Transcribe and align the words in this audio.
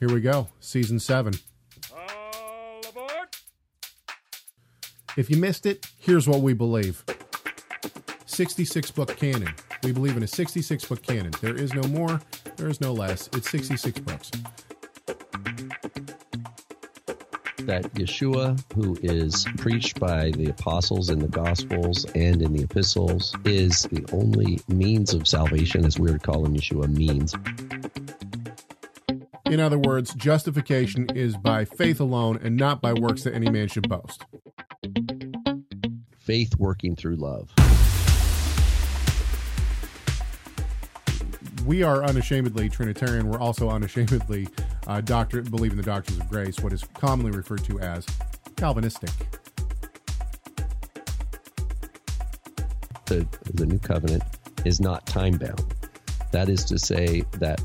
Here 0.00 0.08
we 0.08 0.22
go, 0.22 0.48
season 0.60 0.98
seven. 0.98 1.34
All 1.92 2.80
aboard! 2.88 3.28
If 5.18 5.28
you 5.28 5.36
missed 5.36 5.66
it, 5.66 5.86
here's 5.98 6.26
what 6.26 6.40
we 6.40 6.54
believe 6.54 7.04
66 8.24 8.90
book 8.92 9.14
canon. 9.18 9.54
We 9.84 9.92
believe 9.92 10.16
in 10.16 10.22
a 10.22 10.26
66 10.26 10.86
book 10.86 11.02
canon. 11.02 11.32
There 11.42 11.54
is 11.54 11.74
no 11.74 11.82
more, 11.88 12.18
there 12.56 12.68
is 12.68 12.80
no 12.80 12.94
less. 12.94 13.28
It's 13.34 13.50
66 13.50 14.00
books. 14.00 14.30
that 17.66 17.84
Yeshua, 17.94 18.58
who 18.74 18.96
is 19.02 19.46
preached 19.58 20.00
by 20.00 20.30
the 20.30 20.48
apostles 20.48 21.10
in 21.10 21.18
the 21.18 21.28
Gospels 21.28 22.04
and 22.14 22.42
in 22.42 22.52
the 22.54 22.64
epistles, 22.64 23.36
is 23.44 23.82
the 23.82 24.04
only 24.12 24.60
means 24.66 25.12
of 25.12 25.28
salvation, 25.28 25.84
as 25.84 25.98
we're 25.98 26.18
calling 26.18 26.54
Yeshua 26.54 26.88
means. 26.88 27.34
In 29.50 29.58
other 29.58 29.80
words, 29.80 30.14
justification 30.14 31.08
is 31.16 31.36
by 31.36 31.64
faith 31.64 31.98
alone 31.98 32.38
and 32.40 32.56
not 32.56 32.80
by 32.80 32.92
works 32.92 33.24
that 33.24 33.34
any 33.34 33.50
man 33.50 33.66
should 33.66 33.88
boast. 33.88 34.24
Faith 36.16 36.54
working 36.56 36.94
through 36.94 37.16
love. 37.16 37.52
We 41.66 41.82
are 41.82 42.04
unashamedly 42.04 42.68
Trinitarian. 42.68 43.28
We're 43.28 43.40
also 43.40 43.68
unashamedly 43.70 44.46
uh, 44.86 45.00
doctor, 45.00 45.42
believe 45.42 45.72
in 45.72 45.76
the 45.78 45.82
doctrines 45.82 46.20
of 46.20 46.28
grace, 46.28 46.60
what 46.60 46.72
is 46.72 46.84
commonly 46.94 47.32
referred 47.32 47.64
to 47.64 47.80
as 47.80 48.06
Calvinistic. 48.54 49.10
The, 53.06 53.26
the 53.54 53.66
new 53.66 53.80
covenant 53.80 54.22
is 54.64 54.80
not 54.80 55.06
time 55.06 55.38
bound. 55.38 55.74
That 56.30 56.48
is 56.48 56.64
to 56.66 56.78
say 56.78 57.24
that 57.40 57.60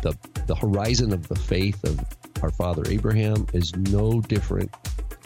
the, 0.00 0.16
the 0.48 0.56
horizon 0.56 1.12
of 1.12 1.28
the 1.28 1.36
faith 1.36 1.84
of 1.84 2.00
our 2.42 2.50
father 2.50 2.82
Abraham 2.88 3.46
is 3.52 3.74
no 3.76 4.20
different. 4.22 4.74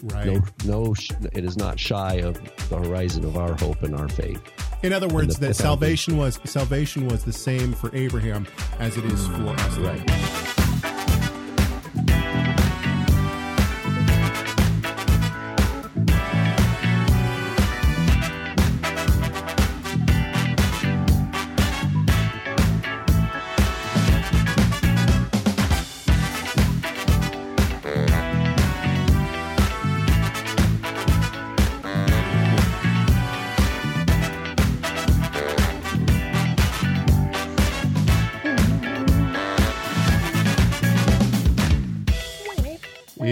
Right. 0.02 0.26
No, 0.26 0.42
no, 0.64 0.94
it 1.32 1.44
is 1.44 1.56
not 1.56 1.78
shy 1.78 2.14
of 2.14 2.34
the 2.68 2.76
horizon 2.76 3.24
of 3.24 3.36
our 3.36 3.54
hope 3.54 3.82
and 3.82 3.94
our 3.94 4.08
faith. 4.08 4.42
In 4.82 4.92
other 4.92 5.06
words, 5.08 5.36
the- 5.38 5.46
that 5.46 5.54
salvation 5.54 6.16
was 6.16 6.40
salvation 6.44 7.06
was 7.06 7.22
the 7.24 7.32
same 7.32 7.72
for 7.72 7.94
Abraham 7.94 8.46
as 8.80 8.96
it 8.96 9.04
is 9.04 9.26
for 9.28 9.48
us. 9.50 9.78
Right. 9.78 10.51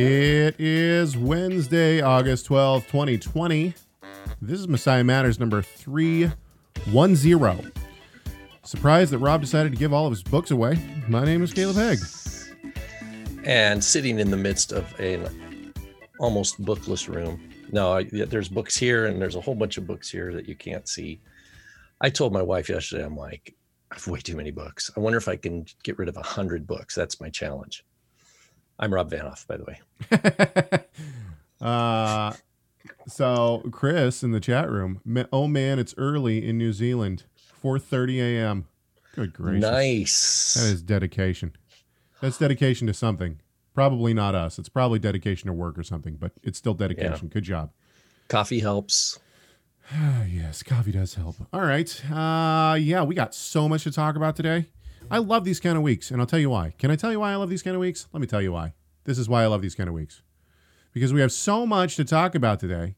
It 0.03 0.59
is 0.59 1.15
Wednesday, 1.15 2.01
August 2.01 2.47
twelfth, 2.47 2.87
2020. 2.87 3.75
This 4.41 4.59
is 4.59 4.67
Messiah 4.67 5.05
Matters 5.05 5.39
number 5.39 5.61
310. 5.61 7.73
Surprised 8.63 9.13
that 9.13 9.19
Rob 9.19 9.43
decided 9.43 9.73
to 9.73 9.79
give 9.79 9.93
all 9.93 10.07
of 10.07 10.13
his 10.13 10.23
books 10.23 10.53
away. 10.53 10.79
My 11.07 11.27
name 11.27 11.43
is 11.43 11.53
Caleb 11.53 11.77
Hegg. 11.77 11.99
and 13.45 13.85
sitting 13.85 14.19
in 14.19 14.31
the 14.31 14.39
midst 14.39 14.73
of 14.73 14.99
an 14.99 15.29
almost 16.19 16.65
bookless 16.65 17.07
room. 17.07 17.39
No, 17.71 17.93
I, 17.93 18.05
there's 18.05 18.49
books 18.49 18.79
here, 18.79 19.05
and 19.05 19.21
there's 19.21 19.37
a 19.37 19.41
whole 19.43 19.55
bunch 19.55 19.77
of 19.77 19.87
books 19.87 20.09
here 20.09 20.33
that 20.33 20.49
you 20.49 20.55
can't 20.55 20.89
see. 20.89 21.21
I 22.01 22.09
told 22.09 22.33
my 22.33 22.41
wife 22.41 22.71
yesterday, 22.71 23.05
I'm 23.05 23.19
like, 23.19 23.55
I 23.91 23.97
have 23.97 24.09
way 24.09 24.21
too 24.21 24.37
many 24.37 24.51
books. 24.51 24.91
I 24.97 25.01
wonder 25.01 25.19
if 25.19 25.29
I 25.29 25.37
can 25.37 25.67
get 25.83 25.99
rid 25.99 26.09
of 26.09 26.17
a 26.17 26.23
hundred 26.23 26.67
books. 26.67 26.95
That's 26.95 27.21
my 27.21 27.29
challenge. 27.29 27.85
I'm 28.81 28.93
Rob 28.95 29.11
Vanhoff, 29.11 29.47
by 29.47 29.59
the 29.59 29.65
way. 29.65 30.81
uh, 31.61 32.33
so 33.07 33.63
Chris 33.71 34.23
in 34.23 34.33
the 34.33 34.41
chat 34.41 34.71
room. 34.71 35.27
Oh 35.31 35.47
man, 35.47 35.79
it's 35.79 35.95
early 35.99 36.49
in 36.49 36.57
New 36.57 36.73
Zealand. 36.73 37.25
4:30 37.63 38.21
a.m. 38.21 38.67
Good 39.15 39.35
gracious. 39.35 39.61
Nice. 39.61 40.55
That 40.55 40.73
is 40.73 40.83
dedication. 40.83 41.55
That's 42.23 42.39
dedication 42.39 42.87
to 42.87 42.95
something. 42.95 43.41
Probably 43.75 44.15
not 44.15 44.35
us. 44.35 44.59
It's 44.59 44.71
probably 44.71 44.99
dedication 44.99 45.49
to 45.49 45.53
work 45.53 45.79
or 45.79 45.83
something, 45.83 46.17
but 46.17 46.33
it's 46.43 46.57
still 46.59 46.75
dedication. 46.75 47.29
Good 47.29 47.45
job. 47.45 47.71
Coffee 48.29 48.61
helps. 48.61 49.19
Yes, 50.29 50.63
coffee 50.63 50.93
does 50.93 51.15
help. 51.15 51.35
All 51.53 51.63
right. 51.63 52.03
Uh 52.11 52.75
yeah, 52.75 53.03
we 53.03 53.15
got 53.15 53.35
so 53.35 53.69
much 53.69 53.83
to 53.85 53.91
talk 53.91 54.15
about 54.17 54.37
today. 54.37 54.69
I 55.11 55.19
love 55.19 55.45
these 55.45 55.61
kind 55.61 55.77
of 55.77 55.83
weeks, 55.83 56.11
and 56.11 56.21
I'll 56.21 56.27
tell 56.27 56.39
you 56.39 56.51
why. 56.51 56.75
Can 56.79 56.91
I 56.91 56.97
tell 56.97 57.11
you 57.11 57.21
why 57.21 57.33
I 57.33 57.37
love 57.37 57.51
these 57.51 57.63
kind 57.63 57.75
of 57.75 57.81
weeks? 57.81 58.07
Let 58.13 58.21
me 58.21 58.27
tell 58.27 58.41
you 58.41 58.53
why. 58.53 58.75
This 59.05 59.19
is 59.19 59.29
why 59.29 59.43
I 59.43 59.47
love 59.47 59.63
these 59.63 59.75
kind 59.75 59.89
of 59.89 59.95
weeks. 59.95 60.23
Because 60.93 61.13
we 61.13 61.21
have 61.21 61.33
so 61.33 61.67
much 61.67 61.97
to 61.97 62.05
talk 62.05 62.35
about 62.35 62.61
today 62.61 62.95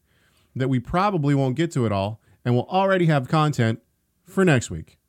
that 0.55 0.67
we 0.67 0.79
probably 0.79 1.33
won't 1.33 1.55
get 1.55 1.71
to 1.71 1.85
it 1.85 1.91
all, 1.91 2.21
and 2.45 2.53
we'll 2.53 2.67
already 2.67 3.07
have 3.07 3.27
content 3.27 3.79
for 4.25 4.45
next 4.45 4.69
week. 4.69 4.99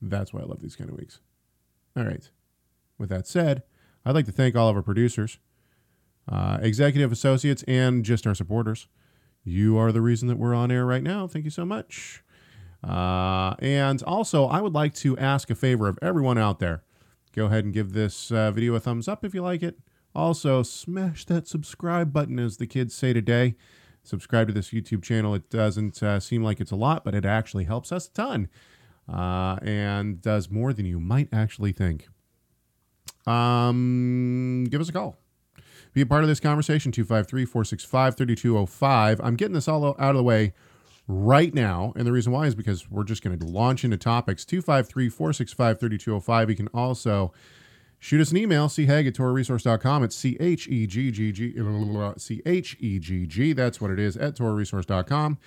That's 0.00 0.32
why 0.32 0.40
I 0.40 0.44
love 0.44 0.60
these 0.60 0.76
kind 0.76 0.90
of 0.90 0.96
weeks. 0.96 1.20
All 1.96 2.04
right. 2.04 2.28
With 2.98 3.08
that 3.10 3.26
said, 3.26 3.62
I'd 4.04 4.14
like 4.14 4.26
to 4.26 4.32
thank 4.32 4.54
all 4.54 4.68
of 4.68 4.76
our 4.76 4.82
producers, 4.82 5.38
uh, 6.28 6.58
executive 6.60 7.10
associates, 7.10 7.64
and 7.66 8.04
just 8.04 8.26
our 8.26 8.34
supporters. 8.34 8.86
You 9.42 9.76
are 9.76 9.92
the 9.92 10.00
reason 10.00 10.28
that 10.28 10.38
we're 10.38 10.54
on 10.54 10.70
air 10.70 10.86
right 10.86 11.02
now. 11.02 11.26
Thank 11.26 11.44
you 11.44 11.50
so 11.50 11.64
much. 11.64 12.22
Uh, 12.86 13.54
and 13.60 14.02
also, 14.02 14.46
I 14.46 14.60
would 14.60 14.74
like 14.74 14.94
to 14.96 15.16
ask 15.16 15.48
a 15.48 15.54
favor 15.54 15.88
of 15.88 15.98
everyone 16.02 16.36
out 16.36 16.58
there. 16.58 16.82
Go 17.34 17.46
ahead 17.46 17.64
and 17.64 17.72
give 17.72 17.92
this 17.92 18.30
uh, 18.30 18.50
video 18.50 18.74
a 18.74 18.80
thumbs 18.80 19.08
up 19.08 19.24
if 19.24 19.34
you 19.34 19.42
like 19.42 19.62
it. 19.62 19.78
Also, 20.14 20.62
smash 20.62 21.24
that 21.24 21.48
subscribe 21.48 22.12
button, 22.12 22.38
as 22.38 22.58
the 22.58 22.66
kids 22.66 22.94
say 22.94 23.12
today. 23.12 23.56
Subscribe 24.02 24.48
to 24.48 24.52
this 24.52 24.70
YouTube 24.70 25.02
channel. 25.02 25.34
It 25.34 25.48
doesn't 25.48 26.02
uh, 26.02 26.20
seem 26.20 26.44
like 26.44 26.60
it's 26.60 26.70
a 26.70 26.76
lot, 26.76 27.04
but 27.04 27.14
it 27.14 27.24
actually 27.24 27.64
helps 27.64 27.90
us 27.90 28.06
a 28.06 28.12
ton 28.12 28.48
uh, 29.12 29.56
and 29.62 30.20
does 30.20 30.50
more 30.50 30.72
than 30.72 30.84
you 30.84 31.00
might 31.00 31.28
actually 31.32 31.72
think. 31.72 32.08
Um, 33.26 34.66
give 34.68 34.80
us 34.80 34.90
a 34.90 34.92
call. 34.92 35.16
Be 35.94 36.02
a 36.02 36.06
part 36.06 36.22
of 36.22 36.28
this 36.28 36.40
conversation, 36.40 36.92
253 36.92 37.46
465 37.46 38.16
3205. 38.16 39.20
I'm 39.22 39.36
getting 39.36 39.54
this 39.54 39.68
all 39.68 39.86
out 39.86 40.10
of 40.10 40.16
the 40.16 40.22
way 40.22 40.52
right 41.06 41.52
now. 41.52 41.92
And 41.96 42.06
the 42.06 42.12
reason 42.12 42.32
why 42.32 42.46
is 42.46 42.54
because 42.54 42.90
we're 42.90 43.04
just 43.04 43.22
going 43.22 43.38
to 43.38 43.46
launch 43.46 43.84
into 43.84 43.96
topics 43.96 44.44
253 44.44 45.08
465 45.08 45.80
3205. 45.80 46.50
You 46.50 46.56
can 46.56 46.68
also 46.68 47.32
shoot 47.98 48.20
us 48.20 48.30
an 48.30 48.36
email, 48.36 48.68
chegg 48.68 49.06
at 49.06 49.14
torahresource.com. 49.14 50.04
It's 50.04 50.16
C 50.16 50.36
H 50.40 50.68
E 50.68 50.86
G 50.86 51.10
G 51.10 51.32
G 51.32 51.54
C 52.16 52.42
H 52.46 52.76
E 52.80 52.98
G 52.98 53.26
G. 53.26 53.52
That's 53.52 53.80
what 53.80 53.90
it 53.90 53.98
is 53.98 54.16
at 54.16 54.36
torahresource.com. 54.36 55.38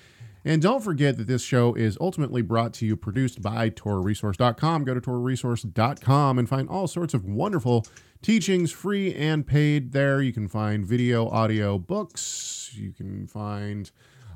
And 0.46 0.62
don't 0.62 0.82
forget 0.82 1.18
that 1.18 1.28
this 1.28 1.44
show 1.44 1.74
is 1.74 1.98
ultimately 2.00 2.42
brought 2.42 2.72
to 2.76 2.86
you, 2.86 2.96
produced 2.96 3.42
by 3.42 3.70
TorahResource.com. 3.70 4.86
Go 4.86 4.94
to 4.94 5.02
TorahResource.com 5.02 6.40
and 6.40 6.48
find 6.48 6.70
all 6.70 6.88
sorts 6.88 7.14
of 7.14 7.26
wonderful 7.26 7.86
teachings, 8.22 8.72
free 8.72 9.14
and 9.14 9.46
paid 9.46 9.92
there. 9.92 10.22
You 10.22 10.32
can 10.32 10.48
find 10.48 10.86
video, 10.86 11.28
audio, 11.28 11.78
books. 11.78 12.72
You 12.76 12.94
can 12.94 13.28
find 13.28 13.92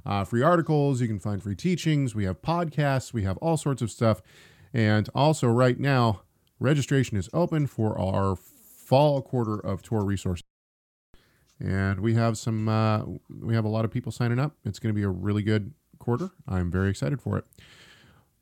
uh, 0.06 0.24
free 0.24 0.42
articles. 0.42 1.02
You 1.02 1.08
can 1.08 1.20
find 1.20 1.42
free 1.42 1.56
teachings. 1.56 2.16
We 2.16 2.26
have 2.26 2.42
podcasts. 2.42 3.14
We 3.14 3.24
have 3.24 3.38
all 3.38 3.58
sorts 3.58 3.82
of 3.82 3.92
stuff. 3.92 4.22
And 4.74 5.10
also, 5.14 5.48
right 5.48 5.80
now, 5.80 6.22
registration 6.60 7.18
is 7.18 7.30
open 7.34 7.68
for 7.68 8.00
our 8.00 8.36
fall 8.36 9.22
quarter 9.22 9.60
of 9.60 9.82
TorahResource's. 9.82 10.44
And 11.60 12.00
we 12.00 12.16
have 12.16 12.38
some, 12.38 12.68
uh, 12.68 13.04
we 13.30 13.54
have 13.54 13.66
a 13.66 13.70
lot 13.70 13.86
of 13.86 13.92
people 13.92 14.12
signing 14.12 14.40
up. 14.40 14.56
It's 14.66 14.80
going 14.80 14.94
to 14.94 14.98
be 14.98 15.04
a 15.04 15.10
really 15.10 15.44
good 15.44 15.74
quarter. 16.00 16.32
I'm 16.48 16.72
very 16.72 16.90
excited 16.90 17.22
for 17.22 17.38
it. 17.38 17.46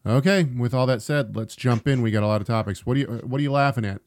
Okay, 0.06 0.44
with 0.44 0.74
all 0.74 0.86
that 0.86 1.02
said, 1.02 1.36
let's 1.36 1.56
jump 1.56 1.88
in. 1.88 2.02
We 2.02 2.12
got 2.12 2.24
a 2.24 2.28
lot 2.28 2.40
of 2.40 2.48
topics. 2.48 2.86
What 2.86 2.94
do 2.94 3.02
you 3.02 3.08
what 3.26 3.40
are 3.40 3.42
you 3.42 3.52
laughing 3.52 3.84
at? 3.84 4.02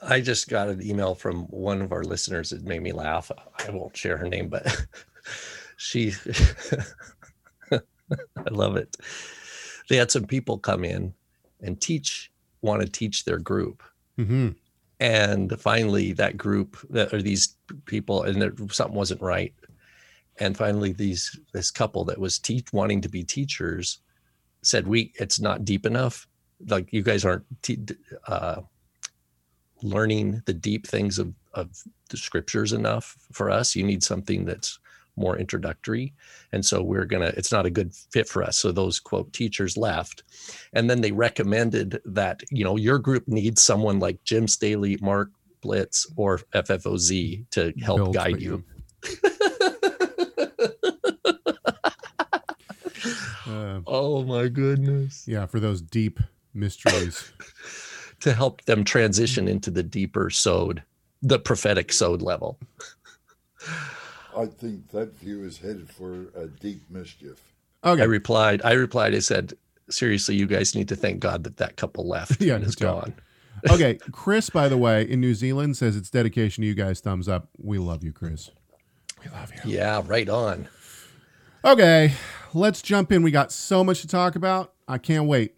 I 0.00 0.20
just 0.20 0.48
got 0.48 0.68
an 0.68 0.86
email 0.86 1.14
from 1.14 1.44
one 1.44 1.82
of 1.82 1.90
our 1.90 2.04
listeners 2.04 2.50
that 2.50 2.62
made 2.62 2.82
me 2.82 2.92
laugh. 2.92 3.30
I 3.58 3.70
won't 3.70 3.96
share 3.96 4.16
her 4.18 4.28
name, 4.28 4.48
but 4.48 4.64
she, 5.76 6.12
I 7.72 7.80
love 8.50 8.76
it. 8.76 8.96
They 9.88 9.96
had 9.96 10.10
some 10.10 10.26
people 10.26 10.58
come 10.58 10.84
in 10.84 11.14
and 11.60 11.80
teach, 11.80 12.32
want 12.62 12.82
to 12.82 12.88
teach 12.88 13.24
their 13.24 13.38
group. 13.38 13.82
Mm-hmm. 14.18 14.50
And 14.98 15.60
finally, 15.60 16.12
that 16.12 16.36
group, 16.36 16.78
that 16.90 17.12
or 17.12 17.20
these 17.20 17.56
people, 17.84 18.22
and 18.22 18.40
there, 18.40 18.52
something 18.70 18.96
wasn't 18.96 19.20
right. 19.20 19.54
And 20.38 20.56
finally, 20.56 20.92
these 20.92 21.38
this 21.52 21.70
couple 21.70 22.04
that 22.06 22.18
was 22.18 22.38
teach 22.38 22.72
wanting 22.72 23.02
to 23.02 23.08
be 23.08 23.22
teachers 23.22 23.98
said, 24.62 24.86
"We, 24.86 25.12
it's 25.16 25.38
not 25.38 25.64
deep 25.66 25.84
enough. 25.84 26.26
Like 26.68 26.92
you 26.92 27.02
guys 27.02 27.26
aren't 27.26 27.44
te- 27.62 27.84
uh, 28.26 28.62
learning 29.82 30.42
the 30.46 30.54
deep 30.54 30.86
things 30.86 31.18
of, 31.18 31.32
of 31.54 31.82
the 32.10 32.16
scriptures 32.16 32.72
enough 32.72 33.16
for 33.32 33.50
us. 33.50 33.76
You 33.76 33.84
need 33.84 34.02
something 34.02 34.44
that's 34.44 34.78
more 35.16 35.38
introductory. 35.38 36.12
And 36.52 36.64
so 36.64 36.82
we're 36.82 37.04
going 37.04 37.22
to, 37.22 37.36
it's 37.38 37.52
not 37.52 37.66
a 37.66 37.70
good 37.70 37.94
fit 37.94 38.28
for 38.28 38.42
us. 38.42 38.58
So 38.58 38.72
those 38.72 39.00
quote 39.00 39.32
teachers 39.32 39.76
left. 39.76 40.22
And 40.72 40.88
then 40.90 41.00
they 41.00 41.12
recommended 41.12 42.00
that, 42.04 42.42
you 42.50 42.64
know, 42.64 42.76
your 42.76 42.98
group 42.98 43.26
needs 43.26 43.62
someone 43.62 43.98
like 43.98 44.22
Jim 44.24 44.46
Staley, 44.48 44.98
Mark 45.00 45.30
Biltz, 45.62 46.06
or 46.16 46.38
FFOZ 46.54 47.48
to 47.50 47.72
help 47.82 47.98
Built 47.98 48.14
guide 48.14 48.34
for 48.34 48.38
you. 48.38 48.64
Uh, 53.48 53.80
oh 53.86 54.24
my 54.24 54.48
goodness. 54.48 55.24
yeah, 55.28 55.46
for 55.46 55.60
those 55.60 55.80
deep 55.80 56.20
mysteries. 56.54 57.32
To 58.20 58.32
help 58.32 58.64
them 58.64 58.82
transition 58.82 59.46
into 59.46 59.70
the 59.70 59.82
deeper 59.82 60.30
sode, 60.30 60.82
the 61.20 61.38
prophetic 61.38 61.92
sode 61.92 62.22
level. 62.22 62.58
I 64.36 64.46
think 64.46 64.90
that 64.90 65.16
view 65.16 65.44
is 65.44 65.58
headed 65.58 65.88
for 65.90 66.26
a 66.36 66.46
deep 66.46 66.82
mischief. 66.90 67.40
Okay. 67.84 68.02
I 68.02 68.04
replied, 68.04 68.60
I 68.64 68.72
replied, 68.72 69.14
I 69.14 69.20
said, 69.20 69.54
seriously, 69.88 70.36
you 70.36 70.46
guys 70.46 70.74
need 70.74 70.88
to 70.88 70.96
thank 70.96 71.20
God 71.20 71.44
that 71.44 71.56
that 71.56 71.76
couple 71.76 72.06
left 72.06 72.40
Yeah, 72.40 72.56
and 72.56 72.64
is 72.64 72.74
gone. 72.74 73.14
okay. 73.70 73.98
Chris, 74.12 74.50
by 74.50 74.68
the 74.68 74.76
way, 74.76 75.02
in 75.02 75.20
New 75.20 75.34
Zealand 75.34 75.76
says 75.76 75.96
it's 75.96 76.10
dedication 76.10 76.62
to 76.62 76.66
you 76.66 76.74
guys. 76.74 77.00
Thumbs 77.00 77.28
up. 77.28 77.48
We 77.56 77.78
love 77.78 78.04
you, 78.04 78.12
Chris. 78.12 78.50
We 79.24 79.30
love 79.30 79.52
you. 79.52 79.72
Yeah, 79.72 80.02
right 80.04 80.28
on. 80.28 80.68
Okay. 81.64 82.12
Let's 82.52 82.82
jump 82.82 83.12
in. 83.12 83.22
We 83.22 83.30
got 83.30 83.52
so 83.52 83.82
much 83.82 84.02
to 84.02 84.08
talk 84.08 84.36
about. 84.36 84.74
I 84.86 84.98
can't 84.98 85.26
wait. 85.26 85.56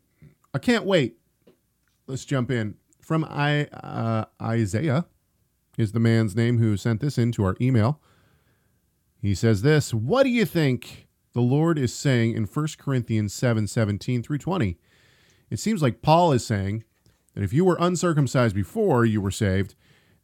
I 0.54 0.58
can't 0.58 0.84
wait. 0.84 1.18
Let's 2.06 2.24
jump 2.24 2.50
in. 2.50 2.76
From 3.00 3.24
I, 3.24 3.64
uh, 3.66 4.26
Isaiah 4.40 5.06
is 5.78 5.92
the 5.92 6.00
man's 6.00 6.36
name 6.36 6.58
who 6.58 6.76
sent 6.76 7.00
this 7.00 7.16
into 7.16 7.42
our 7.44 7.56
email. 7.60 8.00
He 9.20 9.34
says 9.34 9.62
this 9.62 9.92
What 9.92 10.22
do 10.22 10.30
you 10.30 10.44
think 10.44 11.08
the 11.32 11.40
Lord 11.40 11.78
is 11.78 11.94
saying 11.94 12.34
in 12.34 12.44
1 12.44 12.66
Corinthians 12.78 13.32
7 13.32 13.66
17 13.66 14.22
through 14.22 14.38
20? 14.38 14.78
It 15.50 15.58
seems 15.58 15.82
like 15.82 16.02
Paul 16.02 16.32
is 16.32 16.46
saying 16.46 16.84
that 17.34 17.42
if 17.42 17.52
you 17.52 17.64
were 17.64 17.76
uncircumcised 17.80 18.54
before 18.54 19.04
you 19.04 19.20
were 19.20 19.30
saved, 19.30 19.74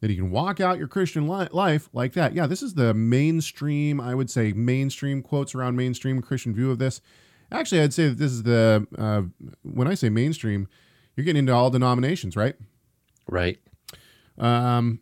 that 0.01 0.11
you 0.11 0.17
can 0.17 0.31
walk 0.31 0.59
out 0.59 0.77
your 0.77 0.87
Christian 0.87 1.27
li- 1.27 1.47
life 1.51 1.89
like 1.93 2.13
that. 2.13 2.33
Yeah, 2.33 2.45
this 2.45 2.61
is 2.61 2.75
the 2.75 2.93
mainstream, 2.93 3.99
I 3.99 4.13
would 4.13 4.29
say, 4.29 4.53
mainstream 4.53 5.21
quotes 5.21 5.55
around 5.55 5.75
mainstream 5.75 6.21
Christian 6.21 6.53
view 6.53 6.69
of 6.69 6.79
this. 6.79 7.01
Actually, 7.51 7.81
I'd 7.81 7.93
say 7.93 8.09
that 8.09 8.17
this 8.17 8.31
is 8.31 8.43
the, 8.43 8.85
uh, 8.97 9.23
when 9.63 9.87
I 9.87 9.93
say 9.93 10.09
mainstream, 10.09 10.67
you're 11.15 11.23
getting 11.23 11.39
into 11.39 11.53
all 11.53 11.69
denominations, 11.69 12.35
right? 12.35 12.55
Right. 13.27 13.57
Um, 14.37 14.99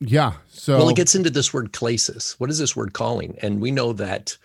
yeah. 0.00 0.34
So, 0.48 0.78
Well, 0.78 0.88
it 0.88 0.96
gets 0.96 1.14
into 1.14 1.30
this 1.30 1.52
word 1.54 1.72
klesis. 1.72 2.32
What 2.38 2.50
is 2.50 2.58
this 2.58 2.76
word 2.76 2.92
calling? 2.92 3.36
And 3.42 3.60
we 3.60 3.70
know 3.70 3.92
that 3.94 4.36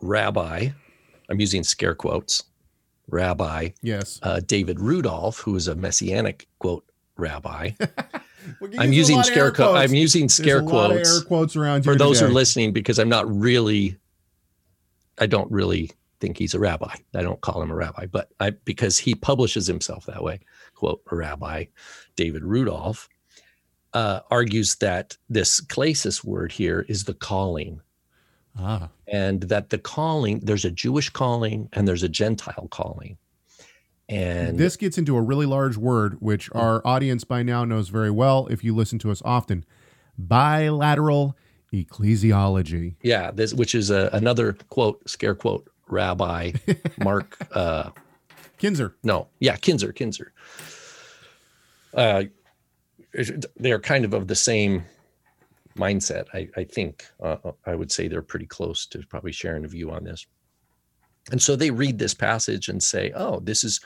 Rabbi, 0.00 0.68
I'm 1.28 1.40
using 1.40 1.64
scare 1.64 1.94
quotes, 1.94 2.44
Rabbi 3.08 3.70
yes. 3.82 4.18
uh, 4.22 4.40
David 4.40 4.80
Rudolph, 4.80 5.38
who 5.38 5.56
is 5.56 5.68
a 5.68 5.74
messianic 5.74 6.46
quote 6.58 6.84
rabbi. 7.16 7.70
I'm 8.78 8.92
using 8.92 9.16
lot 9.16 9.26
of 9.26 9.30
air 9.30 9.34
scare 9.34 9.50
quotes. 9.52 9.70
quotes. 9.70 9.90
I'm 9.90 9.94
using 9.94 10.28
scare 10.28 10.58
a 10.58 10.62
quotes 10.62 11.16
air 11.16 11.22
quotes 11.22 11.56
around 11.56 11.82
for 11.82 11.96
those 11.96 12.20
who 12.20 12.26
are 12.26 12.30
listening 12.30 12.72
because 12.72 12.98
I'm 12.98 13.08
not 13.08 13.28
really, 13.28 13.96
I 15.18 15.26
don't 15.26 15.50
really 15.50 15.90
think 16.20 16.38
he's 16.38 16.54
a 16.54 16.58
rabbi. 16.58 16.94
I 17.14 17.22
don't 17.22 17.40
call 17.40 17.62
him 17.62 17.70
a 17.70 17.74
rabbi, 17.74 18.06
but 18.06 18.30
I 18.40 18.50
because 18.50 18.98
he 18.98 19.14
publishes 19.14 19.66
himself 19.66 20.06
that 20.06 20.22
way. 20.22 20.40
Quote 20.74 21.02
a 21.10 21.16
rabbi, 21.16 21.64
David 22.16 22.44
Rudolph, 22.44 23.08
uh, 23.96 24.20
argues 24.30 24.76
that 24.76 25.16
this 25.30 25.60
klesis 25.60 26.22
word 26.22 26.52
here 26.52 26.84
is 26.88 27.04
the 27.04 27.14
calling, 27.14 27.80
Ah, 28.58 28.88
and 29.08 29.42
that 29.52 29.70
the 29.70 29.78
calling 29.78 30.40
there's 30.40 30.64
a 30.64 30.70
Jewish 30.70 31.08
calling 31.10 31.68
and 31.72 31.86
there's 31.88 32.02
a 32.02 32.08
Gentile 32.08 32.68
calling, 32.70 33.16
and 34.08 34.58
this 34.58 34.76
gets 34.76 34.98
into 34.98 35.16
a 35.16 35.22
really 35.22 35.46
large 35.46 35.76
word, 35.76 36.16
which 36.20 36.50
our 36.52 36.86
audience 36.86 37.24
by 37.24 37.42
now 37.42 37.64
knows 37.64 37.88
very 37.88 38.10
well 38.10 38.46
if 38.50 38.62
you 38.64 38.74
listen 38.74 38.98
to 39.00 39.10
us 39.10 39.22
often 39.24 39.64
bilateral 40.18 41.36
ecclesiology. 41.72 42.94
Yeah, 43.02 43.30
this 43.30 43.54
which 43.54 43.74
is 43.74 43.90
a, 43.90 44.10
another 44.12 44.56
quote, 44.68 45.08
scare 45.08 45.34
quote, 45.34 45.70
Rabbi 45.88 46.52
Mark. 47.02 47.36
Uh, 47.52 47.90
Kinzer. 48.58 48.94
no, 49.02 49.28
yeah, 49.38 49.56
Kinzer, 49.56 49.92
Kinzer. 49.92 50.32
Uh, 51.94 52.24
they 53.56 53.72
are 53.72 53.80
kind 53.80 54.04
of 54.04 54.14
of 54.14 54.26
the 54.28 54.34
same 54.34 54.84
mindset. 55.76 56.26
I, 56.34 56.48
I 56.56 56.64
think 56.64 57.04
uh, 57.22 57.36
I 57.66 57.74
would 57.74 57.92
say 57.92 58.08
they're 58.08 58.22
pretty 58.22 58.46
close 58.46 58.86
to 58.86 58.98
probably 59.08 59.32
sharing 59.32 59.64
a 59.64 59.68
view 59.68 59.90
on 59.90 60.04
this. 60.04 60.26
And 61.30 61.40
so 61.42 61.56
they 61.56 61.70
read 61.70 61.98
this 61.98 62.14
passage 62.14 62.68
and 62.68 62.82
say, 62.82 63.12
"Oh, 63.14 63.40
this 63.40 63.64
is, 63.64 63.80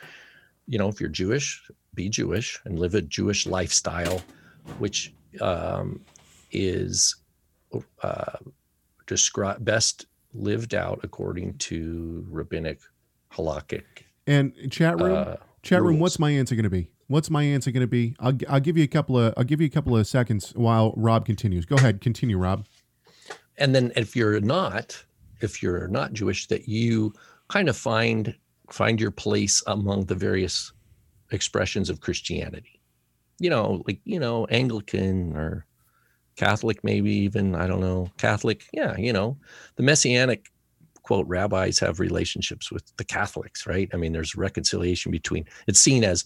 you 0.67 0.79
know, 0.79 0.89
if 0.89 1.01
you're 1.01 1.09
Jewish, 1.09 1.63
be 1.95 2.09
Jewish 2.09 2.61
and 2.65 2.79
live 2.79 2.95
a 2.95 3.03
Jewish 3.03 3.47
lifestyle, 3.47 4.23
which 4.79 5.15
um, 5.41 6.01
is 6.53 7.17
uh, 8.03 8.37
describe 9.07 9.65
best 9.65 10.07
lived 10.33 10.75
out 10.75 11.01
according 11.03 11.55
to 11.59 12.25
rabbinic 12.29 12.81
halakhic 13.33 13.85
And 14.27 14.53
chat 14.71 15.01
room, 15.01 15.17
uh, 15.17 15.37
chat 15.63 15.81
room. 15.81 15.93
rules. 15.93 16.01
What's 16.01 16.19
my 16.19 16.31
answer 16.31 16.55
going 16.55 16.65
to 16.65 16.71
be? 16.71 16.91
What's 17.11 17.29
my 17.29 17.43
answer 17.43 17.73
going 17.73 17.81
to 17.81 17.89
be? 17.89 18.15
I'll, 18.21 18.39
I'll 18.49 18.61
give 18.61 18.79
you 18.79 18.85
a 18.85 18.89
couple 18.89 19.19
of 19.19 19.35
I'll 19.37 19.45
give 19.45 19.61
you 19.61 19.67
a 19.67 19.71
couple 19.71 19.97
of 19.97 20.07
seconds 20.07 20.53
while 20.55 20.95
Rob 20.97 21.27
continues. 21.27 21.67
Go 21.67 21.75
ahead, 21.75 22.01
continue, 22.01 22.39
Rob. 22.39 22.67
and 23.59 23.75
then 23.75 23.93
if 23.97 24.17
you're 24.17 24.41
not 24.41 25.05
if 25.41 25.63
you're 25.63 25.89
not 25.89 26.13
jewish 26.13 26.47
that 26.49 26.69
you 26.69 27.13
kind 27.49 27.69
of 27.69 27.77
find 27.77 28.35
find 28.71 29.01
your 29.01 29.11
place 29.11 29.63
among 29.67 30.05
the 30.07 30.15
various 30.15 30.73
expressions 31.33 31.91
of 31.91 32.01
christianity 32.01 32.81
you 33.39 33.51
know 33.51 33.83
like 33.87 34.01
you 34.05 34.19
know 34.19 34.45
anglican 34.47 35.37
or 35.37 35.67
catholic 36.37 36.83
maybe 36.85 37.11
even 37.13 37.55
i 37.55 37.67
don't 37.67 37.81
know 37.81 38.09
catholic 38.19 38.65
yeah 38.73 38.97
you 38.97 39.13
know 39.13 39.37
the 39.77 39.83
messianic 39.83 40.47
quote 41.03 41.27
rabbis 41.27 41.79
have 41.79 42.01
relationships 42.01 42.71
with 42.71 42.85
the 42.97 43.05
catholics 43.05 43.67
right 43.67 43.89
i 43.93 43.97
mean 43.97 44.13
there's 44.13 44.37
reconciliation 44.37 45.11
between 45.11 45.45
it's 45.67 45.81
seen 45.81 46.05
as 46.05 46.25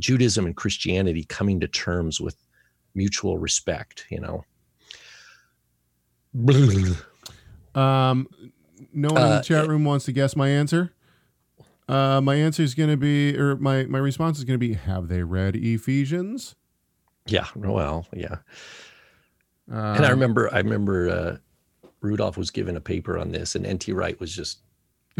judaism 0.00 0.46
and 0.46 0.56
christianity 0.56 1.24
coming 1.24 1.60
to 1.60 1.68
terms 1.68 2.20
with 2.20 2.36
mutual 2.94 3.38
respect 3.38 4.04
you 4.10 4.20
know 4.20 4.44
Um, 7.74 8.28
no 8.92 9.12
one 9.12 9.22
in 9.22 9.28
Uh, 9.28 9.38
the 9.38 9.44
chat 9.44 9.68
room 9.68 9.84
wants 9.84 10.04
to 10.06 10.12
guess 10.12 10.34
my 10.36 10.48
answer. 10.48 10.92
Uh, 11.88 12.20
my 12.20 12.34
answer 12.34 12.62
is 12.62 12.74
going 12.74 12.88
to 12.90 12.96
be, 12.96 13.36
or 13.38 13.56
my 13.56 13.84
my 13.84 13.98
response 13.98 14.38
is 14.38 14.44
going 14.44 14.58
to 14.58 14.66
be, 14.66 14.74
have 14.74 15.08
they 15.08 15.22
read 15.22 15.54
Ephesians? 15.56 16.54
yeah 17.26 17.46
well 17.56 18.06
yeah 18.12 18.36
Uh, 19.72 19.94
And 19.96 20.04
I 20.04 20.10
remember, 20.10 20.52
I 20.52 20.58
remember 20.58 21.08
uh, 21.08 21.36
Rudolph 22.00 22.36
was 22.36 22.50
given 22.50 22.76
a 22.76 22.80
paper 22.80 23.18
on 23.18 23.32
this, 23.32 23.54
and 23.54 23.64
N.T. 23.66 23.92
Wright 23.92 24.18
was 24.20 24.34
just 24.34 24.58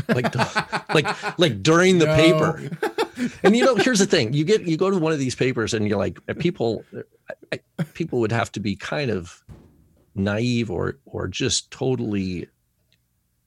like, 0.08 0.34
like, 0.94 1.38
like 1.38 1.62
during 1.62 1.98
the 1.98 2.06
No. 2.06 2.14
paper. 2.14 2.60
And 3.42 3.56
you 3.56 3.64
know, 3.64 3.76
here's 3.76 3.98
the 3.98 4.06
thing: 4.06 4.32
you 4.32 4.44
get, 4.44 4.62
you 4.62 4.76
go 4.76 4.90
to 4.90 4.98
one 4.98 5.12
of 5.12 5.18
these 5.18 5.34
papers, 5.34 5.74
and 5.74 5.88
you're 5.88 5.98
like, 5.98 6.18
people, 6.38 6.84
people 7.94 8.20
would 8.20 8.32
have 8.32 8.50
to 8.52 8.60
be 8.60 8.76
kind 8.76 9.10
of 9.10 9.42
naive 10.14 10.70
or, 10.70 10.98
or 11.04 11.28
just 11.28 11.70
totally 11.70 12.48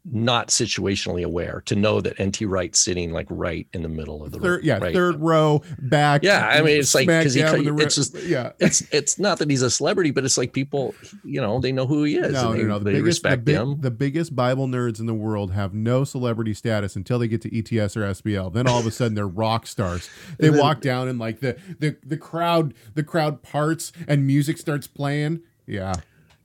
not 0.09 0.47
situationally 0.47 1.23
aware 1.23 1.61
to 1.65 1.75
know 1.75 1.99
that 1.99 2.19
N.T. 2.19 2.45
Wright's 2.45 2.79
sitting 2.79 3.11
like 3.11 3.27
right 3.29 3.67
in 3.73 3.81
the 3.83 3.89
middle 3.89 4.23
of 4.23 4.31
the 4.31 4.39
third, 4.39 4.57
room. 4.57 4.61
yeah, 4.63 4.77
right? 4.77 4.93
third 4.93 5.19
row 5.19 5.61
back. 5.79 6.23
Yeah, 6.23 6.47
I 6.47 6.61
mean, 6.61 6.79
it's 6.79 6.95
like, 6.95 7.03
smack 7.05 7.23
'cause 7.23 7.33
he 7.33 7.41
dab 7.41 7.51
cut- 7.51 7.59
in 7.65 7.75
the 7.75 7.83
it's 7.83 7.95
just- 7.95 8.15
yeah. 8.23 8.51
It's 8.59 8.81
it's 8.93 9.19
not 9.19 9.39
that 9.39 9.49
he's 9.49 9.61
a 9.61 9.69
celebrity, 9.69 10.11
but 10.11 10.23
it's 10.23 10.37
like 10.37 10.53
people, 10.53 10.95
you 11.25 11.41
know, 11.41 11.59
they 11.59 11.71
know 11.71 11.85
who 11.85 12.03
he 12.05 12.15
is. 12.17 12.31
No, 12.33 12.51
and 12.51 12.59
they, 12.59 12.63
no, 12.63 12.69
no. 12.69 12.79
The 12.79 12.85
they 12.85 12.91
biggest, 12.93 13.21
the, 13.23 13.29
respect 13.29 13.45
big- 13.45 13.55
him. 13.55 13.81
the 13.81 13.91
biggest 13.91 14.35
Bible 14.35 14.67
nerds 14.67 14.99
in 14.99 15.07
the 15.07 15.13
world 15.13 15.51
have 15.51 15.73
no 15.73 16.03
celebrity 16.03 16.53
status 16.53 16.95
until 16.95 17.19
they 17.19 17.27
get 17.27 17.41
to 17.41 17.57
ETS 17.57 17.97
or 17.97 18.01
SBL. 18.03 18.53
Then 18.53 18.67
all 18.67 18.79
of 18.79 18.85
a 18.85 18.91
sudden 18.91 19.15
they're 19.15 19.27
rock 19.27 19.67
stars. 19.67 20.09
They 20.39 20.49
then- 20.49 20.59
walk 20.59 20.81
down 20.81 21.07
and 21.07 21.19
like 21.19 21.39
the, 21.41 21.57
the 21.79 21.97
the 22.05 22.17
crowd 22.17 22.73
the 22.95 23.03
crowd 23.03 23.41
parts 23.43 23.91
and 24.07 24.25
music 24.25 24.57
starts 24.57 24.87
playing. 24.87 25.41
Yeah, 25.65 25.95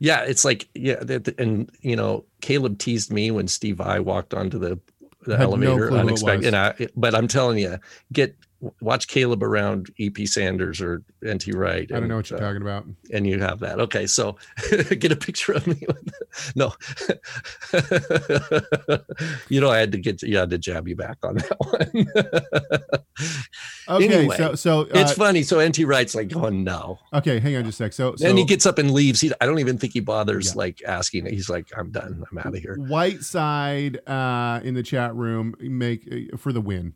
Yeah, 0.02 0.22
it's 0.22 0.44
like 0.44 0.68
yeah, 0.74 1.00
and 1.38 1.70
you 1.80 1.94
know, 1.94 2.24
Caleb 2.40 2.78
teased 2.80 3.12
me 3.12 3.30
when 3.30 3.46
Steve 3.46 3.80
I 3.80 4.00
walked 4.00 4.34
onto 4.34 4.58
the 4.58 4.80
the 5.26 5.38
no 5.38 5.44
elevator 5.44 5.90
clue 5.90 5.98
unexpected. 5.98 6.46
And 6.48 6.56
I, 6.56 6.88
but 6.96 7.14
I'm 7.14 7.28
telling 7.28 7.58
you, 7.58 7.78
get 8.12 8.36
watch 8.80 9.08
Caleb 9.08 9.42
around 9.42 9.90
EP 9.98 10.16
Sanders 10.26 10.80
or 10.80 11.02
NT 11.26 11.54
Wright. 11.54 11.90
I 11.92 11.98
don't 12.00 12.08
know 12.08 12.16
what 12.16 12.30
you're 12.30 12.38
uh, 12.38 12.42
talking 12.42 12.62
about. 12.62 12.86
and 13.12 13.26
you 13.26 13.40
have 13.40 13.58
that. 13.60 13.80
Okay, 13.80 14.06
so 14.06 14.36
get 14.98 15.10
a 15.12 15.16
picture 15.16 15.52
of 15.52 15.66
me. 15.66 15.84
No, 16.56 16.72
you 19.50 19.60
know, 19.60 19.70
I 19.70 19.78
had 19.78 19.92
to 19.92 19.98
get 19.98 20.22
you 20.22 20.38
had 20.38 20.48
to 20.50 20.56
jab 20.58 20.88
you 20.88 20.96
back 20.96 21.18
on 21.22 21.36
that 21.36 21.56
one. 21.58 22.06
Okay, 23.88 24.14
Anyway, 24.14 24.36
so 24.36 24.54
so 24.54 24.80
uh, 24.82 24.88
it's 24.94 25.12
funny. 25.12 25.42
So 25.42 25.60
NT 25.66 25.80
Wright's 25.80 26.14
like, 26.14 26.34
oh 26.34 26.48
no. 26.48 26.98
okay. 27.12 27.38
Hang 27.38 27.56
on 27.56 27.64
just 27.64 27.80
a 27.80 27.84
sec. 27.84 27.92
So, 27.92 28.14
so 28.16 28.24
Then 28.24 28.36
he 28.36 28.44
gets 28.44 28.64
up 28.64 28.78
and 28.78 28.92
leaves. 28.92 29.20
He, 29.20 29.30
I 29.40 29.46
don't 29.46 29.58
even 29.58 29.76
think 29.76 29.92
he 29.92 30.00
bothers 30.00 30.48
Yeah. 30.54 30.58
like 30.58 30.82
asking. 30.86 31.26
He's 31.26 31.50
like, 31.50 31.66
I'm 31.76 31.90
done. 31.90 32.24
I'm 32.30 32.38
out 32.38 32.46
of 32.46 32.54
here. 32.54 32.76
Whiteside 32.76 33.98
uh, 34.08 34.60
in 34.62 34.74
the 34.74 34.82
chat 34.82 35.14
room 35.14 35.54
make 35.60 36.08
uh, 36.10 36.36
for 36.38 36.52
the 36.52 36.60
win. 36.60 36.94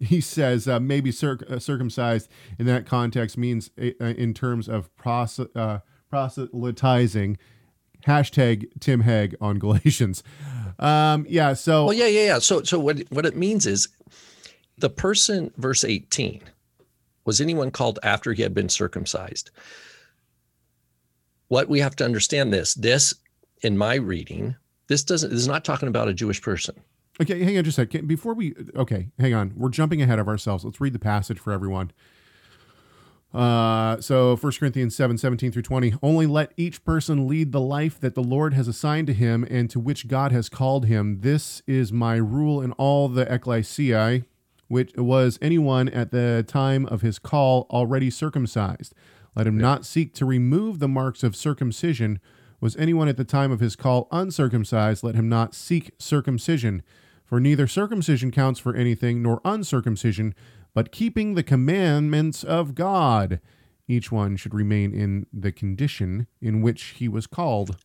He 0.00 0.20
says 0.20 0.66
uh, 0.66 0.80
maybe 0.80 1.12
circ- 1.12 1.48
uh, 1.48 1.58
circumcised 1.58 2.28
in 2.58 2.66
that 2.66 2.84
context 2.84 3.38
means 3.38 3.70
uh, 3.80 3.90
uh, 4.00 4.06
in 4.06 4.34
terms 4.34 4.68
of 4.68 4.94
pros- 4.96 5.38
uh, 5.38 5.80
proselytizing. 6.10 7.38
Hashtag 8.06 8.68
Tim 8.80 9.02
Hegg 9.02 9.34
on 9.40 9.58
Galatians. 9.58 10.22
Um, 10.78 11.24
yeah. 11.28 11.54
So 11.54 11.86
Well, 11.86 11.94
yeah, 11.94 12.06
yeah, 12.06 12.26
yeah. 12.26 12.38
So, 12.38 12.62
so 12.62 12.78
what 12.78 12.98
what 13.10 13.24
it 13.24 13.36
means 13.36 13.66
is, 13.66 13.88
the 14.76 14.90
person, 14.90 15.52
verse 15.56 15.84
eighteen, 15.84 16.42
was 17.24 17.40
anyone 17.40 17.70
called 17.70 17.98
after 18.02 18.34
he 18.34 18.42
had 18.42 18.52
been 18.52 18.68
circumcised. 18.68 19.50
What 21.48 21.68
we 21.68 21.80
have 21.80 21.96
to 21.96 22.04
understand 22.04 22.52
this 22.52 22.74
this 22.74 23.14
in 23.62 23.78
my 23.78 23.94
reading, 23.94 24.56
this 24.88 25.04
doesn't 25.04 25.30
this 25.30 25.40
is 25.40 25.48
not 25.48 25.64
talking 25.64 25.88
about 25.88 26.08
a 26.08 26.14
Jewish 26.14 26.42
person. 26.42 26.74
Okay, 27.20 27.44
hang 27.44 27.56
on 27.56 27.64
just 27.64 27.78
a 27.78 27.82
second. 27.82 28.08
Before 28.08 28.34
we, 28.34 28.54
okay, 28.74 29.08
hang 29.18 29.34
on. 29.34 29.52
We're 29.56 29.68
jumping 29.68 30.02
ahead 30.02 30.18
of 30.18 30.26
ourselves. 30.26 30.64
Let's 30.64 30.80
read 30.80 30.92
the 30.92 30.98
passage 30.98 31.38
for 31.38 31.52
everyone. 31.52 31.92
Uh, 33.32 34.00
so 34.00 34.36
1 34.36 34.52
Corinthians 34.52 34.94
7 34.96 35.18
17 35.18 35.52
through 35.52 35.62
20. 35.62 35.94
Only 36.02 36.26
let 36.26 36.52
each 36.56 36.84
person 36.84 37.26
lead 37.26 37.52
the 37.52 37.60
life 37.60 38.00
that 38.00 38.14
the 38.14 38.22
Lord 38.22 38.54
has 38.54 38.68
assigned 38.68 39.08
to 39.08 39.12
him 39.12 39.46
and 39.50 39.68
to 39.70 39.80
which 39.80 40.08
God 40.08 40.32
has 40.32 40.48
called 40.48 40.86
him. 40.86 41.20
This 41.20 41.62
is 41.66 41.92
my 41.92 42.16
rule 42.16 42.60
in 42.60 42.72
all 42.72 43.08
the 43.08 43.32
ecclesiae, 43.32 44.24
which 44.68 44.92
was 44.96 45.38
anyone 45.42 45.88
at 45.88 46.12
the 46.12 46.44
time 46.46 46.86
of 46.86 47.02
his 47.02 47.18
call 47.18 47.66
already 47.70 48.10
circumcised. 48.10 48.94
Let 49.36 49.48
him 49.48 49.58
not 49.58 49.84
seek 49.84 50.14
to 50.14 50.24
remove 50.24 50.78
the 50.78 50.88
marks 50.88 51.24
of 51.24 51.34
circumcision. 51.34 52.20
Was 52.60 52.76
anyone 52.76 53.08
at 53.08 53.16
the 53.16 53.24
time 53.24 53.50
of 53.50 53.58
his 53.58 53.74
call 53.74 54.06
uncircumcised? 54.12 55.02
Let 55.02 55.16
him 55.16 55.28
not 55.28 55.54
seek 55.54 55.90
circumcision. 55.98 56.82
For 57.34 57.40
neither 57.40 57.66
circumcision 57.66 58.30
counts 58.30 58.60
for 58.60 58.76
anything, 58.76 59.20
nor 59.20 59.40
uncircumcision, 59.44 60.36
but 60.72 60.92
keeping 60.92 61.34
the 61.34 61.42
commandments 61.42 62.44
of 62.44 62.76
God. 62.76 63.40
Each 63.88 64.12
one 64.12 64.36
should 64.36 64.54
remain 64.54 64.94
in 64.94 65.26
the 65.32 65.50
condition 65.50 66.28
in 66.40 66.62
which 66.62 66.94
he 66.98 67.08
was 67.08 67.26
called. 67.26 67.76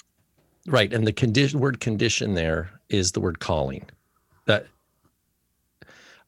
Right, 0.68 0.94
and 0.94 1.08
the 1.08 1.12
condition 1.12 1.60
word 1.60 1.80
condition 1.80 2.36
there 2.36 2.80
is 2.90 3.14
the 3.14 3.22
word 3.22 3.40
calling. 3.40 3.90
That 4.46 4.68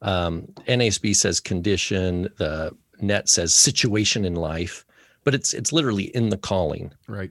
um, 0.02 0.48
NASB 0.68 1.16
says 1.16 1.40
condition. 1.40 2.24
The 2.40 2.76
net 3.02 3.30
says 3.30 3.54
situation 3.54 4.26
in 4.26 4.34
life, 4.34 4.84
but 5.24 5.36
it's 5.36 5.54
it's 5.54 5.72
literally 5.72 6.06
in 6.16 6.30
the 6.30 6.38
calling. 6.38 6.92
Right. 7.08 7.30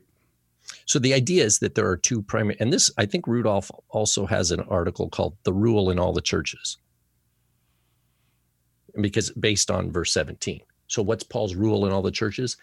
So 0.87 0.99
the 0.99 1.15
idea 1.15 1.45
is 1.45 1.59
that 1.61 1.75
there 1.75 1.89
are 1.89 1.97
two 1.97 2.23
primary, 2.23 2.57
and 2.61 2.73
this 2.73 2.91
I 2.99 3.07
think 3.07 3.27
Rudolph 3.27 3.71
also 3.91 4.27
has 4.27 4.51
an 4.51 4.61
article 4.61 5.09
called 5.09 5.37
"The 5.45 5.53
Rule 5.53 5.91
in 5.91 5.99
All 5.99 6.13
the 6.13 6.21
Churches," 6.21 6.79
because 9.01 9.31
based 9.31 9.71
on 9.71 9.91
verse 9.93 10.13
17. 10.13 10.61
So 10.91 11.03
what's 11.03 11.23
Paul's 11.23 11.55
rule 11.55 11.87
in 11.87 11.93
all 11.93 12.03
the 12.03 12.11
churches? 12.11 12.57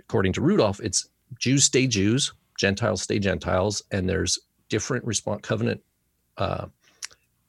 According 0.00 0.32
to 0.34 0.40
Rudolph, 0.40 0.80
it's 0.80 1.08
Jews 1.38 1.64
stay 1.64 1.86
Jews, 1.86 2.32
Gentiles 2.58 3.02
stay 3.02 3.20
Gentiles, 3.20 3.82
and 3.92 4.08
there's 4.08 4.38
different 4.68 5.04
response 5.04 5.42
covenant 5.42 5.80
uh, 6.38 6.66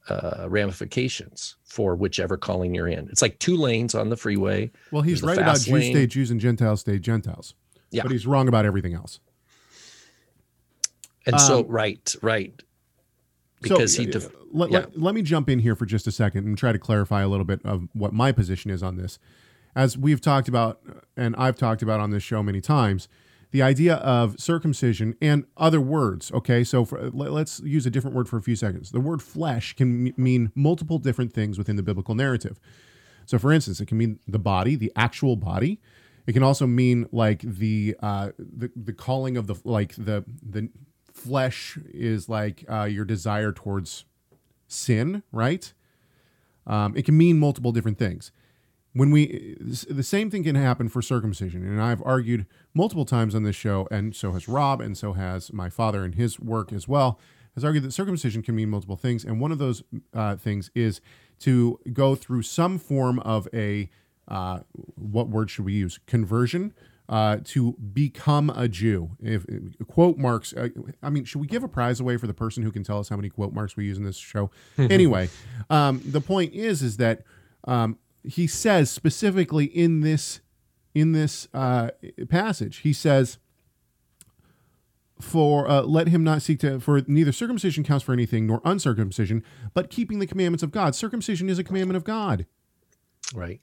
uh, 0.10 0.46
ramifications 0.50 1.56
for 1.66 1.96
whichever 1.96 2.38
calling 2.38 2.76
you're 2.76 2.88
in. 2.88 3.08
It's 3.10 3.22
like 3.22 3.40
two 3.40 3.58
lanes 3.58 3.96
on 3.96 4.10
the 4.10 4.18
freeway. 4.18 4.72
Well, 4.92 5.02
he's 5.02 5.24
right 5.24 5.38
about 5.38 5.56
Jews 5.56 5.70
lane. 5.70 5.94
stay 5.96 6.08
Jews 6.08 6.30
and 6.30 6.40
Gentiles 6.40 6.82
stay 6.82 7.00
Gentiles. 7.00 7.56
Yeah. 7.90 8.04
But 8.04 8.12
he's 8.12 8.28
wrong 8.28 8.48
about 8.48 8.66
everything 8.66 8.94
else. 8.94 9.20
And 11.26 11.40
so, 11.40 11.60
Um, 11.60 11.68
right, 11.68 12.16
right. 12.22 12.62
So, 13.66 13.76
Because 13.76 13.96
he, 13.96 14.08
uh, 14.08 14.12
def- 14.12 14.30
let, 14.52 14.72
yeah. 14.72 14.80
let, 14.80 15.00
let 15.00 15.16
me 15.16 15.22
jump 15.22 15.50
in 15.50 15.60
here 15.60 15.76
for 15.76 15.86
just 15.86 16.06
a 16.06 16.12
second 16.12 16.46
and 16.46 16.58
try 16.58 16.72
to 16.74 16.80
clarify 16.80 17.22
a 17.22 17.28
little 17.28 17.46
bit 17.46 17.62
of 17.64 17.88
what 17.94 18.14
my 18.14 18.32
position 18.32 18.70
is 18.72 18.84
on 18.84 18.98
this. 18.98 19.20
As 19.76 19.98
we've 19.98 20.20
talked 20.22 20.48
about, 20.48 20.82
and 21.16 21.36
I've 21.38 21.56
talked 21.56 21.82
about 21.82 22.00
on 22.00 22.12
this 22.12 22.24
show 22.24 22.44
many 22.44 22.60
times, 22.62 23.08
the 23.52 23.62
idea 23.62 23.96
of 23.96 24.40
circumcision 24.40 25.16
and 25.22 25.46
other 25.58 25.80
words. 25.80 26.32
Okay, 26.32 26.64
so 26.64 26.84
for, 26.86 27.10
let, 27.12 27.32
let's 27.32 27.60
use 27.62 27.86
a 27.86 27.90
different 27.90 28.16
word 28.16 28.28
for 28.28 28.38
a 28.38 28.42
few 28.42 28.56
seconds. 28.56 28.92
The 28.92 29.00
word 29.00 29.22
flesh 29.22 29.74
can 29.76 30.08
m- 30.08 30.14
mean 30.18 30.52
multiple 30.56 30.98
different 31.00 31.34
things 31.34 31.58
within 31.58 31.76
the 31.76 31.84
biblical 31.84 32.16
narrative. 32.16 32.60
So, 33.26 33.40
for 33.40 33.54
instance, 33.54 33.80
it 33.80 33.86
can 33.86 33.98
mean 33.98 34.20
the 34.28 34.40
body, 34.40 34.76
the 34.76 34.92
actual 34.96 35.36
body. 35.38 35.80
It 36.28 36.34
can 36.34 36.44
also 36.44 36.68
mean 36.68 37.08
like 37.12 37.42
the 37.42 37.96
uh, 38.02 38.32
the 38.38 38.72
the 38.76 38.94
calling 38.94 39.38
of 39.38 39.48
the 39.48 39.56
like 39.64 39.94
the 39.96 40.24
the 40.42 40.70
flesh 41.14 41.78
is 41.94 42.28
like 42.28 42.66
uh, 42.70 42.84
your 42.84 43.06
desire 43.06 43.52
towards 43.52 44.06
sin, 44.68 45.24
right? 45.32 45.74
Um, 46.66 46.96
it 46.98 47.06
can 47.06 47.18
mean 47.18 47.40
multiple 47.40 47.72
different 47.72 47.98
things. 47.98 48.32
When 48.94 49.10
we 49.10 49.58
the 49.60 50.04
same 50.04 50.30
thing 50.30 50.44
can 50.44 50.56
happen 50.56 50.88
for 50.88 51.02
circumcision, 51.02 51.68
and 51.68 51.82
I've 51.82 52.04
argued 52.06 52.46
multiple 52.76 53.06
times 53.06 53.34
on 53.34 53.44
this 53.44 53.56
show, 53.56 53.88
and 53.90 54.16
so 54.16 54.34
has 54.34 54.48
Rob, 54.48 54.82
and 54.82 54.96
so 54.96 55.14
has 55.14 55.52
my 55.52 55.70
father 55.70 56.06
in 56.06 56.14
his 56.14 56.40
work 56.40 56.72
as 56.72 56.88
well. 56.88 57.20
Has 57.56 57.64
argued 57.64 57.84
that 57.84 57.92
circumcision 57.92 58.44
can 58.44 58.56
mean 58.56 58.70
multiple 58.70 58.96
things, 58.96 59.24
and 59.24 59.40
one 59.40 59.52
of 59.52 59.58
those 59.58 59.84
uh, 60.14 60.36
things 60.36 60.70
is 60.76 61.02
to 61.40 61.80
go 61.92 62.14
through 62.16 62.44
some 62.44 62.78
form 62.78 63.20
of 63.20 63.48
a 63.54 63.90
uh, 64.28 64.60
what 64.96 65.28
word 65.28 65.50
should 65.50 65.66
we 65.66 65.74
use? 65.74 66.00
Conversion 66.06 66.74
uh, 67.14 67.38
to 67.44 67.74
become 67.94 68.50
a 68.50 68.68
Jew. 68.68 69.12
If 69.22 69.46
quote 69.88 70.18
marks, 70.18 70.52
uh, 70.52 70.70
I 71.04 71.12
mean, 71.12 71.26
should 71.26 71.42
we 71.42 71.46
give 71.46 71.64
a 71.64 71.68
prize 71.68 72.00
away 72.00 72.18
for 72.18 72.26
the 72.26 72.34
person 72.34 72.64
who 72.64 72.72
can 72.72 72.84
tell 72.84 72.98
us 72.98 73.08
how 73.08 73.16
many 73.16 73.30
quote 73.30 73.54
marks 73.54 73.78
we 73.78 73.86
use 73.86 74.00
in 74.00 74.04
this 74.04 74.18
show? 74.18 74.50
anyway, 74.80 75.30
um, 75.70 76.02
the 76.04 76.22
point 76.22 76.56
is, 76.56 76.82
is 76.82 76.98
that 76.98 77.22
um, 77.66 78.00
he 78.24 78.48
says 78.48 78.90
specifically 78.90 79.66
in 79.66 80.00
this 80.00 80.42
in 80.96 81.12
this 81.12 81.48
uh, 81.54 81.92
passage, 82.30 82.78
he 82.78 82.94
says, 82.94 83.38
"For 85.22 85.70
uh, 85.70 85.84
let 85.84 86.08
him 86.08 86.24
not 86.24 86.42
seek 86.42 86.60
to 86.62 86.80
for 86.80 87.00
neither 87.06 87.32
circumcision 87.32 87.84
counts 87.84 88.04
for 88.04 88.14
anything 88.14 88.48
nor 88.48 88.60
uncircumcision, 88.66 89.44
but 89.76 89.92
keeping 89.92 90.18
the 90.18 90.26
commandments 90.26 90.64
of 90.64 90.72
God. 90.72 90.96
Circumcision 90.96 91.48
is 91.48 91.60
a 91.60 91.64
commandment 91.64 91.96
of 91.96 92.06
God." 92.06 92.48
right. 93.36 93.62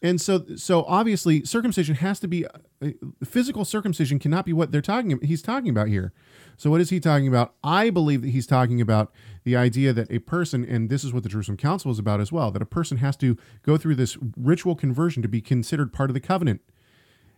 And 0.00 0.20
so, 0.20 0.44
so 0.56 0.84
obviously, 0.84 1.44
circumcision 1.44 1.96
has 1.96 2.20
to 2.20 2.28
be 2.28 2.46
uh, 2.46 2.90
physical 3.24 3.64
circumcision. 3.64 4.20
Cannot 4.20 4.44
be 4.44 4.52
what 4.52 4.70
they're 4.70 4.80
talking. 4.80 5.18
He's 5.22 5.42
talking 5.42 5.70
about 5.70 5.88
here. 5.88 6.12
So, 6.56 6.70
what 6.70 6.80
is 6.80 6.90
he 6.90 7.00
talking 7.00 7.26
about? 7.26 7.54
I 7.64 7.90
believe 7.90 8.22
that 8.22 8.28
he's 8.28 8.46
talking 8.46 8.80
about 8.80 9.12
the 9.42 9.56
idea 9.56 9.92
that 9.92 10.10
a 10.10 10.20
person, 10.20 10.64
and 10.64 10.88
this 10.88 11.02
is 11.02 11.12
what 11.12 11.24
the 11.24 11.28
Jerusalem 11.28 11.56
Council 11.56 11.90
is 11.90 11.98
about 11.98 12.20
as 12.20 12.30
well, 12.30 12.52
that 12.52 12.62
a 12.62 12.66
person 12.66 12.98
has 12.98 13.16
to 13.16 13.36
go 13.64 13.76
through 13.76 13.96
this 13.96 14.16
ritual 14.36 14.76
conversion 14.76 15.20
to 15.22 15.28
be 15.28 15.40
considered 15.40 15.92
part 15.92 16.10
of 16.10 16.14
the 16.14 16.20
covenant, 16.20 16.60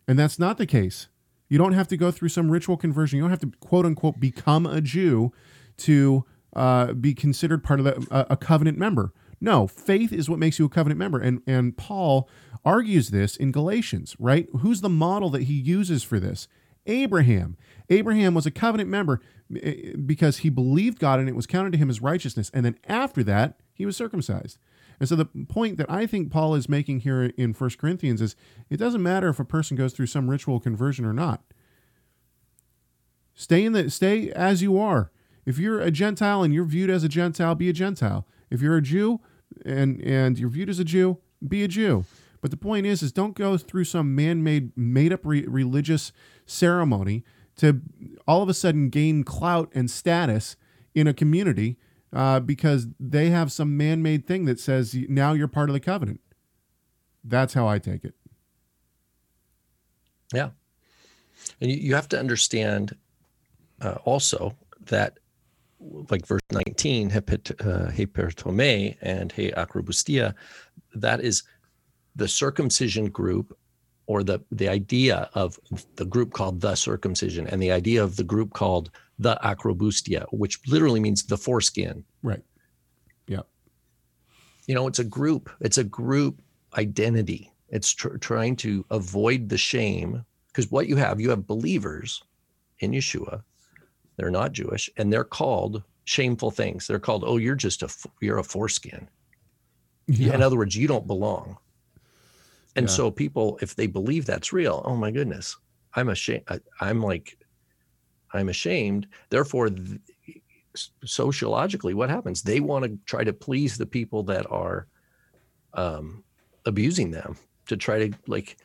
and 0.06 0.18
that's 0.18 0.38
not 0.38 0.58
the 0.58 0.66
case. 0.66 1.08
You 1.48 1.56
don't 1.56 1.72
have 1.72 1.88
to 1.88 1.96
go 1.96 2.10
through 2.10 2.28
some 2.28 2.50
ritual 2.50 2.76
conversion. 2.76 3.16
You 3.16 3.22
don't 3.22 3.30
have 3.30 3.40
to 3.40 3.52
quote 3.60 3.86
unquote 3.86 4.20
become 4.20 4.66
a 4.66 4.82
Jew 4.82 5.32
to 5.78 6.26
uh, 6.54 6.92
be 6.92 7.14
considered 7.14 7.64
part 7.64 7.80
of 7.80 7.84
the, 7.84 8.06
a, 8.10 8.34
a 8.34 8.36
covenant 8.36 8.76
member. 8.76 9.12
No, 9.40 9.66
faith 9.66 10.12
is 10.12 10.28
what 10.28 10.38
makes 10.38 10.58
you 10.58 10.66
a 10.66 10.68
covenant 10.68 10.98
member. 10.98 11.18
And 11.18 11.42
and 11.46 11.76
Paul 11.76 12.28
argues 12.64 13.10
this 13.10 13.36
in 13.36 13.52
Galatians, 13.52 14.16
right? 14.18 14.48
Who's 14.58 14.82
the 14.82 14.88
model 14.88 15.30
that 15.30 15.44
he 15.44 15.54
uses 15.54 16.02
for 16.02 16.20
this? 16.20 16.46
Abraham. 16.86 17.56
Abraham 17.88 18.34
was 18.34 18.46
a 18.46 18.50
covenant 18.50 18.90
member 18.90 19.20
eh, 19.62 19.92
because 20.04 20.38
he 20.38 20.50
believed 20.50 20.98
God 20.98 21.20
and 21.20 21.28
it 21.28 21.36
was 21.36 21.46
counted 21.46 21.72
to 21.72 21.78
him 21.78 21.90
as 21.90 22.00
righteousness. 22.02 22.50
And 22.52 22.64
then 22.64 22.78
after 22.88 23.22
that, 23.24 23.60
he 23.72 23.86
was 23.86 23.96
circumcised. 23.96 24.58
And 24.98 25.08
so 25.08 25.16
the 25.16 25.26
point 25.48 25.78
that 25.78 25.90
I 25.90 26.06
think 26.06 26.30
Paul 26.30 26.54
is 26.54 26.68
making 26.68 27.00
here 27.00 27.24
in 27.36 27.54
1 27.54 27.70
Corinthians 27.78 28.20
is 28.20 28.36
it 28.68 28.76
doesn't 28.76 29.02
matter 29.02 29.28
if 29.28 29.40
a 29.40 29.44
person 29.44 29.76
goes 29.76 29.94
through 29.94 30.06
some 30.06 30.28
ritual 30.28 30.60
conversion 30.60 31.04
or 31.06 31.14
not. 31.14 31.42
Stay 33.34 33.64
in 33.64 33.72
the 33.72 33.88
stay 33.90 34.30
as 34.32 34.60
you 34.60 34.78
are. 34.78 35.10
If 35.46 35.58
you're 35.58 35.80
a 35.80 35.90
Gentile 35.90 36.42
and 36.42 36.52
you're 36.52 36.66
viewed 36.66 36.90
as 36.90 37.02
a 37.02 37.08
Gentile, 37.08 37.54
be 37.54 37.70
a 37.70 37.72
Gentile. 37.72 38.26
If 38.50 38.60
you're 38.60 38.76
a 38.76 38.82
Jew 38.82 39.20
and 39.64 40.00
and 40.02 40.38
you're 40.38 40.50
viewed 40.50 40.68
as 40.68 40.78
a 40.78 40.84
Jew, 40.84 41.18
be 41.46 41.62
a 41.62 41.68
Jew. 41.68 42.04
But 42.40 42.50
the 42.50 42.56
point 42.56 42.86
is, 42.86 43.02
is 43.02 43.12
don't 43.12 43.34
go 43.34 43.58
through 43.58 43.84
some 43.84 44.14
man-made, 44.14 44.74
made-up 44.74 45.26
re- 45.26 45.44
religious 45.46 46.10
ceremony 46.46 47.22
to 47.56 47.82
all 48.26 48.42
of 48.42 48.48
a 48.48 48.54
sudden 48.54 48.88
gain 48.88 49.24
clout 49.24 49.70
and 49.74 49.90
status 49.90 50.56
in 50.94 51.06
a 51.06 51.12
community 51.12 51.76
uh, 52.14 52.40
because 52.40 52.86
they 52.98 53.28
have 53.28 53.52
some 53.52 53.76
man-made 53.76 54.26
thing 54.26 54.46
that 54.46 54.58
says 54.58 54.96
now 55.08 55.34
you're 55.34 55.48
part 55.48 55.68
of 55.68 55.74
the 55.74 55.80
covenant. 55.80 56.20
That's 57.22 57.52
how 57.52 57.68
I 57.68 57.78
take 57.78 58.04
it. 58.04 58.14
Yeah. 60.32 60.50
And 61.60 61.70
you, 61.70 61.76
you 61.76 61.94
have 61.94 62.08
to 62.08 62.18
understand 62.18 62.96
uh, 63.82 63.98
also 64.04 64.56
that, 64.86 65.18
like 65.80 66.26
verse 66.26 66.42
19, 66.52 67.10
hepet, 67.10 67.66
uh, 67.66 67.90
hepertome 67.90 68.60
and 69.00 69.32
he 69.32 69.50
acrobustia, 69.52 70.34
that 70.94 71.20
is 71.20 71.42
the 72.16 72.28
circumcision 72.28 73.06
group 73.06 73.56
or 74.06 74.22
the, 74.22 74.40
the 74.50 74.68
idea 74.68 75.30
of 75.34 75.58
the 75.96 76.04
group 76.04 76.32
called 76.32 76.60
the 76.60 76.74
circumcision 76.74 77.46
and 77.46 77.62
the 77.62 77.70
idea 77.70 78.02
of 78.02 78.16
the 78.16 78.24
group 78.24 78.52
called 78.52 78.90
the 79.18 79.38
acrobustia, 79.44 80.26
which 80.32 80.58
literally 80.66 81.00
means 81.00 81.22
the 81.24 81.36
foreskin. 81.36 82.04
Right. 82.22 82.42
Yep. 83.28 83.46
You 84.66 84.74
know, 84.74 84.86
it's 84.86 84.98
a 84.98 85.04
group, 85.04 85.50
it's 85.60 85.78
a 85.78 85.84
group 85.84 86.42
identity. 86.76 87.52
It's 87.68 87.92
tr- 87.92 88.16
trying 88.16 88.56
to 88.56 88.84
avoid 88.90 89.48
the 89.48 89.58
shame 89.58 90.24
because 90.48 90.70
what 90.70 90.88
you 90.88 90.96
have, 90.96 91.20
you 91.20 91.30
have 91.30 91.46
believers 91.46 92.22
in 92.80 92.90
Yeshua. 92.90 93.42
They're 94.20 94.30
not 94.30 94.52
Jewish, 94.52 94.90
and 94.98 95.10
they're 95.10 95.24
called 95.24 95.82
shameful 96.04 96.50
things. 96.50 96.86
They're 96.86 96.98
called, 96.98 97.24
"Oh, 97.26 97.38
you're 97.38 97.54
just 97.54 97.82
a 97.82 97.88
you're 98.20 98.36
a 98.36 98.44
foreskin." 98.44 99.08
Yeah. 100.06 100.34
In 100.34 100.42
other 100.42 100.58
words, 100.58 100.76
you 100.76 100.86
don't 100.86 101.06
belong. 101.06 101.56
And 102.76 102.86
Yeah. 102.86 102.94
so 102.94 103.10
people, 103.10 103.58
if 103.62 103.74
they 103.76 103.86
believe 103.86 104.26
that's 104.26 104.52
real, 104.52 104.82
oh 104.84 104.94
my 104.94 105.10
goodness, 105.10 105.56
I'm 105.94 106.10
ashamed. 106.10 106.42
I- 106.48 106.60
I'm 106.82 107.00
like, 107.02 107.38
I'm 108.34 108.50
ashamed. 108.50 109.06
Therefore, 109.30 109.70
th- 109.70 110.00
sociologically, 111.04 111.94
what 111.94 112.10
happens? 112.10 112.42
They 112.42 112.60
want 112.60 112.84
to 112.84 112.98
try 113.06 113.24
to 113.24 113.32
please 113.32 113.78
the 113.78 113.86
people 113.86 114.22
that 114.24 114.46
are 114.50 114.86
um, 115.74 116.22
abusing 116.66 117.10
them 117.10 117.36
to 117.68 117.76
try 117.76 118.08
to 118.08 118.16
like 118.26 118.58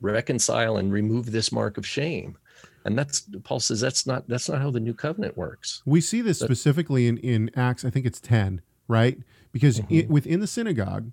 reconcile 0.00 0.76
and 0.76 0.92
remove 0.92 1.32
this 1.32 1.50
mark 1.50 1.78
of 1.78 1.86
shame. 1.86 2.38
And 2.84 2.98
that's 2.98 3.22
Paul 3.44 3.60
says 3.60 3.80
that's 3.80 4.06
not 4.06 4.28
that's 4.28 4.48
not 4.48 4.60
how 4.60 4.70
the 4.70 4.80
new 4.80 4.94
covenant 4.94 5.36
works. 5.36 5.82
We 5.86 6.00
see 6.00 6.20
this 6.20 6.40
But- 6.40 6.46
specifically 6.46 7.06
in, 7.08 7.16
in 7.18 7.50
Acts, 7.56 7.84
I 7.84 7.90
think 7.90 8.04
it's 8.06 8.20
10, 8.20 8.60
right? 8.88 9.18
Because 9.52 9.80
Mm-hmm. 9.80 9.94
i- 9.94 10.06
within 10.12 10.40
the 10.40 10.46
synagogue, 10.46 11.10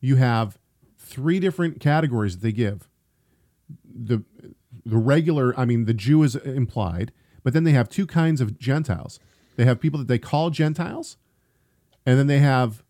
you 0.00 0.16
have 0.16 0.58
three 0.98 1.38
different 1.38 1.80
categories 1.80 2.36
that 2.38 2.42
they 2.42 2.52
give. 2.52 2.88
The 3.84 4.24
the 4.84 4.96
regular, 4.98 5.58
I 5.58 5.64
mean, 5.64 5.84
the 5.86 5.94
Jew 5.94 6.22
is 6.24 6.34
implied, 6.36 7.12
but 7.42 7.52
then 7.52 7.64
they 7.64 7.70
have 7.72 7.88
two 7.88 8.06
kinds 8.06 8.40
of 8.40 8.58
Gentiles. 8.58 9.18
They 9.56 9.64
have 9.64 9.78
people 9.80 9.98
that 10.00 10.08
they 10.08 10.18
call 10.18 10.50
Gentiles, 10.50 11.16
and 12.04 12.18
then 12.18 12.26
they 12.26 12.40
have 12.40 12.82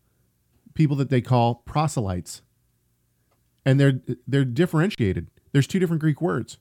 people 0.73 0.95
that 0.97 1.09
they 1.09 1.21
call 1.21 1.55
proselytes. 1.65 2.41
And 3.63 3.79
they're 3.79 4.01
they're 4.27 4.43
differentiated. 4.45 5.27
There's 5.51 5.67
two 5.67 5.79
different 5.79 6.01
Greek 6.01 6.19
words. 6.21 6.57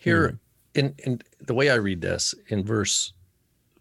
Here 0.00 0.38
in 0.74 0.94
in 1.04 1.20
the 1.40 1.54
way 1.54 1.70
I 1.70 1.74
read 1.74 2.00
this 2.00 2.34
in 2.48 2.64
verse 2.64 3.12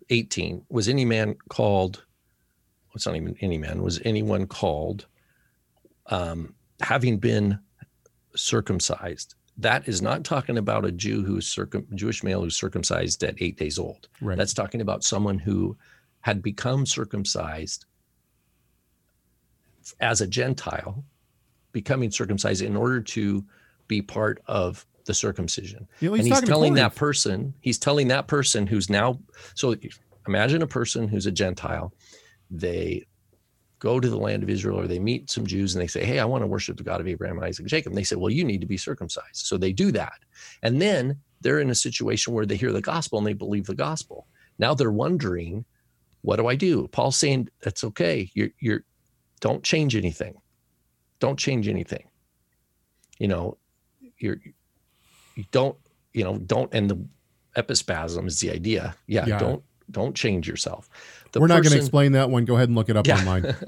18, 0.09 0.65
was 0.69 0.87
any 0.87 1.05
man 1.05 1.35
called 1.49 2.03
it's 2.95 3.05
not 3.05 3.15
even 3.15 3.35
any 3.41 3.57
man, 3.57 3.81
was 3.81 4.01
anyone 4.03 4.47
called 4.47 5.05
um 6.07 6.55
having 6.81 7.17
been 7.17 7.59
circumcised? 8.35 9.35
That 9.59 9.87
is 9.87 10.01
not 10.01 10.23
talking 10.23 10.57
about 10.57 10.85
a 10.85 10.91
Jew 10.91 11.23
who's 11.23 11.47
circum 11.47 11.87
Jewish 11.95 12.23
male 12.23 12.41
who's 12.41 12.55
circumcised 12.55 13.23
at 13.23 13.41
eight 13.41 13.57
days 13.57 13.79
old. 13.79 14.07
Right. 14.21 14.37
That's 14.37 14.53
talking 14.53 14.81
about 14.81 15.03
someone 15.03 15.39
who 15.39 15.77
had 16.21 16.41
become 16.41 16.85
circumcised 16.85 17.85
as 19.99 20.21
a 20.21 20.27
Gentile, 20.27 21.03
becoming 21.71 22.11
circumcised 22.11 22.61
in 22.61 22.75
order 22.75 23.01
to 23.01 23.45
be 23.87 24.01
part 24.01 24.41
of 24.47 24.85
the 25.07 25.13
circumcision. 25.13 25.87
You 25.99 26.09
know, 26.09 26.15
and 26.15 26.27
he's 26.27 26.41
telling 26.41 26.75
that 26.75 26.95
person, 26.95 27.53
he's 27.61 27.79
telling 27.79 28.09
that 28.09 28.27
person 28.27 28.67
who's 28.67 28.89
now, 28.89 29.19
so 29.55 29.75
imagine 30.27 30.61
a 30.61 30.67
person 30.67 31.07
who's 31.07 31.25
a 31.25 31.31
Gentile. 31.31 31.91
They 32.51 33.05
go 33.79 33.99
to 33.99 34.09
the 34.09 34.17
land 34.17 34.43
of 34.43 34.49
Israel 34.49 34.79
or 34.79 34.87
they 34.87 34.99
meet 34.99 35.29
some 35.29 35.45
Jews 35.45 35.75
and 35.75 35.81
they 35.81 35.87
say, 35.87 36.05
Hey, 36.05 36.19
I 36.19 36.25
want 36.25 36.43
to 36.43 36.47
worship 36.47 36.77
the 36.77 36.83
God 36.83 37.01
of 37.01 37.07
Abraham, 37.07 37.41
Isaac, 37.41 37.63
and 37.63 37.69
Jacob. 37.69 37.91
And 37.91 37.97
they 37.97 38.03
say, 38.03 38.15
Well, 38.15 38.31
you 38.31 38.43
need 38.43 38.61
to 38.61 38.67
be 38.67 38.77
circumcised. 38.77 39.47
So 39.47 39.57
they 39.57 39.73
do 39.73 39.91
that. 39.93 40.19
And 40.61 40.81
then 40.81 41.19
they're 41.41 41.59
in 41.59 41.69
a 41.69 41.75
situation 41.75 42.33
where 42.33 42.45
they 42.45 42.55
hear 42.55 42.71
the 42.71 42.81
gospel 42.81 43.17
and 43.17 43.27
they 43.27 43.33
believe 43.33 43.65
the 43.65 43.75
gospel. 43.75 44.27
Now 44.59 44.73
they're 44.73 44.91
wondering, 44.91 45.65
what 46.21 46.37
do 46.37 46.47
I 46.47 46.55
do? 46.55 46.87
Paul's 46.89 47.17
saying 47.17 47.49
that's 47.61 47.83
okay. 47.83 48.29
You're 48.33 48.49
you're 48.59 48.83
don't 49.39 49.63
change 49.63 49.95
anything. 49.95 50.35
Don't 51.19 51.37
change 51.37 51.67
anything. 51.67 52.09
You 53.19 53.27
know, 53.27 53.57
you're 54.17 54.37
you 55.37 55.45
don't, 55.51 55.77
you 56.13 56.23
know, 56.23 56.37
don't 56.37 56.73
and 56.73 56.89
the 56.89 56.97
epispasm 57.55 58.27
is 58.27 58.39
the 58.39 58.51
idea. 58.51 58.95
Yeah, 59.07 59.25
Yeah. 59.25 59.39
don't 59.39 59.63
don't 59.89 60.15
change 60.15 60.47
yourself. 60.49 60.89
The 61.31 61.39
We're 61.39 61.47
not 61.47 61.63
going 61.63 61.71
to 61.71 61.77
explain 61.77 62.11
that 62.11 62.29
one. 62.29 62.43
Go 62.43 62.55
ahead 62.55 62.67
and 62.67 62.75
look 62.77 62.89
it 62.89 62.97
up 62.97 63.07
Yeah. 63.07 63.19
online. 63.19 63.55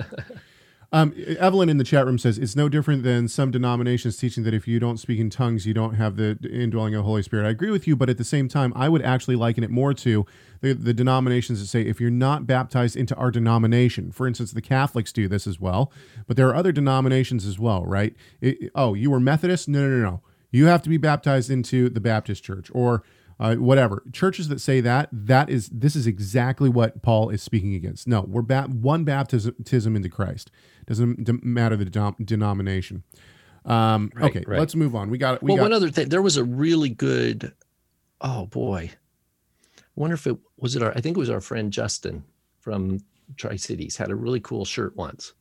Um, 0.91 1.13
Evelyn 1.37 1.69
in 1.69 1.77
the 1.77 1.83
chat 1.83 2.07
room 2.07 2.17
says 2.17 2.39
it's 2.39 2.55
no 2.55 2.67
different 2.67 3.03
than 3.03 3.27
some 3.27 3.51
denominations 3.51 4.17
teaching 4.17 4.43
that 4.45 4.55
if 4.55 4.67
you 4.67 4.79
don't 4.79 4.97
speak 4.97 5.19
in 5.19 5.29
tongues, 5.29 5.67
you 5.67 5.73
don't 5.75 5.93
have 5.93 6.15
the 6.15 6.35
indwelling 6.51 6.95
of 6.95 7.01
the 7.01 7.05
Holy 7.05 7.21
Spirit. 7.21 7.45
I 7.45 7.51
agree 7.51 7.69
with 7.69 7.85
you, 7.87 7.95
but 7.95 8.09
at 8.09 8.17
the 8.17 8.23
same 8.23 8.47
time, 8.47 8.73
I 8.75 8.89
would 8.89 9.03
actually 9.03 9.35
liken 9.35 9.63
it 9.63 9.69
more 9.69 9.93
to 9.93 10.25
the, 10.61 10.73
the 10.73 10.91
denominations 10.91 11.59
that 11.59 11.67
say 11.67 11.83
if 11.83 12.01
you're 12.01 12.09
not 12.09 12.47
baptized 12.47 12.95
into 12.97 13.13
our 13.17 13.29
denomination, 13.29 14.11
for 14.11 14.25
instance, 14.27 14.51
the 14.51 14.63
Catholics 14.63 15.11
do 15.13 15.27
this 15.27 15.45
as 15.45 15.59
well, 15.59 15.91
but 16.25 16.37
there 16.37 16.47
are 16.47 16.55
other 16.55 16.71
denominations 16.71 17.45
as 17.45 17.59
well, 17.59 17.85
right? 17.85 18.15
It- 18.41 18.71
oh, 18.73 18.95
you 18.95 19.11
were 19.11 19.19
Methodist? 19.19 19.67
No, 19.69 19.81
no, 19.87 19.89
no, 19.95 20.01
no. 20.09 20.21
You 20.51 20.65
have 20.65 20.81
to 20.83 20.89
be 20.89 20.97
baptized 20.97 21.49
into 21.49 21.89
the 21.89 21.99
Baptist 21.99 22.43
church 22.43 22.69
or 22.73 23.03
uh, 23.39 23.55
whatever 23.55 24.03
churches 24.11 24.49
that 24.49 24.59
say 24.59 24.81
that 24.81 25.07
that 25.11 25.49
is 25.49 25.69
this 25.69 25.95
is 25.95 26.05
exactly 26.05 26.69
what 26.69 27.01
Paul 27.01 27.29
is 27.29 27.41
speaking 27.41 27.73
against. 27.73 28.07
No, 28.07 28.21
we're 28.21 28.41
one 28.41 29.03
baptism 29.05 29.95
into 29.95 30.09
Christ. 30.09 30.51
Doesn't 30.85 31.43
matter 31.43 31.77
the 31.77 31.85
denom- 31.85 32.25
denomination. 32.25 33.03
Um, 33.65 34.11
Right, 34.15 34.29
okay, 34.29 34.43
right. 34.47 34.59
let's 34.59 34.75
move 34.75 34.95
on. 34.95 35.09
We 35.09 35.17
got 35.17 35.35
it. 35.35 35.43
We 35.43 35.51
well, 35.51 35.57
got 35.57 35.63
one 35.63 35.73
other 35.73 35.89
thing, 35.89 36.09
there 36.09 36.21
was 36.21 36.37
a 36.37 36.43
really 36.43 36.89
good. 36.89 37.53
Oh 38.21 38.47
boy, 38.47 38.91
I 39.77 39.81
wonder 39.95 40.15
if 40.15 40.27
it 40.27 40.37
was 40.57 40.75
it 40.75 40.83
our. 40.83 40.91
I 40.91 41.01
think 41.01 41.15
it 41.15 41.19
was 41.19 41.29
our 41.29 41.41
friend 41.41 41.71
Justin 41.71 42.25
from 42.59 42.99
Tri 43.37 43.55
Cities 43.55 43.95
had 43.95 44.11
a 44.11 44.15
really 44.15 44.41
cool 44.41 44.65
shirt 44.65 44.95
once, 44.95 45.33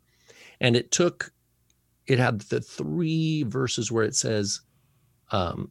and 0.61 0.77
it 0.77 0.93
took. 0.93 1.33
It 2.07 2.19
had 2.19 2.41
the 2.43 2.61
three 2.61 3.43
verses 3.43 3.93
where 3.93 4.05
it 4.05 4.15
says, 4.15 4.63
um, 5.31 5.71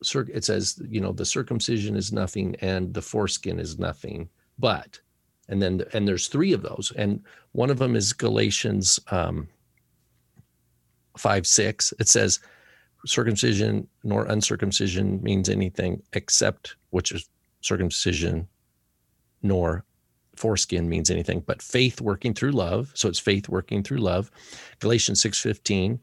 it 0.00 0.44
says 0.44 0.80
you 0.88 1.00
know 1.00 1.12
the 1.12 1.24
circumcision 1.24 1.96
is 1.96 2.12
nothing 2.12 2.56
and 2.60 2.92
the 2.92 3.02
foreskin 3.02 3.58
is 3.60 3.78
nothing, 3.78 4.28
but, 4.58 5.00
and 5.48 5.62
then 5.62 5.84
and 5.92 6.06
there's 6.08 6.28
three 6.28 6.52
of 6.52 6.62
those, 6.62 6.92
and 6.96 7.22
one 7.52 7.70
of 7.70 7.78
them 7.78 7.96
is 7.96 8.12
Galatians. 8.12 9.00
Um, 9.10 9.48
5 11.16 11.46
6 11.46 11.94
it 11.98 12.08
says 12.08 12.40
circumcision 13.04 13.86
nor 14.04 14.24
uncircumcision 14.26 15.22
means 15.22 15.48
anything 15.48 16.02
except 16.12 16.76
which 16.90 17.12
is 17.12 17.28
circumcision 17.60 18.48
nor 19.42 19.84
foreskin 20.36 20.88
means 20.88 21.10
anything 21.10 21.42
but 21.46 21.60
faith 21.60 22.00
working 22.00 22.32
through 22.32 22.52
love 22.52 22.90
so 22.94 23.08
it's 23.08 23.18
faith 23.18 23.48
working 23.48 23.82
through 23.82 23.98
love 23.98 24.30
galatians 24.80 25.22
6.15 25.22 25.98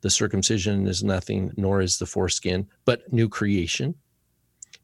the 0.00 0.10
circumcision 0.10 0.86
is 0.86 1.02
nothing 1.04 1.52
nor 1.56 1.80
is 1.80 1.98
the 1.98 2.06
foreskin 2.06 2.66
but 2.84 3.12
new 3.12 3.28
creation 3.28 3.94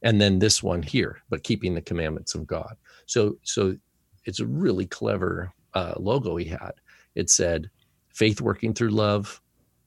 and 0.02 0.20
then 0.20 0.38
this 0.38 0.62
one 0.62 0.82
here 0.82 1.22
but 1.28 1.42
keeping 1.42 1.74
the 1.74 1.82
commandments 1.82 2.34
of 2.34 2.46
god 2.46 2.76
so 3.06 3.36
so 3.42 3.76
it's 4.24 4.40
a 4.40 4.46
really 4.46 4.86
clever 4.86 5.52
uh, 5.74 5.94
logo 5.98 6.36
he 6.36 6.44
had 6.46 6.72
it 7.14 7.30
said 7.30 7.70
faith 8.08 8.40
working 8.40 8.72
through 8.72 8.90
love 8.90 9.40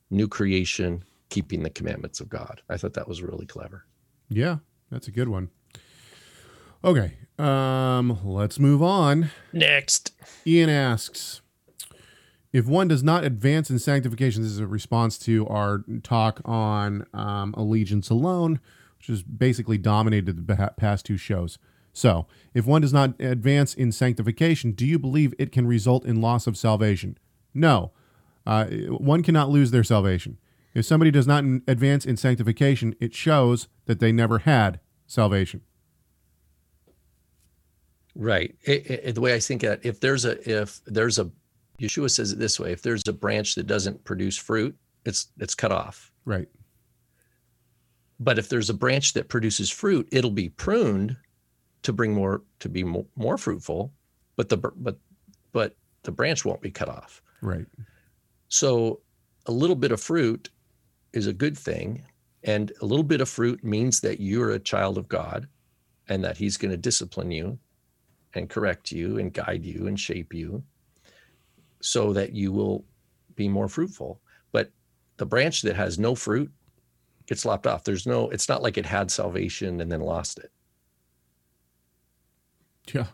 new 0.09 0.27
creation, 0.27 1.03
keeping 1.29 1.63
the 1.63 1.69
commandments 1.69 2.19
of 2.19 2.29
God. 2.29 2.61
I 2.69 2.77
thought 2.77 2.93
that 2.93 3.07
was 3.07 3.21
really 3.21 3.45
clever. 3.45 3.85
yeah, 4.29 4.57
that's 4.91 5.07
a 5.07 5.11
good 5.11 5.29
one. 5.29 5.49
Okay, 6.83 7.17
um, 7.37 8.19
let's 8.23 8.57
move 8.57 8.81
on. 8.81 9.31
Next. 9.51 10.13
Ian 10.47 10.69
asks 10.69 11.41
if 12.51 12.65
one 12.65 12.87
does 12.87 13.03
not 13.03 13.23
advance 13.23 13.69
in 13.69 13.79
sanctification. 13.79 14.41
This 14.43 14.51
is 14.51 14.59
a 14.59 14.67
response 14.67 15.17
to 15.19 15.45
our 15.47 15.83
talk 16.03 16.41
on 16.45 17.05
um, 17.13 17.53
allegiance 17.57 18.09
alone, 18.09 18.59
which 18.97 19.07
has 19.07 19.21
basically 19.23 19.77
dominated 19.77 20.47
the 20.47 20.73
past 20.77 21.05
two 21.05 21.17
shows. 21.17 21.57
So, 21.93 22.27
if 22.53 22.65
one 22.65 22.81
does 22.81 22.93
not 22.93 23.19
advance 23.19 23.73
in 23.73 23.91
sanctification, 23.91 24.71
do 24.71 24.85
you 24.85 24.99
believe 24.99 25.33
it 25.37 25.51
can 25.51 25.67
result 25.67 26.05
in 26.05 26.21
loss 26.21 26.47
of 26.47 26.55
salvation? 26.57 27.17
No. 27.53 27.91
Uh, 28.45 28.65
one 28.65 29.21
cannot 29.23 29.49
lose 29.49 29.71
their 29.71 29.83
salvation. 29.83 30.37
If 30.73 30.85
somebody 30.85 31.11
does 31.11 31.27
not 31.27 31.43
advance 31.67 32.05
in 32.05 32.15
sanctification, 32.15 32.95
it 32.99 33.13
shows 33.13 33.67
that 33.85 33.99
they 33.99 34.11
never 34.11 34.39
had 34.39 34.79
salvation. 35.07 35.61
Right. 38.15 38.55
It- 38.63 38.89
it- 38.89 39.15
the 39.15 39.21
way 39.21 39.33
I 39.33 39.39
think 39.39 39.61
that 39.61 39.79
if 39.85 39.99
there's 39.99 40.25
a 40.25 40.37
if 40.61 40.81
there's 40.85 41.19
a 41.19 41.31
Yeshua 41.79 42.09
says 42.09 42.31
it 42.31 42.39
this 42.39 42.59
way: 42.59 42.71
if 42.71 42.81
there's 42.81 43.07
a 43.07 43.13
branch 43.13 43.55
that 43.55 43.67
doesn't 43.67 44.03
produce 44.03 44.37
fruit, 44.37 44.75
it's 45.05 45.27
it's 45.39 45.55
cut 45.55 45.71
off. 45.71 46.11
Right. 46.25 46.47
But 48.19 48.37
if 48.37 48.49
there's 48.49 48.69
a 48.69 48.73
branch 48.73 49.13
that 49.13 49.29
produces 49.29 49.69
fruit, 49.69 50.07
it'll 50.11 50.31
be 50.31 50.49
pruned 50.49 51.15
to 51.83 51.93
bring 51.93 52.13
more 52.13 52.41
to 52.59 52.69
be 52.69 52.83
more, 52.83 53.05
more 53.15 53.37
fruitful. 53.37 53.93
But 54.35 54.49
the 54.49 54.57
but 54.57 54.97
but 55.51 55.75
the 56.03 56.11
branch 56.11 56.45
won't 56.45 56.61
be 56.61 56.71
cut 56.71 56.89
off. 56.89 57.21
Right. 57.41 57.65
So 58.49 59.01
a 59.45 59.51
little 59.51 59.75
bit 59.75 59.91
of 59.91 60.01
fruit 60.01 60.49
is 61.13 61.27
a 61.27 61.33
good 61.33 61.57
thing. 61.57 62.03
And 62.43 62.71
a 62.81 62.85
little 62.85 63.03
bit 63.03 63.19
of 63.19 63.27
fruit 63.27 63.63
means 63.63 63.99
that 64.01 64.21
you're 64.21 64.51
a 64.51 64.59
child 64.59 64.97
of 64.97 65.09
God 65.09 65.47
and 66.07 66.23
that 66.23 66.37
He's 66.37 66.55
going 66.55 66.71
to 66.71 66.77
discipline 66.77 67.31
you 67.31 67.59
and 68.33 68.49
correct 68.49 68.91
you 68.91 69.17
and 69.17 69.33
guide 69.33 69.65
you 69.65 69.87
and 69.87 69.99
shape 69.99 70.33
you 70.33 70.63
so 71.81 72.13
that 72.13 72.33
you 72.33 72.51
will 72.51 72.85
be 73.35 73.47
more 73.47 73.67
fruitful. 73.67 74.21
But 74.51 74.71
the 75.17 75.25
branch 75.25 75.61
that 75.63 75.75
has 75.75 75.99
no 75.99 76.15
fruit 76.15 76.51
gets 77.27 77.45
lopped 77.45 77.67
off. 77.67 77.83
There's 77.83 78.07
no, 78.07 78.29
it's 78.29 78.49
not 78.49 78.61
like 78.61 78.77
it 78.77 78.85
had 78.85 79.11
salvation 79.11 79.81
and 79.81 79.91
then 79.91 80.01
lost 80.01 80.39
it. 80.39 80.51
Yeah. 82.93 83.05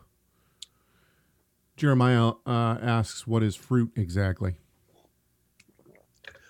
Jeremiah 1.77 2.31
uh, 2.45 2.77
asks, 2.81 3.27
"What 3.27 3.43
is 3.43 3.55
fruit 3.55 3.91
exactly?" 3.97 4.55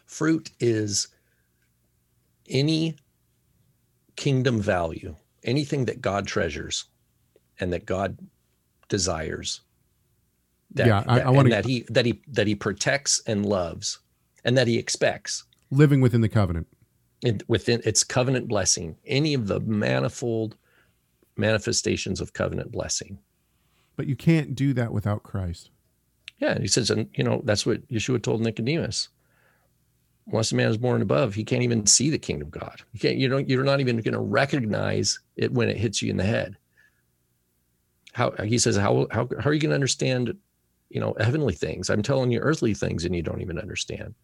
Fruit 0.05 0.51
is 0.59 1.07
any 2.47 2.95
kingdom 4.15 4.61
value, 4.61 5.15
anything 5.43 5.85
that 5.85 6.01
God 6.01 6.27
treasures 6.27 6.85
and 7.59 7.73
that 7.73 7.85
God 7.85 8.19
desires. 8.87 9.61
That, 10.75 10.87
Yeah, 10.87 11.03
I- 11.07 11.19
that- 11.19 11.27
I 11.27 11.31
and 11.31 11.51
that 11.51 11.65
he 11.65 11.85
that 11.89 12.05
he 12.05 12.21
that 12.27 12.47
he 12.47 12.55
protects 12.55 13.21
and 13.25 13.45
loves, 13.45 13.99
and 14.43 14.57
that 14.57 14.67
he 14.67 14.77
expects 14.77 15.43
Living 15.71 16.01
within 16.01 16.21
the 16.21 16.29
covenant. 16.29 16.67
in, 17.23 17.41
within 17.47 17.81
its 17.85 18.03
covenant 18.03 18.47
blessing. 18.47 18.97
Any 19.05 19.33
of 19.33 19.47
the 19.47 19.59
manifold 19.61 20.57
manifestations 21.37 22.21
of 22.21 22.33
covenant 22.33 22.71
blessing. 22.71 23.19
But 23.95 24.07
you 24.07 24.15
can't 24.15 24.53
do 24.55 24.73
that 24.73 24.91
without 24.91 25.23
Christ. 25.23 25.69
Yeah, 26.39 26.59
he 26.59 26.67
says, 26.67 26.89
and 26.89 27.09
you 27.15 27.23
know 27.23 27.41
that's 27.45 27.65
what 27.65 27.87
Yeshua 27.87 28.21
told 28.21 28.41
Nicodemus. 28.41 29.07
Once 30.27 30.51
a 30.51 30.55
man 30.55 30.69
is 30.69 30.77
born 30.77 31.01
above, 31.01 31.35
he 31.35 31.43
can't 31.45 31.61
even 31.63 31.85
see 31.85 32.09
the 32.09 32.17
kingdom 32.17 32.47
of 32.47 32.51
God. 32.51 32.81
You 32.93 32.99
can't. 32.99 33.17
You 33.17 33.29
don't. 33.29 33.47
You're 33.47 33.63
not 33.63 33.79
even 33.79 33.95
going 33.97 34.13
to 34.13 34.19
recognize 34.19 35.19
it 35.37 35.51
when 35.53 35.69
it 35.69 35.77
hits 35.77 36.01
you 36.01 36.09
in 36.09 36.17
the 36.17 36.23
head. 36.25 36.57
How 38.13 38.31
he 38.43 38.57
says, 38.57 38.75
how 38.75 39.07
how 39.11 39.29
how 39.39 39.49
are 39.49 39.53
you 39.53 39.59
going 39.61 39.69
to 39.71 39.75
understand, 39.75 40.35
you 40.89 40.99
know, 40.99 41.15
heavenly 41.19 41.53
things? 41.53 41.89
I'm 41.89 42.03
telling 42.03 42.31
you 42.31 42.39
earthly 42.39 42.73
things, 42.73 43.05
and 43.05 43.15
you 43.15 43.21
don't 43.21 43.41
even 43.41 43.59
understand. 43.59 44.15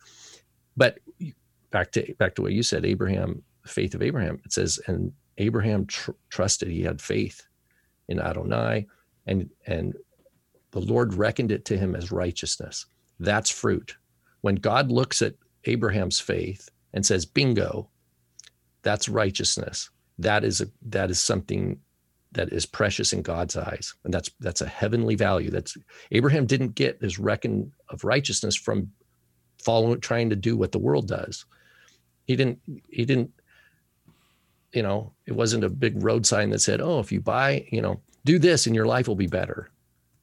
But 0.77 0.99
back 1.71 1.91
to 1.93 2.13
back 2.19 2.35
to 2.35 2.41
what 2.41 2.53
you 2.53 2.63
said, 2.63 2.85
Abraham, 2.85 3.43
faith 3.65 3.93
of 3.95 4.01
Abraham. 4.01 4.41
It 4.45 4.53
says, 4.53 4.79
and 4.87 5.11
Abraham 5.37 5.85
tr- 5.87 6.11
trusted. 6.29 6.69
He 6.69 6.81
had 6.83 7.01
faith 7.01 7.45
in 8.07 8.19
Adonai, 8.19 8.87
and 9.25 9.49
and 9.65 9.95
the 10.71 10.81
Lord 10.81 11.13
reckoned 11.13 11.51
it 11.51 11.65
to 11.65 11.77
him 11.77 11.95
as 11.95 12.11
righteousness. 12.11 12.85
That's 13.19 13.49
fruit. 13.49 13.95
When 14.41 14.55
God 14.55 14.91
looks 14.91 15.21
at 15.21 15.35
Abraham's 15.65 16.19
faith 16.19 16.69
and 16.93 17.05
says, 17.05 17.25
"Bingo, 17.25 17.89
that's 18.83 19.09
righteousness." 19.09 19.89
That 20.19 20.43
is 20.43 20.61
a 20.61 20.67
that 20.83 21.09
is 21.09 21.19
something 21.23 21.79
that 22.33 22.53
is 22.53 22.65
precious 22.65 23.13
in 23.13 23.21
God's 23.21 23.57
eyes, 23.57 23.93
and 24.03 24.13
that's 24.13 24.29
that's 24.39 24.61
a 24.61 24.67
heavenly 24.67 25.15
value. 25.15 25.49
That's 25.49 25.77
Abraham 26.11 26.45
didn't 26.45 26.75
get 26.75 27.01
his 27.01 27.19
reckon 27.19 27.71
of 27.89 28.03
righteousness 28.03 28.55
from 28.55 28.91
following, 29.63 29.99
trying 29.99 30.29
to 30.29 30.35
do 30.35 30.55
what 30.55 30.71
the 30.71 30.79
world 30.79 31.07
does. 31.07 31.45
He 32.25 32.35
didn't. 32.35 32.59
He 32.89 33.05
didn't. 33.05 33.31
You 34.73 34.83
know, 34.83 35.13
it 35.25 35.33
wasn't 35.33 35.65
a 35.65 35.69
big 35.69 36.01
road 36.01 36.25
sign 36.25 36.49
that 36.51 36.59
said, 36.61 36.79
"Oh, 36.79 36.99
if 36.99 37.11
you 37.11 37.19
buy, 37.19 37.67
you 37.71 37.81
know, 37.81 38.01
do 38.23 38.39
this, 38.39 38.65
and 38.67 38.75
your 38.75 38.85
life 38.85 39.07
will 39.07 39.15
be 39.15 39.27
better." 39.27 39.71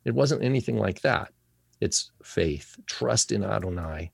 It 0.04 0.14
wasn't 0.14 0.42
anything 0.42 0.78
like 0.78 1.02
that. 1.02 1.32
It's 1.80 2.10
faith, 2.22 2.76
trust 2.86 3.30
in 3.30 3.44
Adonai. 3.44 4.10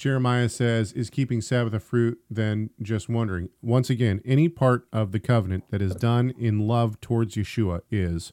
Jeremiah 0.00 0.48
says, 0.48 0.92
"Is 0.92 1.10
keeping 1.10 1.42
Sabbath 1.42 1.74
a 1.74 1.80
fruit?" 1.80 2.18
Then 2.30 2.70
just 2.80 3.08
wondering. 3.08 3.50
Once 3.60 3.90
again, 3.90 4.22
any 4.24 4.48
part 4.48 4.88
of 4.92 5.12
the 5.12 5.20
covenant 5.20 5.64
that 5.70 5.82
is 5.82 5.94
done 5.94 6.32
in 6.38 6.66
love 6.66 7.00
towards 7.00 7.36
Yeshua 7.36 7.82
is 7.90 8.32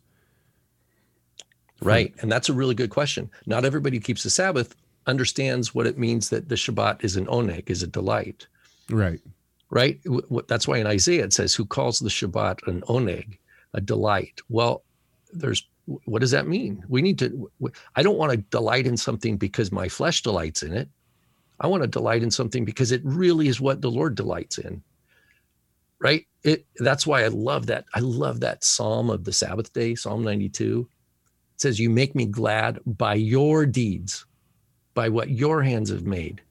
Right. 1.81 2.13
And 2.21 2.31
that's 2.31 2.49
a 2.49 2.53
really 2.53 2.73
good 2.73 2.89
question. 2.89 3.29
Not 3.45 3.65
everybody 3.65 3.97
who 3.97 4.01
keeps 4.01 4.23
the 4.23 4.29
Sabbath 4.29 4.75
understands 5.05 5.75
what 5.75 5.85
it 5.85 5.97
means 5.97 6.29
that 6.29 6.49
the 6.49 6.55
Shabbat 6.55 7.03
is 7.03 7.15
an 7.15 7.27
oneg, 7.27 7.69
is 7.69 7.83
a 7.83 7.87
delight. 7.87 8.47
right. 8.89 9.19
Right. 9.69 9.99
That's 10.47 10.65
why 10.65 10.77
in 10.77 10.87
Isaiah 10.87 11.25
it 11.25 11.33
says, 11.33 11.53
Who 11.53 11.65
calls 11.65 11.99
the 11.99 12.09
Shabbat 12.09 12.65
an 12.67 12.81
oneg, 12.83 13.37
a 13.73 13.81
delight? 13.81 14.39
Well, 14.47 14.85
there's 15.33 15.67
what 16.05 16.19
does 16.19 16.31
that 16.31 16.47
mean? 16.47 16.83
We 16.87 17.01
need 17.01 17.19
to, 17.19 17.51
I 17.95 18.03
don't 18.03 18.17
want 18.17 18.31
to 18.31 18.37
delight 18.37 18.87
in 18.87 18.97
something 18.97 19.37
because 19.37 19.71
my 19.71 19.87
flesh 19.89 20.21
delights 20.21 20.63
in 20.63 20.73
it. 20.73 20.89
I 21.59 21.67
want 21.67 21.83
to 21.83 21.87
delight 21.87 22.23
in 22.23 22.31
something 22.31 22.65
because 22.65 22.91
it 22.91 23.01
really 23.03 23.47
is 23.47 23.59
what 23.59 23.81
the 23.81 23.91
Lord 23.91 24.15
delights 24.15 24.57
in. 24.57 24.83
Right. 25.99 26.25
It 26.43 26.65
that's 26.77 27.07
why 27.07 27.23
I 27.23 27.27
love 27.29 27.65
that. 27.67 27.85
I 27.95 27.99
love 27.99 28.39
that 28.41 28.63
Psalm 28.63 29.09
of 29.09 29.23
the 29.23 29.33
Sabbath 29.33 29.73
day, 29.73 29.95
Psalm 29.95 30.23
92. 30.23 30.87
It 31.55 31.61
says, 31.61 31.79
You 31.79 31.89
make 31.89 32.13
me 32.13 32.25
glad 32.27 32.79
by 32.85 33.15
your 33.15 33.65
deeds, 33.65 34.25
by 34.93 35.09
what 35.09 35.29
your 35.29 35.63
hands 35.63 35.89
have 35.89 36.05
made 36.05 36.41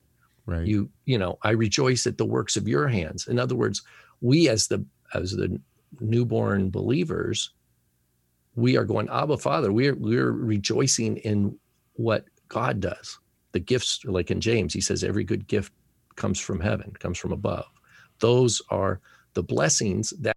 Right. 0.46 0.64
you 0.64 0.88
you 1.06 1.18
know 1.18 1.38
i 1.42 1.50
rejoice 1.50 2.06
at 2.06 2.18
the 2.18 2.24
works 2.24 2.56
of 2.56 2.68
your 2.68 2.86
hands 2.86 3.26
in 3.26 3.36
other 3.36 3.56
words 3.56 3.82
we 4.20 4.48
as 4.48 4.68
the 4.68 4.84
as 5.12 5.32
the 5.32 5.60
newborn 5.98 6.70
believers 6.70 7.50
we 8.54 8.76
are 8.76 8.84
going 8.84 9.08
abba 9.08 9.38
father 9.38 9.72
we're 9.72 9.96
we're 9.96 10.30
rejoicing 10.30 11.16
in 11.16 11.58
what 11.94 12.26
god 12.46 12.78
does 12.78 13.18
the 13.56 13.60
gifts 13.60 14.04
like 14.04 14.30
in 14.30 14.40
james 14.40 14.74
he 14.74 14.80
says 14.80 15.02
every 15.02 15.24
good 15.24 15.46
gift 15.46 15.72
comes 16.14 16.38
from 16.38 16.60
heaven 16.60 16.92
comes 16.98 17.18
from 17.18 17.32
above 17.32 17.66
those 18.18 18.60
are 18.70 19.00
the 19.32 19.42
blessings 19.42 20.10
that 20.20 20.36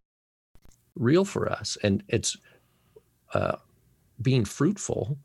real 0.95 1.25
for 1.25 1.51
us 1.51 1.77
and 1.83 2.03
it's 2.07 2.37
uh 3.33 3.57
being 4.21 4.45
fruitful 4.45 5.17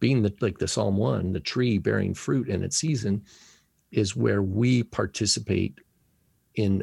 being 0.00 0.22
the 0.22 0.34
like 0.40 0.58
the 0.58 0.68
psalm 0.68 0.96
1 0.98 1.32
the 1.32 1.40
tree 1.40 1.78
bearing 1.78 2.12
fruit 2.12 2.48
in 2.48 2.62
its 2.62 2.76
season 2.76 3.22
is 3.90 4.14
where 4.14 4.42
we 4.42 4.82
participate 4.82 5.78
in 6.54 6.82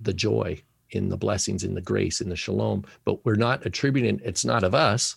the 0.00 0.12
joy, 0.12 0.60
in 0.90 1.08
the 1.08 1.16
blessings, 1.16 1.64
in 1.64 1.74
the 1.74 1.80
grace, 1.80 2.20
in 2.20 2.28
the 2.28 2.36
shalom. 2.36 2.84
But 3.04 3.24
we're 3.24 3.36
not 3.36 3.64
attributing 3.64 4.20
it's 4.24 4.44
not 4.44 4.64
of 4.64 4.74
us. 4.74 5.16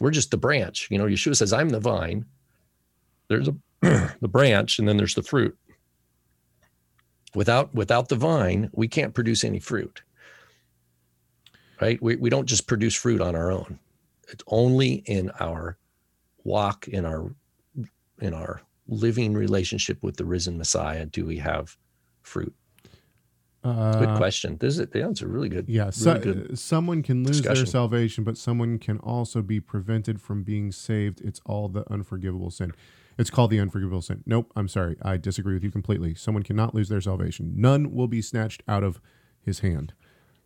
We're 0.00 0.10
just 0.10 0.30
the 0.30 0.36
branch. 0.36 0.88
You 0.90 0.98
know, 0.98 1.04
Yeshua 1.04 1.36
says, 1.36 1.52
I'm 1.52 1.68
the 1.68 1.80
vine. 1.80 2.24
There's 3.28 3.48
a 3.48 3.54
the 4.20 4.28
branch, 4.28 4.78
and 4.78 4.88
then 4.88 4.96
there's 4.96 5.14
the 5.14 5.22
fruit. 5.22 5.56
Without 7.34 7.74
without 7.74 8.08
the 8.08 8.16
vine, 8.16 8.70
we 8.72 8.88
can't 8.88 9.14
produce 9.14 9.44
any 9.44 9.60
fruit. 9.60 10.02
Right? 11.80 12.00
We 12.02 12.16
we 12.16 12.30
don't 12.30 12.46
just 12.46 12.66
produce 12.66 12.94
fruit 12.94 13.20
on 13.20 13.34
our 13.34 13.50
own. 13.50 13.78
It's 14.28 14.44
only 14.46 14.94
in 15.06 15.30
our 15.40 15.76
walk, 16.44 16.88
in 16.88 17.04
our 17.04 17.34
in 18.20 18.32
our 18.32 18.62
living 18.86 19.34
relationship 19.34 20.02
with 20.02 20.16
the 20.16 20.24
risen 20.24 20.58
Messiah 20.58 21.06
do 21.06 21.24
we 21.24 21.38
have 21.38 21.76
fruit? 22.22 22.54
Uh, 23.62 23.98
Good 23.98 24.16
question. 24.18 24.58
This 24.58 24.78
is 24.78 24.86
yeah, 24.94 25.08
it's 25.08 25.22
a 25.22 25.26
really 25.26 25.48
good. 25.48 25.68
Yeah, 25.68 25.90
really 26.02 26.20
good. 26.20 26.58
someone 26.58 27.02
can 27.02 27.24
lose 27.24 27.40
their 27.40 27.64
salvation, 27.64 28.22
but 28.22 28.36
someone 28.36 28.78
can 28.78 28.98
also 28.98 29.40
be 29.40 29.58
prevented 29.58 30.20
from 30.20 30.42
being 30.42 30.70
saved. 30.70 31.22
It's 31.22 31.40
all 31.46 31.68
the 31.68 31.90
unforgivable 31.90 32.50
sin. 32.50 32.72
It's 33.18 33.30
called 33.30 33.50
the 33.50 33.60
unforgivable 33.60 34.02
sin. 34.02 34.22
Nope, 34.26 34.52
I'm 34.56 34.68
sorry. 34.68 34.96
I 35.02 35.16
disagree 35.16 35.54
with 35.54 35.62
you 35.64 35.70
completely. 35.70 36.14
Someone 36.14 36.42
cannot 36.42 36.74
lose 36.74 36.88
their 36.88 37.00
salvation. 37.00 37.52
None 37.56 37.92
will 37.94 38.08
be 38.08 38.20
snatched 38.22 38.62
out 38.66 38.82
of 38.82 39.00
his 39.40 39.60
hand. 39.60 39.92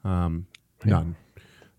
Um, 0.04 0.46
none. 0.84 1.16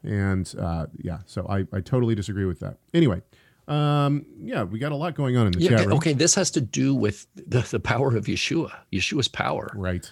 And 0.04 0.54
uh, 0.58 0.88
yeah, 0.98 1.20
so 1.26 1.46
I, 1.50 1.66
I 1.74 1.82
totally 1.82 2.16
disagree 2.16 2.46
with 2.46 2.60
that. 2.62 2.78
Anyway, 2.94 3.22
um, 3.68 4.26
yeah, 4.42 4.64
we 4.64 4.80
got 4.80 4.92
a 4.92 4.96
lot 4.96 5.14
going 5.14 5.36
on 5.38 5.46
in 5.48 5.54
the 5.54 5.60
Yeah, 5.60 5.70
chat 5.70 5.80
okay, 5.80 5.88
room. 5.88 5.98
okay, 5.98 6.14
this 6.14 6.34
has 6.36 6.50
to 6.52 6.62
do 6.62 6.96
with 6.96 7.28
the, 7.36 7.62
the 7.70 7.80
power 7.80 8.16
of 8.16 8.26
Yeshua, 8.26 8.72
Yeshua's 8.92 9.28
power, 9.28 9.72
Right. 9.76 10.10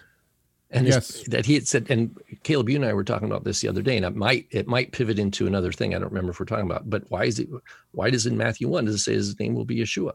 and 0.70 0.86
Yes. 0.86 1.24
that 1.30 1.46
he 1.46 1.54
had 1.56 1.68
said. 1.68 1.88
And 1.90 2.16
Caleb, 2.44 2.70
you 2.70 2.76
and 2.76 2.86
I 2.86 2.94
were 2.94 3.04
talking 3.06 3.28
about 3.28 3.46
this 3.46 3.62
the 3.62 3.68
other 3.70 3.82
day, 3.82 3.96
and 3.98 4.06
it 4.06 4.16
might 4.16 4.46
it 4.52 4.68
might 4.68 4.92
pivot 4.92 5.18
into 5.18 5.48
another 5.48 5.72
thing. 5.72 5.96
I 5.96 6.00
don't 6.00 6.10
remember 6.10 6.32
if 6.32 6.40
we're 6.40 6.46
talking 6.46 6.66
about, 6.70 6.90
but 6.90 7.06
why 7.10 7.24
is 7.24 7.40
it? 7.40 7.48
Why 7.92 8.10
does 8.10 8.26
in 8.28 8.38
Matthew 8.38 8.68
one 8.68 8.86
does 8.86 8.96
it 8.96 9.00
say 9.00 9.14
his 9.14 9.40
name 9.40 9.56
will 9.56 9.66
be 9.66 9.78
Yeshua? 9.78 10.12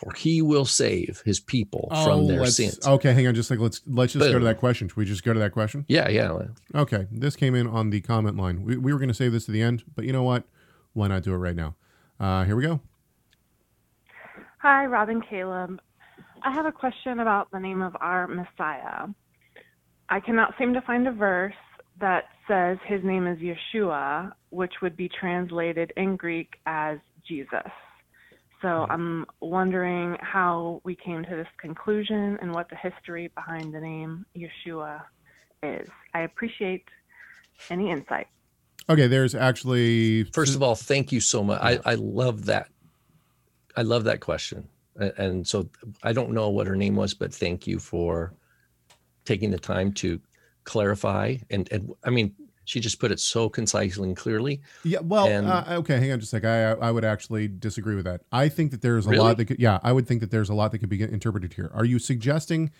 For 0.00 0.12
he 0.12 0.42
will 0.42 0.64
save 0.64 1.22
his 1.24 1.40
people 1.40 1.88
from 2.04 2.28
their 2.28 2.38
Oh, 2.38 2.42
let's- 2.42 2.54
sins. 2.56 2.86
Okay, 2.86 3.12
hang 3.12 3.26
on. 3.26 3.34
Just 3.34 3.50
like 3.50 3.58
let's 3.58 3.80
let's 3.88 4.12
just 4.12 4.24
go 4.30 4.38
to 4.38 4.44
that 4.44 4.58
question. 4.58 4.86
Should 4.86 4.96
we 4.96 5.04
just 5.04 5.24
go 5.24 5.32
to 5.32 5.40
that 5.40 5.50
question? 5.50 5.84
Yeah, 5.88 6.08
yeah. 6.08 6.38
Okay, 6.72 7.08
this 7.10 7.34
came 7.34 7.56
in 7.56 7.66
on 7.66 7.90
the 7.90 8.00
comment 8.00 8.36
line. 8.36 8.62
We, 8.62 8.76
we 8.76 8.92
were 8.92 9.00
going 9.00 9.08
to 9.08 9.14
save 9.14 9.32
this 9.32 9.46
to 9.46 9.50
the 9.50 9.60
end, 9.60 9.82
but 9.96 10.04
you 10.04 10.12
know 10.12 10.22
what? 10.22 10.44
Why 10.92 11.08
not 11.08 11.24
do 11.24 11.32
it 11.34 11.38
right 11.38 11.56
now? 11.56 11.74
Uh, 12.20 12.44
here 12.44 12.54
we 12.54 12.62
go. 12.62 12.80
Hi, 14.58 14.86
Rob 14.86 15.08
and 15.08 15.26
Caleb. 15.28 15.80
I 16.44 16.52
have 16.52 16.66
a 16.66 16.72
question 16.72 17.18
about 17.20 17.50
the 17.50 17.58
name 17.58 17.82
of 17.82 17.96
our 18.00 18.26
Messiah. 18.28 19.08
I 20.08 20.20
cannot 20.20 20.54
seem 20.58 20.72
to 20.74 20.80
find 20.82 21.08
a 21.08 21.12
verse 21.12 21.54
that 22.00 22.24
says 22.46 22.78
his 22.86 23.02
name 23.02 23.26
is 23.26 23.38
Yeshua, 23.40 24.32
which 24.50 24.74
would 24.80 24.96
be 24.96 25.08
translated 25.08 25.92
in 25.96 26.14
Greek 26.16 26.54
as 26.66 26.98
Jesus. 27.26 27.66
So 28.60 28.68
mm-hmm. 28.68 28.92
I'm 28.92 29.26
wondering 29.40 30.16
how 30.20 30.80
we 30.84 30.96
came 30.96 31.24
to 31.24 31.36
this 31.36 31.48
conclusion 31.60 32.38
and 32.40 32.52
what 32.52 32.68
the 32.68 32.76
history 32.76 33.30
behind 33.34 33.72
the 33.72 33.80
name 33.80 34.26
Yeshua 34.36 35.02
is. 35.62 35.88
I 36.14 36.20
appreciate 36.20 36.84
any 37.70 37.90
insight. 37.90 38.28
Okay, 38.88 39.06
there's 39.06 39.34
actually 39.34 40.24
First 40.24 40.54
of 40.54 40.62
all, 40.62 40.74
thank 40.74 41.12
you 41.12 41.20
so 41.20 41.44
much. 41.44 41.60
I, 41.60 41.78
I 41.84 41.94
love 41.94 42.46
that. 42.46 42.68
I 43.76 43.82
love 43.82 44.04
that 44.04 44.20
question. 44.20 44.68
And 44.96 45.46
so 45.46 45.68
I 46.02 46.12
don't 46.12 46.32
know 46.32 46.48
what 46.48 46.66
her 46.66 46.74
name 46.74 46.96
was, 46.96 47.14
but 47.14 47.32
thank 47.32 47.66
you 47.66 47.78
for 47.78 48.32
taking 49.24 49.50
the 49.50 49.58
time 49.58 49.92
to 49.92 50.20
clarify. 50.64 51.36
And, 51.50 51.68
and 51.70 51.92
I 52.02 52.10
mean, 52.10 52.34
she 52.68 52.80
just 52.80 53.00
put 53.00 53.10
it 53.10 53.18
so 53.18 53.48
concisely 53.48 54.08
and 54.08 54.16
clearly. 54.16 54.60
Yeah, 54.84 54.98
well, 55.02 55.26
And- 55.26 55.46
uh, 55.46 55.64
okay, 55.80 55.98
hang 55.98 56.12
on 56.12 56.20
just 56.20 56.32
a 56.34 56.36
sec. 56.36 56.44
I 56.44 56.72
I 56.72 56.90
would 56.90 57.04
actually 57.04 57.48
disagree 57.48 57.94
with 57.94 58.04
that. 58.04 58.20
I 58.30 58.48
think 58.50 58.70
that 58.72 58.82
there's 58.82 59.06
a 59.06 59.10
Really? 59.10 59.22
lot 59.22 59.36
that 59.38 59.46
could, 59.46 59.58
yeah, 59.58 59.78
I 59.82 59.92
would 59.92 60.06
think 60.06 60.20
that 60.20 60.30
there's 60.30 60.50
a 60.50 60.54
lot 60.54 60.72
that 60.72 60.78
could 60.78 60.88
be 60.90 61.02
interpreted 61.02 61.54
here. 61.54 61.70
Are 61.74 61.84
you 61.86 61.98
suggesting 61.98 62.70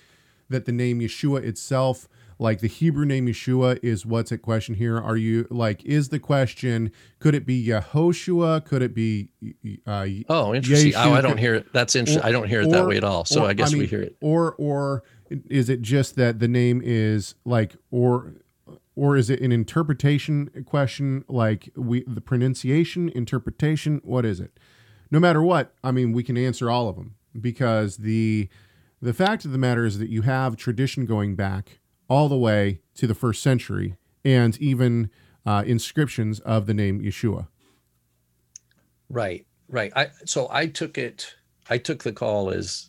that 0.51 0.67
the 0.67 0.73
name 0.73 1.01
Yeshua 1.01 1.43
itself, 1.43 2.07
like 2.39 2.61
the 2.61 2.69
Hebrew 2.69 3.05
name 3.07 3.27
Yeshua, 3.27 3.79
is 3.83 4.05
what's 4.07 4.31
at 4.33 4.43
question 4.43 4.75
here? 4.75 4.99
Are 4.99 5.17
you 5.17 5.47
like, 5.51 5.85
is 5.85 6.09
the 6.11 6.19
question, 6.19 6.91
could 7.19 7.35
it 7.35 7.45
be 7.47 7.67
Yehoshua? 7.67 8.65
Could 8.65 8.83
it 8.83 8.95
be, 8.95 9.29
uh, 9.87 10.07
Oh, 10.29 10.55
interesting. 10.55 10.93
Oh, 10.97 11.13
I 11.13 11.21
don't 11.21 11.39
hear 11.39 11.55
it. 11.55 11.73
That's 11.73 11.97
interesting. 11.97 12.23
I 12.25 12.31
don't 12.33 12.49
hear 12.49 12.61
it 12.63 12.71
that 12.71 12.87
way 12.87 12.97
at 12.99 13.05
all. 13.05 13.25
So 13.25 13.45
or- 13.45 13.49
I 13.49 13.53
guess 13.55 13.73
we 13.73 13.81
mean, 13.81 13.89
hear 13.89 14.03
it. 14.03 14.17
Or 14.21 14.55
or 14.59 15.03
is 15.51 15.69
it 15.69 15.83
just 15.83 16.17
that 16.17 16.39
the 16.41 16.49
name 16.49 16.81
is 16.85 17.35
like 17.45 17.77
or 17.91 18.35
or 18.99 19.17
is 19.17 19.31
it 19.31 19.41
an 19.41 19.53
interpretation 19.53 20.51
question 20.67 21.25
like 21.29 21.71
we 21.77 22.03
the 22.07 22.21
pronunciation 22.21 23.09
interpretation 23.11 24.01
what 24.03 24.25
is 24.25 24.41
it? 24.41 24.59
No 25.11 25.21
matter 25.21 25.41
what, 25.41 25.73
I 25.85 25.93
mean 25.93 26.13
we 26.13 26.25
can 26.25 26.37
answer 26.37 26.69
all 26.69 26.89
of 26.89 26.97
them 26.97 27.15
because 27.41 27.99
the 27.99 28.49
the 29.01 29.15
fact 29.15 29.45
of 29.45 29.53
the 29.53 29.59
matter 29.59 29.87
is 29.87 29.99
that 29.99 30.09
you 30.09 30.23
have 30.23 30.57
tradition 30.57 31.07
going 31.07 31.37
back 31.37 31.79
all 32.09 32.29
the 32.29 32.37
way 32.37 32.81
to 32.97 33.07
the 33.07 33.15
first 33.15 33.41
century 33.41 33.97
and 34.25 34.59
even 34.59 35.11
uh, 35.47 35.63
inscriptions 35.65 36.41
of 36.41 36.67
the 36.67 36.75
name 36.75 37.01
Yeshua. 37.01 37.47
Right, 39.09 39.47
right. 39.69 39.93
I 39.95 40.09
so 40.25 40.49
I 40.51 40.67
took 40.67 40.99
it. 40.99 41.37
I 41.71 41.79
took 41.79 42.03
the 42.03 42.13
call 42.13 42.51
as 42.51 42.89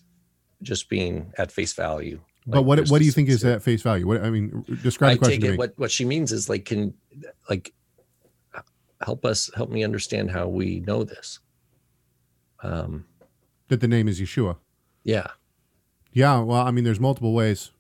just 0.63 0.89
being 0.89 1.33
at 1.37 1.51
face 1.51 1.73
value. 1.73 2.21
But 2.49 2.59
Like, 2.59 2.65
what 2.65 2.89
what 2.89 2.99
do 2.99 3.05
you 3.05 3.11
think 3.11 3.29
is 3.29 3.41
that 3.41 3.61
face 3.61 3.81
value? 3.81 4.07
What 4.07 4.23
I 4.23 4.29
mean, 4.29 4.65
describe 4.81 5.11
I 5.11 5.13
the 5.13 5.19
question 5.19 5.41
take 5.41 5.51
it. 5.51 5.57
What 5.57 5.73
what 5.77 5.91
she 5.91 6.05
means 6.05 6.31
is 6.31 6.49
like, 6.49 6.65
can 6.65 6.93
like 7.49 7.73
help 9.01 9.23
us 9.25 9.49
help 9.55 9.69
me 9.69 9.83
understand 9.83 10.31
how 10.31 10.47
we 10.47 10.79
know 10.81 11.03
this. 11.03 11.39
Um. 12.63 13.05
that 13.67 13.81
the 13.81 13.87
name 13.87 14.07
is 14.07 14.19
Yeshua. 14.19 14.57
Yeah. 15.03 15.27
Yeah, 16.11 16.39
well, 16.39 16.61
I 16.65 16.71
mean, 16.71 16.83
there's 16.83 16.99
multiple 16.99 17.33
ways. 17.33 17.71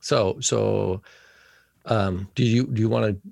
So 0.00 0.38
so, 0.40 1.02
um. 1.84 2.28
Do 2.34 2.44
you 2.44 2.66
do 2.66 2.82
you 2.82 2.88
want 2.88 3.22
to 3.22 3.30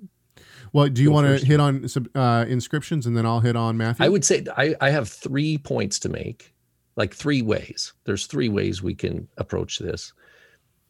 Well, 0.71 0.87
do 0.87 1.01
you 1.03 1.11
want 1.11 1.27
to 1.27 1.45
hit 1.45 1.59
on 1.59 1.85
uh, 2.15 2.45
inscriptions 2.47 3.05
and 3.05 3.15
then 3.17 3.25
I'll 3.25 3.41
hit 3.41 3.55
on 3.55 3.77
Matthew? 3.77 4.05
I 4.05 4.09
would 4.09 4.23
say 4.23 4.45
I, 4.55 4.75
I 4.79 4.89
have 4.91 5.09
three 5.09 5.57
points 5.57 5.99
to 5.99 6.09
make, 6.09 6.53
like 6.95 7.13
three 7.13 7.41
ways. 7.41 7.93
There's 8.05 8.27
three 8.27 8.49
ways 8.49 8.81
we 8.81 8.95
can 8.95 9.27
approach 9.37 9.79
this. 9.79 10.13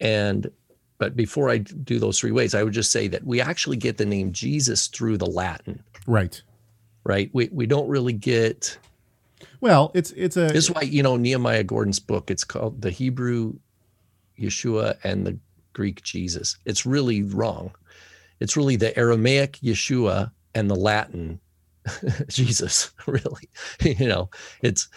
And 0.05 0.51
but 0.97 1.15
before 1.15 1.49
I 1.49 1.57
do 1.57 1.99
those 1.99 2.19
three 2.19 2.31
ways, 2.31 2.55
I 2.55 2.63
would 2.63 2.73
just 2.73 2.91
say 2.91 3.07
that 3.07 3.25
we 3.25 3.41
actually 3.41 3.77
get 3.77 3.97
the 3.97 4.05
name 4.05 4.31
Jesus 4.31 4.87
through 4.87 5.17
the 5.17 5.25
Latin, 5.25 5.83
right. 6.07 6.41
right? 7.03 7.29
We 7.33 7.49
we 7.51 7.65
don't 7.65 7.87
really 7.89 8.13
get 8.13 8.77
Well, 9.61 9.91
it's 9.93 10.11
it's 10.11 10.37
a 10.37 10.47
this 10.47 10.69
is 10.69 10.71
why, 10.71 10.81
you 10.81 11.03
know, 11.03 11.17
Nehemiah 11.17 11.63
Gordon's 11.63 11.99
book, 11.99 12.29
it's 12.29 12.43
called 12.43 12.81
the 12.81 12.91
Hebrew 12.91 13.55
Yeshua 14.39 14.97
and 15.03 15.25
the 15.25 15.37
Greek 15.73 16.03
Jesus. 16.03 16.57
It's 16.65 16.85
really 16.85 17.23
wrong. 17.23 17.71
It's 18.39 18.55
really 18.55 18.75
the 18.75 18.97
Aramaic 18.97 19.53
Yeshua 19.63 20.31
and 20.53 20.69
the 20.69 20.75
Latin 20.75 21.39
Jesus, 22.27 22.91
really. 23.07 23.49
you 23.81 24.07
know, 24.07 24.29
it's 24.61 24.87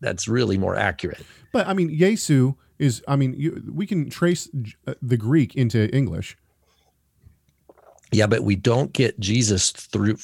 that's 0.00 0.26
really 0.26 0.56
more 0.56 0.76
accurate. 0.76 1.24
but 1.52 1.68
I 1.68 1.74
mean, 1.74 1.90
Yesu 1.90 2.56
is. 2.80 3.02
I 3.06 3.16
mean, 3.16 3.34
you, 3.36 3.62
we 3.72 3.86
can 3.86 4.10
trace 4.10 4.48
uh, 4.86 4.94
the 5.02 5.16
Greek 5.16 5.54
into 5.54 5.94
English. 5.94 6.36
Yeah, 8.12 8.26
but 8.26 8.42
we 8.42 8.56
don't 8.56 8.92
get 8.92 9.20
Jesus 9.20 9.70
through 9.70 10.16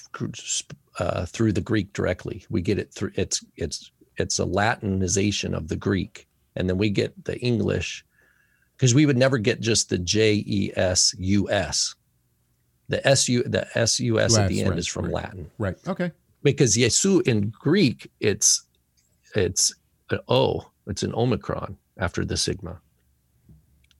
uh, 0.98 1.26
through 1.26 1.52
the 1.52 1.60
Greek 1.60 1.92
directly. 1.92 2.44
We 2.50 2.62
get 2.62 2.78
it 2.78 2.92
through 2.92 3.12
it's 3.14 3.44
it's 3.56 3.92
it's 4.16 4.38
a 4.40 4.44
Latinization 4.44 5.54
of 5.54 5.68
the 5.68 5.76
Greek, 5.76 6.26
and 6.56 6.68
then 6.68 6.78
we 6.78 6.90
get 6.90 7.24
the 7.24 7.38
English 7.38 8.04
because 8.76 8.94
we 8.94 9.06
would 9.06 9.16
never 9.16 9.38
get 9.38 9.60
just 9.60 9.88
the 9.88 9.98
J 9.98 10.42
E 10.46 10.72
S 10.76 11.14
U 11.18 11.48
S. 11.50 11.94
The 12.88 13.06
S 13.06 13.28
U 13.28 13.42
the 13.44 13.66
S 13.78 14.00
U 14.00 14.20
S 14.20 14.36
at 14.36 14.48
the 14.48 14.60
end 14.60 14.70
right, 14.70 14.78
is 14.78 14.86
from 14.86 15.06
right. 15.06 15.14
Latin 15.14 15.50
Right. 15.58 15.76
Okay. 15.88 16.12
because 16.42 16.76
Yesu 16.76 17.26
in 17.26 17.52
Greek 17.58 18.10
it's 18.20 18.64
it's 19.34 19.74
an 20.10 20.20
O, 20.28 20.70
it's 20.86 21.02
an 21.02 21.12
omicron 21.14 21.76
after 21.98 22.24
the 22.24 22.36
sigma, 22.36 22.80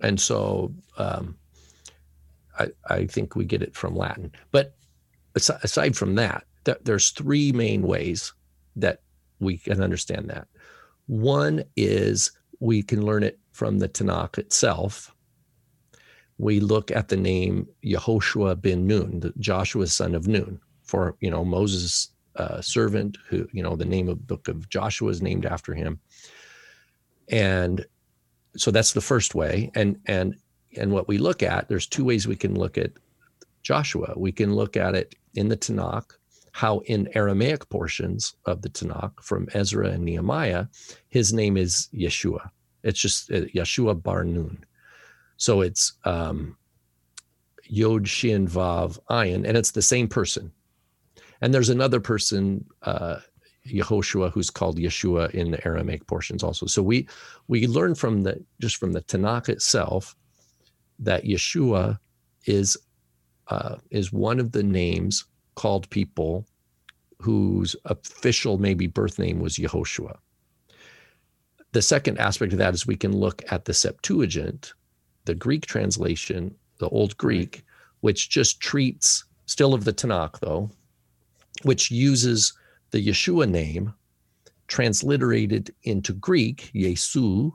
and 0.00 0.20
so 0.20 0.72
um, 0.98 1.36
I 2.58 2.68
I 2.88 3.06
think 3.06 3.36
we 3.36 3.44
get 3.44 3.62
it 3.62 3.74
from 3.74 3.96
Latin. 3.96 4.32
But 4.50 4.74
aside 5.34 5.96
from 5.96 6.14
that, 6.16 6.44
th- 6.64 6.78
there's 6.84 7.10
three 7.10 7.52
main 7.52 7.82
ways 7.82 8.32
that 8.76 9.00
we 9.40 9.58
can 9.58 9.82
understand 9.82 10.28
that. 10.30 10.48
One 11.06 11.64
is 11.76 12.32
we 12.60 12.82
can 12.82 13.04
learn 13.04 13.22
it 13.22 13.38
from 13.52 13.78
the 13.78 13.88
Tanakh 13.88 14.38
itself. 14.38 15.14
We 16.38 16.60
look 16.60 16.90
at 16.90 17.08
the 17.08 17.16
name 17.16 17.66
Yehoshua 17.84 18.60
bin 18.60 18.86
Nun, 18.86 19.20
the 19.20 19.32
Joshua 19.38 19.86
son 19.86 20.14
of 20.14 20.26
Nun, 20.28 20.60
for 20.82 21.16
you 21.20 21.30
know 21.30 21.44
Moses' 21.44 22.10
uh, 22.36 22.60
servant, 22.60 23.16
who 23.28 23.48
you 23.52 23.62
know 23.62 23.76
the 23.76 23.84
name 23.84 24.08
of 24.08 24.26
book 24.26 24.48
of 24.48 24.68
Joshua 24.68 25.10
is 25.10 25.22
named 25.22 25.46
after 25.46 25.74
him, 25.74 26.00
and 27.28 27.84
so 28.56 28.70
that's 28.70 28.92
the 28.92 29.00
first 29.00 29.34
way. 29.34 29.70
And 29.74 30.00
and 30.06 30.36
and 30.76 30.92
what 30.92 31.08
we 31.08 31.18
look 31.18 31.42
at, 31.42 31.68
there's 31.68 31.86
two 31.86 32.04
ways 32.04 32.26
we 32.26 32.36
can 32.36 32.54
look 32.54 32.78
at 32.78 32.92
Joshua. 33.62 34.14
We 34.16 34.32
can 34.32 34.54
look 34.54 34.76
at 34.76 34.94
it 34.94 35.14
in 35.34 35.48
the 35.48 35.56
Tanakh, 35.56 36.12
how 36.52 36.78
in 36.86 37.08
Aramaic 37.14 37.68
portions 37.68 38.34
of 38.44 38.62
the 38.62 38.68
Tanakh 38.68 39.20
from 39.22 39.48
Ezra 39.54 39.88
and 39.88 40.04
Nehemiah, 40.04 40.66
his 41.08 41.32
name 41.32 41.56
is 41.56 41.88
Yeshua. 41.92 42.50
It's 42.82 43.00
just 43.00 43.30
uh, 43.30 43.46
Yeshua 43.54 44.00
Bar 44.00 44.24
Nun. 44.24 44.64
So 45.36 45.60
it's 45.60 45.94
um, 46.04 46.56
Yod 47.64 48.08
Shin 48.08 48.46
Vav 48.46 48.98
Ayin, 49.10 49.46
and 49.46 49.56
it's 49.56 49.72
the 49.72 49.82
same 49.82 50.08
person. 50.08 50.52
And 51.40 51.52
there's 51.52 51.68
another 51.68 52.00
person, 52.00 52.64
uh, 52.82 53.16
Yehoshua, 53.66 54.32
who's 54.32 54.50
called 54.50 54.78
Yeshua 54.78 55.30
in 55.30 55.50
the 55.50 55.66
Aramaic 55.66 56.06
portions 56.06 56.42
also. 56.42 56.66
So 56.66 56.82
we 56.82 57.08
we 57.48 57.66
learn 57.66 57.94
from 57.94 58.22
the 58.22 58.42
just 58.60 58.76
from 58.76 58.92
the 58.92 59.02
Tanakh 59.02 59.48
itself 59.48 60.16
that 60.98 61.24
Yeshua 61.24 61.98
is 62.46 62.76
uh, 63.48 63.76
is 63.90 64.12
one 64.12 64.40
of 64.40 64.52
the 64.52 64.62
names 64.62 65.24
called 65.54 65.88
people 65.90 66.46
whose 67.20 67.74
official 67.86 68.58
maybe 68.58 68.86
birth 68.86 69.18
name 69.18 69.40
was 69.40 69.56
Yehoshua. 69.56 70.16
The 71.72 71.82
second 71.82 72.18
aspect 72.18 72.52
of 72.52 72.58
that 72.58 72.74
is 72.74 72.86
we 72.86 72.96
can 72.96 73.16
look 73.16 73.42
at 73.50 73.64
the 73.64 73.74
Septuagint, 73.74 74.72
the 75.24 75.34
Greek 75.34 75.66
translation, 75.66 76.54
the 76.78 76.88
Old 76.88 77.16
Greek, 77.16 77.64
which 78.00 78.28
just 78.28 78.60
treats 78.60 79.24
still 79.46 79.74
of 79.74 79.84
the 79.84 79.92
Tanakh 79.92 80.40
though, 80.40 80.70
which 81.62 81.90
uses 81.90 82.52
the 82.90 83.06
Yeshua 83.06 83.48
name 83.48 83.94
transliterated 84.68 85.74
into 85.82 86.12
Greek, 86.12 86.70
Yesu, 86.74 87.52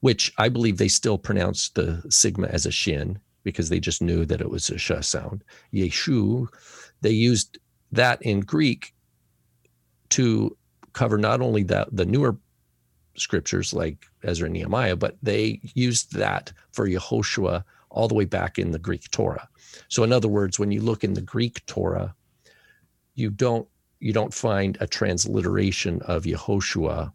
which 0.00 0.32
I 0.38 0.48
believe 0.48 0.78
they 0.78 0.88
still 0.88 1.18
pronounce 1.18 1.70
the 1.70 2.02
sigma 2.10 2.48
as 2.48 2.66
a 2.66 2.70
shin 2.70 3.18
because 3.44 3.68
they 3.68 3.80
just 3.80 4.02
knew 4.02 4.24
that 4.24 4.40
it 4.40 4.50
was 4.50 4.70
a 4.70 4.78
sh 4.78 4.92
sound. 5.00 5.44
Yeshu, 5.72 6.48
they 7.00 7.10
used 7.10 7.58
that 7.90 8.22
in 8.22 8.40
Greek 8.40 8.94
to 10.10 10.56
cover 10.92 11.18
not 11.18 11.40
only 11.40 11.62
that 11.64 11.88
the 11.92 12.04
newer 12.04 12.36
scriptures 13.16 13.72
like 13.72 14.06
Ezra 14.22 14.46
and 14.46 14.54
Nehemiah, 14.54 14.96
but 14.96 15.16
they 15.22 15.60
used 15.74 16.14
that 16.14 16.52
for 16.72 16.88
Yehoshua 16.88 17.64
all 17.90 18.08
the 18.08 18.14
way 18.14 18.24
back 18.24 18.58
in 18.58 18.70
the 18.70 18.78
Greek 18.78 19.10
Torah. 19.10 19.48
So 19.88 20.02
in 20.02 20.12
other 20.12 20.28
words, 20.28 20.58
when 20.58 20.70
you 20.70 20.80
look 20.80 21.04
in 21.04 21.14
the 21.14 21.20
Greek 21.20 21.64
Torah, 21.66 22.14
you 23.14 23.30
don't 23.30 23.68
you 24.02 24.12
don't 24.12 24.34
find 24.34 24.76
a 24.80 24.86
transliteration 24.86 26.02
of 26.02 26.24
Yehoshua 26.24 27.12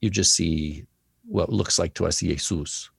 you 0.00 0.10
just 0.10 0.34
see 0.34 0.84
what 1.26 1.50
looks 1.50 1.78
like 1.78 1.94
to 1.94 2.06
us 2.06 2.20
Jesus. 2.20 2.90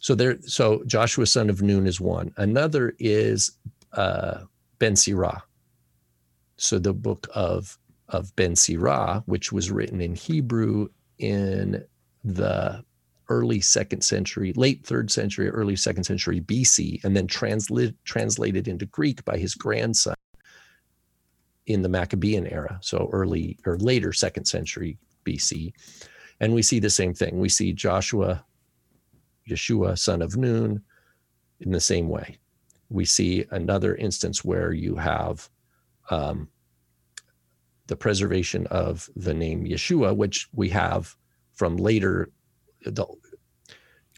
So 0.00 0.14
there, 0.14 0.40
so 0.42 0.82
Joshua 0.86 1.26
son 1.26 1.50
of 1.50 1.60
Nun 1.60 1.86
is 1.86 2.00
one. 2.00 2.32
Another 2.36 2.94
is 2.98 3.52
uh, 3.92 4.44
Ben 4.78 4.94
Sirah. 4.94 5.42
So 6.56 6.78
the 6.78 6.94
book 6.94 7.26
of 7.34 7.78
of 8.08 8.34
Ben 8.36 8.54
Sirah, 8.54 9.22
which 9.26 9.52
was 9.52 9.70
written 9.70 10.00
in 10.00 10.14
Hebrew 10.14 10.88
in 11.18 11.84
the 12.24 12.82
early 13.28 13.60
second 13.60 14.02
century, 14.02 14.54
late 14.54 14.86
third 14.86 15.10
century, 15.10 15.50
early 15.50 15.76
second 15.76 16.04
century 16.04 16.40
BC, 16.40 17.04
and 17.04 17.14
then 17.14 17.26
translate, 17.26 17.94
translated 18.04 18.66
into 18.66 18.86
Greek 18.86 19.22
by 19.26 19.36
his 19.36 19.54
grandson 19.54 20.14
in 21.68 21.82
the 21.82 21.88
Maccabean 21.88 22.46
era, 22.46 22.78
so 22.80 23.10
early 23.12 23.58
or 23.66 23.76
later 23.76 24.12
second 24.12 24.46
century 24.46 24.98
BC. 25.24 25.72
And 26.40 26.54
we 26.54 26.62
see 26.62 26.80
the 26.80 26.90
same 26.90 27.12
thing. 27.12 27.38
We 27.38 27.50
see 27.50 27.72
Joshua, 27.72 28.44
Yeshua, 29.48 29.98
son 29.98 30.22
of 30.22 30.36
Nun, 30.36 30.82
in 31.60 31.70
the 31.70 31.80
same 31.80 32.08
way. 32.08 32.38
We 32.88 33.04
see 33.04 33.44
another 33.50 33.94
instance 33.96 34.42
where 34.42 34.72
you 34.72 34.96
have 34.96 35.50
um, 36.10 36.48
the 37.86 37.96
preservation 37.96 38.66
of 38.68 39.08
the 39.14 39.34
name 39.34 39.66
Yeshua, 39.66 40.16
which 40.16 40.48
we 40.54 40.70
have 40.70 41.14
from 41.52 41.76
later. 41.76 42.30
The, 42.86 43.04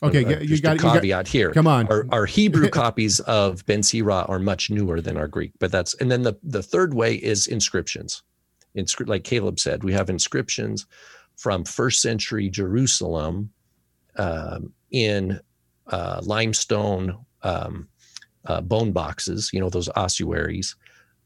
Okay, 0.02 0.24
uh, 0.24 0.40
you 0.40 0.60
got 0.60 0.72
a 0.72 0.76
you 0.76 0.82
got- 0.82 0.94
caveat 0.94 1.28
here. 1.28 1.52
Come 1.52 1.66
on. 1.66 1.86
Our, 1.88 2.06
our 2.10 2.26
Hebrew 2.26 2.68
copies 2.82 3.20
of 3.20 3.64
Ben 3.66 3.80
Sirah 3.80 4.28
are 4.28 4.38
much 4.38 4.70
newer 4.70 5.00
than 5.00 5.16
our 5.16 5.28
Greek, 5.28 5.52
but 5.58 5.70
that's 5.70 5.94
and 5.94 6.10
then 6.10 6.22
the 6.22 6.34
the 6.42 6.62
third 6.62 6.94
way 6.94 7.14
is 7.14 7.46
inscriptions. 7.46 8.22
Inscri- 8.76 9.08
like 9.08 9.24
Caleb 9.24 9.58
said, 9.58 9.82
we 9.82 9.92
have 9.92 10.08
inscriptions 10.08 10.86
from 11.36 11.64
first 11.64 12.00
century 12.00 12.48
Jerusalem 12.48 13.50
um, 14.16 14.72
in 14.90 15.40
uh, 15.88 16.20
limestone 16.22 17.18
um, 17.42 17.88
uh, 18.46 18.60
bone 18.60 18.92
boxes, 18.92 19.50
you 19.52 19.60
know 19.60 19.68
those 19.68 19.88
ossuaries, 19.96 20.76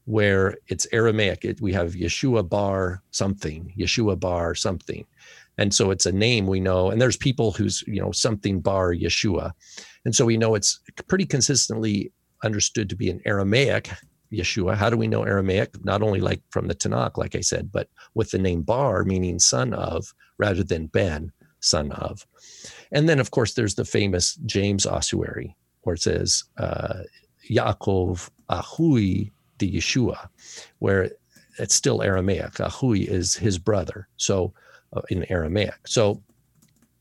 where 0.05 0.57
it's 0.67 0.87
Aramaic. 0.91 1.45
It, 1.45 1.61
we 1.61 1.73
have 1.73 1.93
Yeshua 1.93 2.47
bar 2.47 3.01
something, 3.11 3.73
Yeshua 3.77 4.19
bar 4.19 4.55
something, 4.55 5.05
and 5.57 5.73
so 5.73 5.91
it's 5.91 6.05
a 6.05 6.11
name 6.11 6.47
we 6.47 6.59
know. 6.59 6.89
And 6.89 7.01
there's 7.01 7.17
people 7.17 7.51
who's 7.51 7.83
you 7.87 8.01
know 8.01 8.11
something 8.11 8.59
bar 8.59 8.93
Yeshua, 8.93 9.51
and 10.03 10.15
so 10.15 10.25
we 10.25 10.37
know 10.37 10.55
it's 10.55 10.79
pretty 11.07 11.25
consistently 11.25 12.11
understood 12.43 12.89
to 12.89 12.95
be 12.95 13.09
an 13.09 13.21
Aramaic 13.25 13.89
Yeshua. 14.31 14.75
How 14.75 14.89
do 14.89 14.97
we 14.97 15.07
know 15.07 15.23
Aramaic? 15.23 15.83
Not 15.83 16.01
only 16.01 16.19
like 16.19 16.41
from 16.49 16.67
the 16.67 16.75
Tanakh, 16.75 17.17
like 17.17 17.35
I 17.35 17.41
said, 17.41 17.71
but 17.71 17.89
with 18.13 18.31
the 18.31 18.37
name 18.37 18.61
Bar, 18.61 19.03
meaning 19.03 19.39
son 19.39 19.73
of, 19.73 20.13
rather 20.37 20.63
than 20.63 20.87
Ben, 20.87 21.31
son 21.59 21.91
of. 21.93 22.25
And 22.91 23.09
then, 23.09 23.19
of 23.19 23.31
course, 23.31 23.53
there's 23.53 23.75
the 23.75 23.85
famous 23.85 24.35
James 24.45 24.85
ossuary, 24.85 25.55
where 25.81 25.95
it 25.95 26.01
says 26.01 26.43
uh, 26.57 27.03
Yaakov 27.49 28.29
Ahui 28.49 29.31
de 29.57 29.71
Yeshua, 29.71 30.27
where 30.79 31.11
it's 31.59 31.75
still 31.75 32.01
Aramaic. 32.01 32.53
Ahui 32.53 33.07
is 33.07 33.35
his 33.35 33.57
brother, 33.57 34.07
so 34.17 34.53
in 35.09 35.29
Aramaic. 35.31 35.87
So 35.87 36.21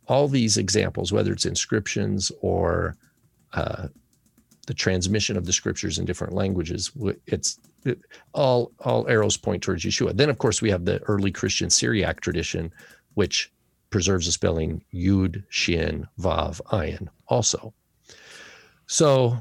all 0.08 0.28
these 0.28 0.56
examples, 0.56 1.12
whether 1.12 1.32
it's 1.32 1.46
inscriptions 1.46 2.30
or 2.40 2.96
uh, 3.52 3.88
the 4.66 4.74
transmission 4.74 5.36
of 5.36 5.46
the 5.46 5.52
scriptures 5.52 5.98
in 5.98 6.04
different 6.04 6.34
languages, 6.34 6.90
it's 7.26 7.58
it, 7.84 8.00
all 8.32 8.72
all 8.80 9.06
arrows 9.08 9.36
point 9.36 9.62
towards 9.62 9.84
Yeshua. 9.84 10.16
Then, 10.16 10.30
of 10.30 10.38
course, 10.38 10.62
we 10.62 10.70
have 10.70 10.84
the 10.84 11.02
early 11.02 11.30
Christian 11.30 11.70
Syriac 11.70 12.20
tradition, 12.20 12.72
which 13.14 13.52
preserves 13.90 14.26
the 14.26 14.32
spelling 14.32 14.82
Yud 14.92 15.44
Shin 15.50 16.06
Vav 16.18 16.60
Ayin 16.72 17.08
also. 17.28 17.74
So, 18.86 19.38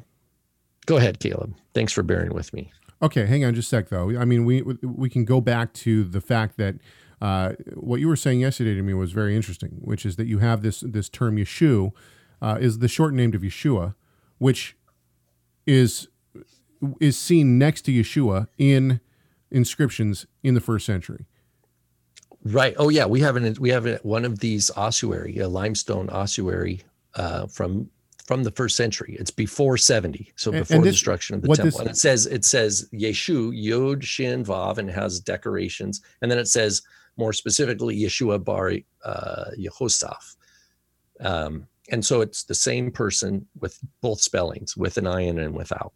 go 0.85 0.97
ahead, 0.97 1.19
Caleb. 1.19 1.55
Thanks 1.73 1.93
for 1.93 2.03
bearing 2.03 2.33
with 2.33 2.53
me. 2.53 2.71
Okay, 3.01 3.25
hang 3.25 3.43
on 3.43 3.53
just 3.53 3.67
a 3.67 3.77
sec 3.77 3.89
though. 3.89 4.17
I 4.17 4.25
mean, 4.25 4.45
we 4.45 4.61
we 4.61 5.09
can 5.09 5.25
go 5.25 5.41
back 5.41 5.73
to 5.73 6.03
the 6.03 6.21
fact 6.21 6.57
that 6.57 6.75
uh, 7.23 7.53
what 7.75 7.99
you 8.01 8.07
were 8.09 8.17
saying 8.25 8.41
yesterday 8.41 8.73
to 8.75 8.81
me 8.83 8.93
was 8.93 9.11
very 9.13 9.33
interesting, 9.35 9.71
which 9.81 10.05
is 10.05 10.15
that 10.17 10.27
you 10.27 10.39
have 10.39 10.61
this 10.61 10.81
this 10.81 11.07
term 11.09 11.37
Yeshu 11.37 11.91
uh, 12.41 12.57
is 12.59 12.79
the 12.79 12.87
short 12.97 13.13
name 13.13 13.33
of 13.33 13.41
Yeshua, 13.41 13.95
which 14.39 14.75
is 15.65 16.07
is 16.99 17.17
seen 17.17 17.57
next 17.57 17.83
to 17.83 17.91
Yeshua 17.91 18.47
in 18.57 18.99
inscriptions 19.51 20.25
in 20.43 20.53
the 20.53 20.59
first 20.69 20.85
century. 20.85 21.25
Right. 22.43 22.75
Oh 22.77 22.89
yeah, 22.89 23.05
we 23.05 23.21
have 23.21 23.37
an 23.37 23.55
we 23.59 23.69
have 23.69 23.85
one 24.03 24.25
of 24.25 24.39
these 24.39 24.69
ossuary, 24.75 25.37
a 25.37 25.47
limestone 25.47 26.09
ossuary 26.09 26.81
uh, 27.15 27.47
from 27.47 27.89
from 28.25 28.43
the 28.43 28.51
first 28.51 28.75
century. 28.75 29.15
It's 29.19 29.31
before 29.31 29.77
seventy, 29.77 30.33
so 30.35 30.51
And- 30.51 30.61
before 30.61 30.75
and 30.75 30.83
the 30.83 30.89
this- 30.89 30.95
destruction 30.95 31.35
of 31.37 31.41
the 31.41 31.47
temple. 31.55 31.65
this- 31.65 31.79
and 31.79 31.89
it 31.89 31.97
says 31.97 32.25
it 32.25 32.43
says 32.43 32.89
Yeshu 32.93 33.51
Yod 33.55 34.03
Shin 34.03 34.43
Vav 34.43 34.77
and 34.77 34.89
has 34.89 35.21
decorations, 35.21 36.01
and 36.21 36.29
then 36.29 36.37
it 36.37 36.47
says 36.49 36.81
more 37.17 37.33
specifically 37.33 37.97
Yeshua 37.97 38.43
Bar 38.43 38.73
uh. 39.05 39.51
Um, 41.19 41.67
and 41.91 42.05
so 42.05 42.21
it's 42.21 42.43
the 42.43 42.55
same 42.55 42.91
person 42.91 43.47
with 43.59 43.79
both 44.01 44.21
spellings, 44.21 44.75
with 44.77 44.97
an 44.97 45.05
ayin 45.05 45.43
and 45.43 45.53
without. 45.55 45.93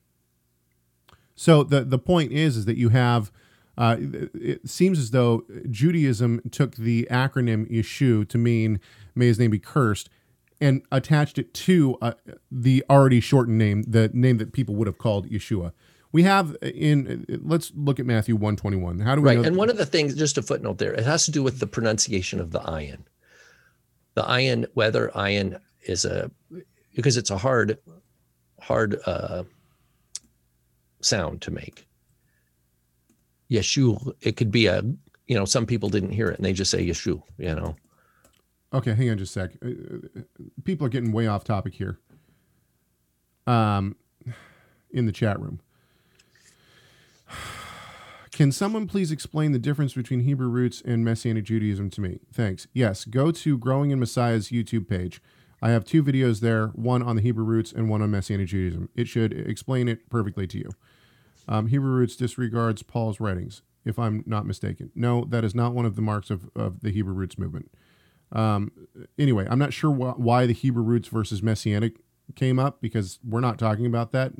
So 1.35 1.63
the 1.63 1.83
the 1.83 1.99
point 1.99 2.31
is 2.31 2.57
is 2.57 2.65
that 2.65 2.77
you 2.77 2.89
have. 2.89 3.31
Uh, 3.77 3.95
it 4.33 4.67
seems 4.67 4.97
as 4.97 5.11
though 5.11 5.43
Judaism 5.69 6.41
took 6.49 6.77
the 6.77 7.07
acronym 7.11 7.71
Yeshu 7.71 8.27
to 8.27 8.37
mean 8.37 8.79
"May 9.13 9.27
His 9.27 9.37
name 9.37 9.51
be 9.51 9.59
cursed," 9.59 10.09
and 10.59 10.81
attached 10.91 11.37
it 11.37 11.53
to 11.53 11.95
uh, 12.01 12.13
the 12.51 12.83
already 12.89 13.19
shortened 13.19 13.59
name, 13.59 13.83
the 13.83 14.09
name 14.13 14.37
that 14.39 14.51
people 14.51 14.75
would 14.75 14.87
have 14.87 14.97
called 14.97 15.29
Yeshua. 15.29 15.73
We 16.11 16.23
have 16.23 16.55
in. 16.61 17.25
Let's 17.43 17.71
look 17.75 17.99
at 17.99 18.05
Matthew 18.05 18.35
one 18.35 18.55
twenty 18.55 18.77
one. 18.77 18.99
How 18.99 19.15
do 19.15 19.21
we 19.21 19.27
Right. 19.27 19.37
know? 19.37 19.43
And 19.43 19.55
one 19.57 19.69
of 19.69 19.77
the 19.77 19.85
things, 19.85 20.15
just 20.15 20.37
a 20.37 20.41
footnote 20.41 20.77
there, 20.77 20.93
it 20.93 21.03
has 21.05 21.25
to 21.25 21.31
do 21.31 21.43
with 21.43 21.59
the 21.59 21.67
pronunciation 21.67 22.39
of 22.39 22.51
the 22.51 22.59
ayin. 22.59 22.99
The 24.15 24.23
ayin, 24.23 24.65
whether 24.73 25.09
ayin 25.09 25.59
is 25.83 26.05
a, 26.05 26.31
because 26.95 27.17
it's 27.17 27.29
a 27.29 27.37
hard, 27.37 27.77
hard 28.61 28.97
uh, 29.05 29.43
sound 31.01 31.41
to 31.41 31.51
make. 31.51 31.87
Yeshu, 33.51 34.13
it 34.21 34.37
could 34.37 34.51
be 34.51 34.65
a, 34.67 34.81
you 35.27 35.35
know, 35.35 35.45
some 35.45 35.65
people 35.65 35.89
didn't 35.89 36.11
hear 36.11 36.29
it 36.29 36.37
and 36.37 36.45
they 36.45 36.53
just 36.53 36.71
say 36.71 36.85
Yeshu, 36.85 37.21
you 37.37 37.53
know. 37.55 37.75
Okay, 38.73 38.93
hang 38.93 39.09
on 39.09 39.17
just 39.17 39.35
a 39.35 39.41
sec. 39.41 39.51
Uh, 39.63 40.19
uh, 40.19 40.43
People 40.63 40.87
are 40.87 40.89
getting 40.89 41.11
way 41.11 41.27
off 41.27 41.43
topic 41.43 41.73
here. 41.73 41.99
Um, 43.45 43.95
in 44.91 45.05
the 45.05 45.11
chat 45.11 45.39
room. 45.39 45.59
Can 48.37 48.51
someone 48.51 48.85
please 48.85 49.11
explain 49.11 49.51
the 49.51 49.57
difference 49.57 49.95
between 49.95 50.19
Hebrew 50.19 50.47
roots 50.47 50.83
and 50.85 51.03
Messianic 51.03 51.43
Judaism 51.43 51.89
to 51.89 52.01
me? 52.01 52.19
Thanks. 52.31 52.67
Yes, 52.71 53.03
go 53.03 53.31
to 53.31 53.57
Growing 53.57 53.89
in 53.89 53.99
Messiah's 53.99 54.49
YouTube 54.49 54.87
page. 54.87 55.23
I 55.59 55.71
have 55.71 55.83
two 55.83 56.03
videos 56.03 56.39
there, 56.39 56.67
one 56.75 57.01
on 57.01 57.15
the 57.15 57.23
Hebrew 57.23 57.43
roots 57.43 57.71
and 57.71 57.89
one 57.89 58.03
on 58.03 58.11
Messianic 58.11 58.49
Judaism. 58.49 58.89
It 58.95 59.07
should 59.07 59.33
explain 59.33 59.87
it 59.87 60.07
perfectly 60.11 60.45
to 60.45 60.59
you. 60.59 60.69
Um, 61.47 61.69
Hebrew 61.69 61.89
roots 61.89 62.15
disregards 62.15 62.83
Paul's 62.83 63.19
writings, 63.19 63.63
if 63.85 63.97
I'm 63.97 64.23
not 64.27 64.45
mistaken. 64.45 64.91
No, 64.93 65.25
that 65.25 65.43
is 65.43 65.55
not 65.55 65.73
one 65.73 65.87
of 65.87 65.95
the 65.95 66.03
marks 66.03 66.29
of, 66.29 66.47
of 66.55 66.81
the 66.81 66.91
Hebrew 66.91 67.15
roots 67.15 67.39
movement. 67.39 67.71
Um, 68.31 68.71
anyway, 69.17 69.47
I'm 69.49 69.57
not 69.57 69.73
sure 69.73 69.89
wh- 69.89 70.19
why 70.19 70.45
the 70.45 70.53
Hebrew 70.53 70.83
roots 70.83 71.07
versus 71.07 71.41
Messianic 71.41 72.01
came 72.35 72.59
up 72.59 72.81
because 72.81 73.17
we're 73.27 73.39
not 73.39 73.57
talking 73.57 73.87
about 73.87 74.11
that, 74.11 74.33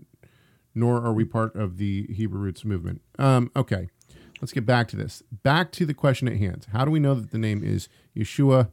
nor 0.78 1.04
are 1.04 1.14
we 1.14 1.26
part 1.26 1.56
of 1.56 1.78
the 1.78 2.08
Hebrew 2.08 2.40
roots 2.40 2.64
movement. 2.64 3.02
Um, 3.18 3.52
okay, 3.56 3.90
let's 4.42 4.52
get 4.52 4.66
back 4.66 4.88
to 4.90 4.96
this. 4.96 5.24
Back 5.44 5.72
to 5.74 5.86
the 5.86 5.94
question 5.94 6.28
at 6.28 6.38
hand. 6.38 6.68
How 6.72 6.86
do 6.86 6.92
we 6.92 7.00
know 7.00 7.14
that 7.14 7.32
the 7.32 7.38
name 7.38 7.64
is 7.64 7.90
Yeshua, 8.16 8.68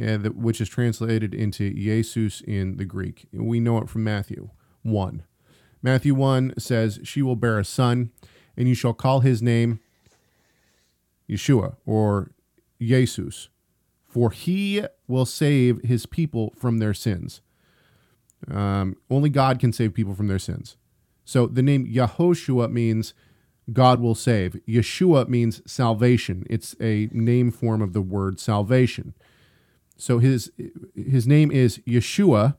uh, 0.00 0.16
that, 0.18 0.36
which 0.36 0.60
is 0.60 0.68
translated 0.68 1.34
into 1.34 1.72
Jesus 1.72 2.40
in 2.40 2.76
the 2.76 2.84
Greek? 2.84 3.26
We 3.32 3.60
know 3.60 3.78
it 3.78 3.88
from 3.88 4.04
Matthew 4.04 4.50
1. 4.82 5.22
Matthew 5.82 6.14
1 6.14 6.54
says, 6.58 7.00
She 7.04 7.22
will 7.22 7.36
bear 7.36 7.58
a 7.58 7.64
son, 7.64 8.10
and 8.56 8.68
you 8.68 8.74
shall 8.74 8.94
call 8.94 9.20
his 9.20 9.42
name 9.42 9.80
Yeshua 11.28 11.76
or 11.86 12.32
Jesus 12.80 13.48
for 14.14 14.30
he 14.30 14.80
will 15.08 15.26
save 15.26 15.82
his 15.82 16.06
people 16.06 16.54
from 16.56 16.78
their 16.78 16.94
sins. 16.94 17.40
Um, 18.48 18.96
only 19.10 19.28
God 19.28 19.58
can 19.58 19.72
save 19.72 19.92
people 19.92 20.14
from 20.14 20.28
their 20.28 20.38
sins. 20.38 20.76
So 21.24 21.46
the 21.46 21.62
name 21.62 21.86
Yahoshua 21.86 22.70
means 22.70 23.14
God 23.72 24.00
will 24.00 24.14
save. 24.14 24.58
Yeshua 24.68 25.28
means 25.28 25.62
salvation. 25.66 26.46
It's 26.50 26.76
a 26.80 27.08
name 27.12 27.50
form 27.50 27.80
of 27.80 27.92
the 27.92 28.02
word 28.02 28.38
salvation. 28.38 29.14
So 29.96 30.18
his 30.18 30.50
his 30.94 31.26
name 31.26 31.50
is 31.50 31.78
Yeshua, 31.78 32.56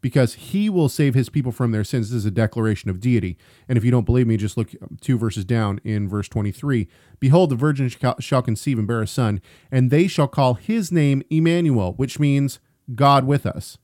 because 0.00 0.34
he 0.34 0.70
will 0.70 0.88
save 0.88 1.14
his 1.14 1.28
people 1.28 1.52
from 1.52 1.72
their 1.72 1.84
sins. 1.84 2.10
This 2.10 2.18
is 2.18 2.24
a 2.24 2.30
declaration 2.30 2.88
of 2.88 3.00
deity. 3.00 3.36
And 3.68 3.76
if 3.76 3.84
you 3.84 3.90
don't 3.90 4.06
believe 4.06 4.26
me, 4.26 4.36
just 4.36 4.56
look 4.56 4.70
two 5.00 5.18
verses 5.18 5.44
down 5.44 5.80
in 5.84 6.08
verse 6.08 6.28
23. 6.28 6.88
Behold, 7.18 7.50
the 7.50 7.56
virgin 7.56 7.88
shall- 7.88 8.18
shall 8.20 8.42
conceive 8.42 8.78
and 8.78 8.86
bear 8.86 9.02
a 9.02 9.06
son, 9.06 9.40
and 9.70 9.90
they 9.90 10.06
shall 10.06 10.28
call 10.28 10.54
his 10.54 10.92
name 10.92 11.22
Emmanuel, 11.30 11.94
which 11.94 12.20
means 12.20 12.60
God 12.94 13.26
with 13.26 13.44
us. 13.44 13.78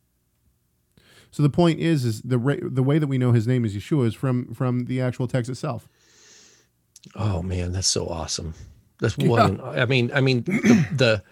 So 1.35 1.43
the 1.43 1.51
point 1.51 1.81
is, 1.81 2.05
is 2.05 2.23
the 2.23 2.39
ra- 2.39 2.55
the 2.63 2.85
way 2.85 3.01
that 3.01 3.09
we 3.09 3.19
know 3.19 3.33
his 3.33 3.49
name 3.49 3.65
is 3.65 3.75
Yeshua 3.75 4.07
is 4.07 4.15
from 4.15 4.55
from 4.55 4.85
the 4.85 5.01
actual 5.01 5.27
text 5.27 5.51
itself. 5.51 5.89
Oh 7.17 7.43
man, 7.43 7.73
that's 7.73 7.89
so 7.89 8.07
awesome. 8.07 8.55
That's 9.01 9.19
one. 9.19 9.61
I 9.61 9.85
mean, 9.85 10.13
I 10.15 10.21
mean, 10.21 10.45
the, 10.45 10.87
the 10.93 11.23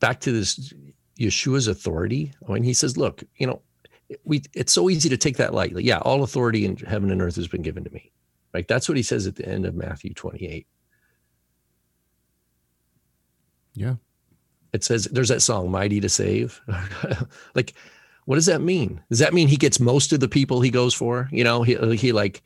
back 0.00 0.18
to 0.22 0.32
this 0.32 0.74
Yeshua's 1.16 1.68
authority. 1.68 2.32
When 2.40 2.64
he 2.64 2.74
says, 2.74 2.96
"Look, 2.96 3.22
you 3.36 3.46
know, 3.46 3.62
we 4.24 4.42
it's 4.52 4.72
so 4.72 4.90
easy 4.90 5.08
to 5.10 5.16
take 5.16 5.36
that 5.36 5.54
lightly. 5.54 5.84
Yeah, 5.84 5.98
all 5.98 6.24
authority 6.24 6.64
in 6.64 6.76
heaven 6.78 7.12
and 7.12 7.22
earth 7.22 7.36
has 7.36 7.46
been 7.46 7.62
given 7.62 7.84
to 7.84 7.90
me." 7.90 8.10
Right? 8.52 8.66
That's 8.66 8.88
what 8.88 8.96
he 8.96 9.04
says 9.04 9.28
at 9.28 9.36
the 9.36 9.48
end 9.48 9.64
of 9.64 9.76
Matthew 9.76 10.12
28. 10.12 10.66
Yeah. 13.74 13.94
It 14.72 14.82
says 14.82 15.04
there's 15.04 15.28
that 15.28 15.42
song 15.42 15.70
"Mighty 15.70 16.00
to 16.00 16.08
Save." 16.08 16.60
like, 17.54 17.74
what 18.28 18.34
does 18.34 18.44
that 18.44 18.60
mean? 18.60 19.00
Does 19.08 19.20
that 19.20 19.32
mean 19.32 19.48
he 19.48 19.56
gets 19.56 19.80
most 19.80 20.12
of 20.12 20.20
the 20.20 20.28
people 20.28 20.60
he 20.60 20.68
goes 20.68 20.92
for? 20.92 21.30
You 21.32 21.44
know, 21.44 21.62
he 21.62 21.78
uh, 21.78 21.88
he 21.92 22.12
like, 22.12 22.42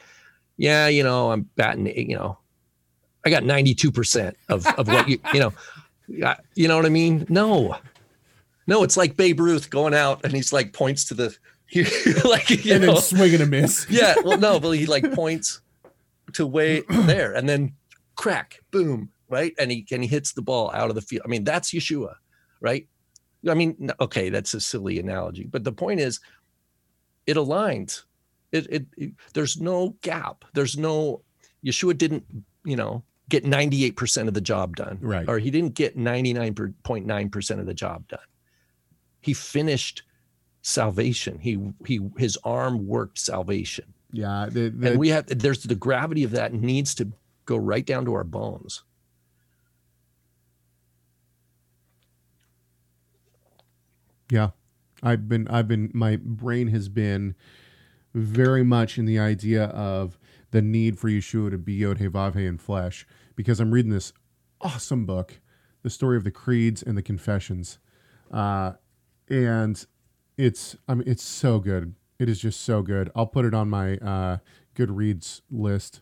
yeah, 0.57 0.87
you 0.87 1.03
know, 1.03 1.33
I'm 1.33 1.43
batting, 1.57 1.89
eh, 1.89 2.05
you 2.07 2.14
know, 2.14 2.39
I 3.26 3.30
got 3.30 3.43
92% 3.43 4.33
of 4.49 4.64
of 4.78 4.87
what 4.87 5.09
you 5.09 5.18
you 5.35 5.41
know, 5.41 5.53
you 6.55 6.68
know 6.68 6.76
what 6.76 6.87
I 6.87 6.89
mean? 6.89 7.26
No, 7.28 7.74
no, 8.68 8.85
it's 8.85 8.97
like 8.97 9.16
Babe 9.16 9.41
Ruth 9.41 9.70
going 9.70 9.93
out 9.93 10.20
and 10.22 10.33
he's 10.33 10.53
like 10.53 10.72
points 10.72 11.05
to 11.07 11.14
the 11.14 11.37
like 12.24 12.49
you 12.64 12.74
and 12.74 12.85
know, 12.87 12.93
then 12.93 13.03
swing 13.03 13.35
and 13.35 13.43
a 13.43 13.47
miss. 13.47 13.85
yeah, 13.91 14.14
well, 14.22 14.39
no, 14.39 14.61
but 14.61 14.70
he 14.70 14.87
like 14.87 15.12
points 15.12 15.62
to 16.35 16.47
way 16.47 16.83
there, 16.91 17.33
and 17.33 17.49
then 17.49 17.72
crack, 18.14 18.61
boom, 18.70 19.11
right, 19.28 19.53
and 19.59 19.72
he 19.72 19.85
and 19.91 20.05
he 20.05 20.09
hits 20.09 20.33
the 20.33 20.43
ball 20.43 20.70
out 20.74 20.91
of 20.91 20.95
the 20.95 21.03
field. 21.03 21.22
I 21.24 21.28
mean, 21.28 21.43
that's 21.43 21.72
Yeshua, 21.72 22.14
right? 22.61 22.87
I 23.49 23.55
mean, 23.55 23.90
okay, 24.01 24.28
that's 24.28 24.55
a 24.55 24.61
silly 24.61 24.99
analogy, 24.99 25.45
but 25.45 25.64
the 25.64 25.72
point 25.72 26.01
is, 26.01 26.20
it 27.26 27.36
aligns. 27.36 28.05
It, 28.53 28.66
it, 28.70 28.86
it 28.97 29.12
there's 29.34 29.61
no 29.61 29.97
gap. 30.03 30.45
There's 30.53 30.76
no 30.76 31.22
Yeshua 31.64 31.97
didn't, 31.97 32.24
you 32.64 32.76
know, 32.76 33.03
get 33.28 33.45
98% 33.45 34.28
of 34.28 34.34
the 34.34 34.40
job 34.40 34.76
done. 34.76 34.99
Right. 35.01 35.28
Or 35.28 35.38
he 35.38 35.51
didn't 35.51 35.74
get 35.74 35.97
99.9% 35.97 37.61
of 37.61 37.66
the 37.66 37.74
job 37.74 38.07
done. 38.09 38.20
He 39.20 39.34
finished 39.34 40.03
salvation. 40.62 41.38
He 41.38 41.59
he 41.86 42.01
his 42.18 42.36
arm 42.45 42.86
worked 42.86 43.18
salvation. 43.18 43.93
Yeah. 44.12 44.49
The, 44.51 44.68
the, 44.68 44.90
and 44.90 44.99
we 44.99 45.09
have 45.09 45.26
there's 45.26 45.62
the 45.62 45.74
gravity 45.74 46.24
of 46.24 46.32
that 46.32 46.53
needs 46.53 46.95
to 46.97 47.11
go 47.45 47.57
right 47.57 47.86
down 47.86 48.05
to 48.07 48.14
our 48.14 48.24
bones. 48.24 48.82
Yeah. 54.33 54.53
I've 55.03 55.28
been 55.28 55.47
I've 55.49 55.68
been 55.68 55.91
my 55.93 56.16
brain 56.16 56.68
has 56.68 56.89
been 56.89 57.35
very 58.14 58.64
much 58.64 58.97
in 58.97 59.05
the 59.05 59.18
idea 59.18 59.64
of 59.64 60.18
the 60.53 60.62
need 60.62 60.99
for 60.99 61.11
Yeshua 61.11 61.51
to 61.51 61.59
be 61.59 61.74
Yod 61.74 61.99
He 61.99 62.09
Vav 62.09 62.35
He 62.35 62.47
in 62.47 62.57
flesh 62.57 63.07
because 63.37 63.61
I'm 63.61 63.72
reading 63.72 63.91
this 63.91 64.14
awesome 64.62 65.05
book, 65.05 65.41
the 65.83 65.91
story 65.91 66.16
of 66.16 66.24
the 66.24 66.30
creeds 66.30 66.83
and 66.83 66.97
the 66.97 67.03
confessions, 67.03 67.78
uh, 68.33 68.72
and 69.28 69.85
it's 70.39 70.76
I 70.89 70.95
mean 70.95 71.07
it's 71.07 71.22
so 71.22 71.59
good. 71.59 71.95
It 72.18 72.30
is 72.30 72.41
just 72.41 72.62
so 72.62 72.80
good. 72.80 73.11
I'll 73.14 73.26
put 73.26 73.45
it 73.45 73.53
on 73.53 73.68
my 73.68 73.99
uh, 73.99 74.39
Goodreads 74.74 75.43
list 75.51 76.01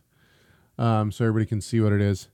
um, 0.77 1.11
so 1.11 1.25
everybody 1.25 1.47
can 1.47 1.59
see 1.59 1.81
what 1.81 1.91
it 1.91 1.99
is. 1.99 2.29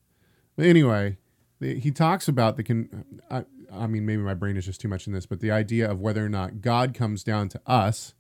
But 0.58 0.68
anyway, 0.68 1.18
he 1.60 1.90
talks 1.90 2.28
about 2.28 2.56
the 2.56 2.64
con. 2.64 3.06
I, 3.32 3.46
I 3.72 3.88
mean, 3.88 4.06
maybe 4.06 4.22
my 4.22 4.34
brain 4.34 4.58
is 4.58 4.66
just 4.66 4.82
too 4.82 4.88
much 4.88 5.08
in 5.08 5.14
this, 5.14 5.26
but 5.26 5.40
the 5.40 5.52
idea 5.52 5.90
of 5.90 6.00
whether 6.00 6.26
or 6.26 6.30
not 6.30 6.62
God 6.62 6.94
comes 6.94 7.24
down 7.24 7.50
to 7.50 7.62
us, 7.66 8.14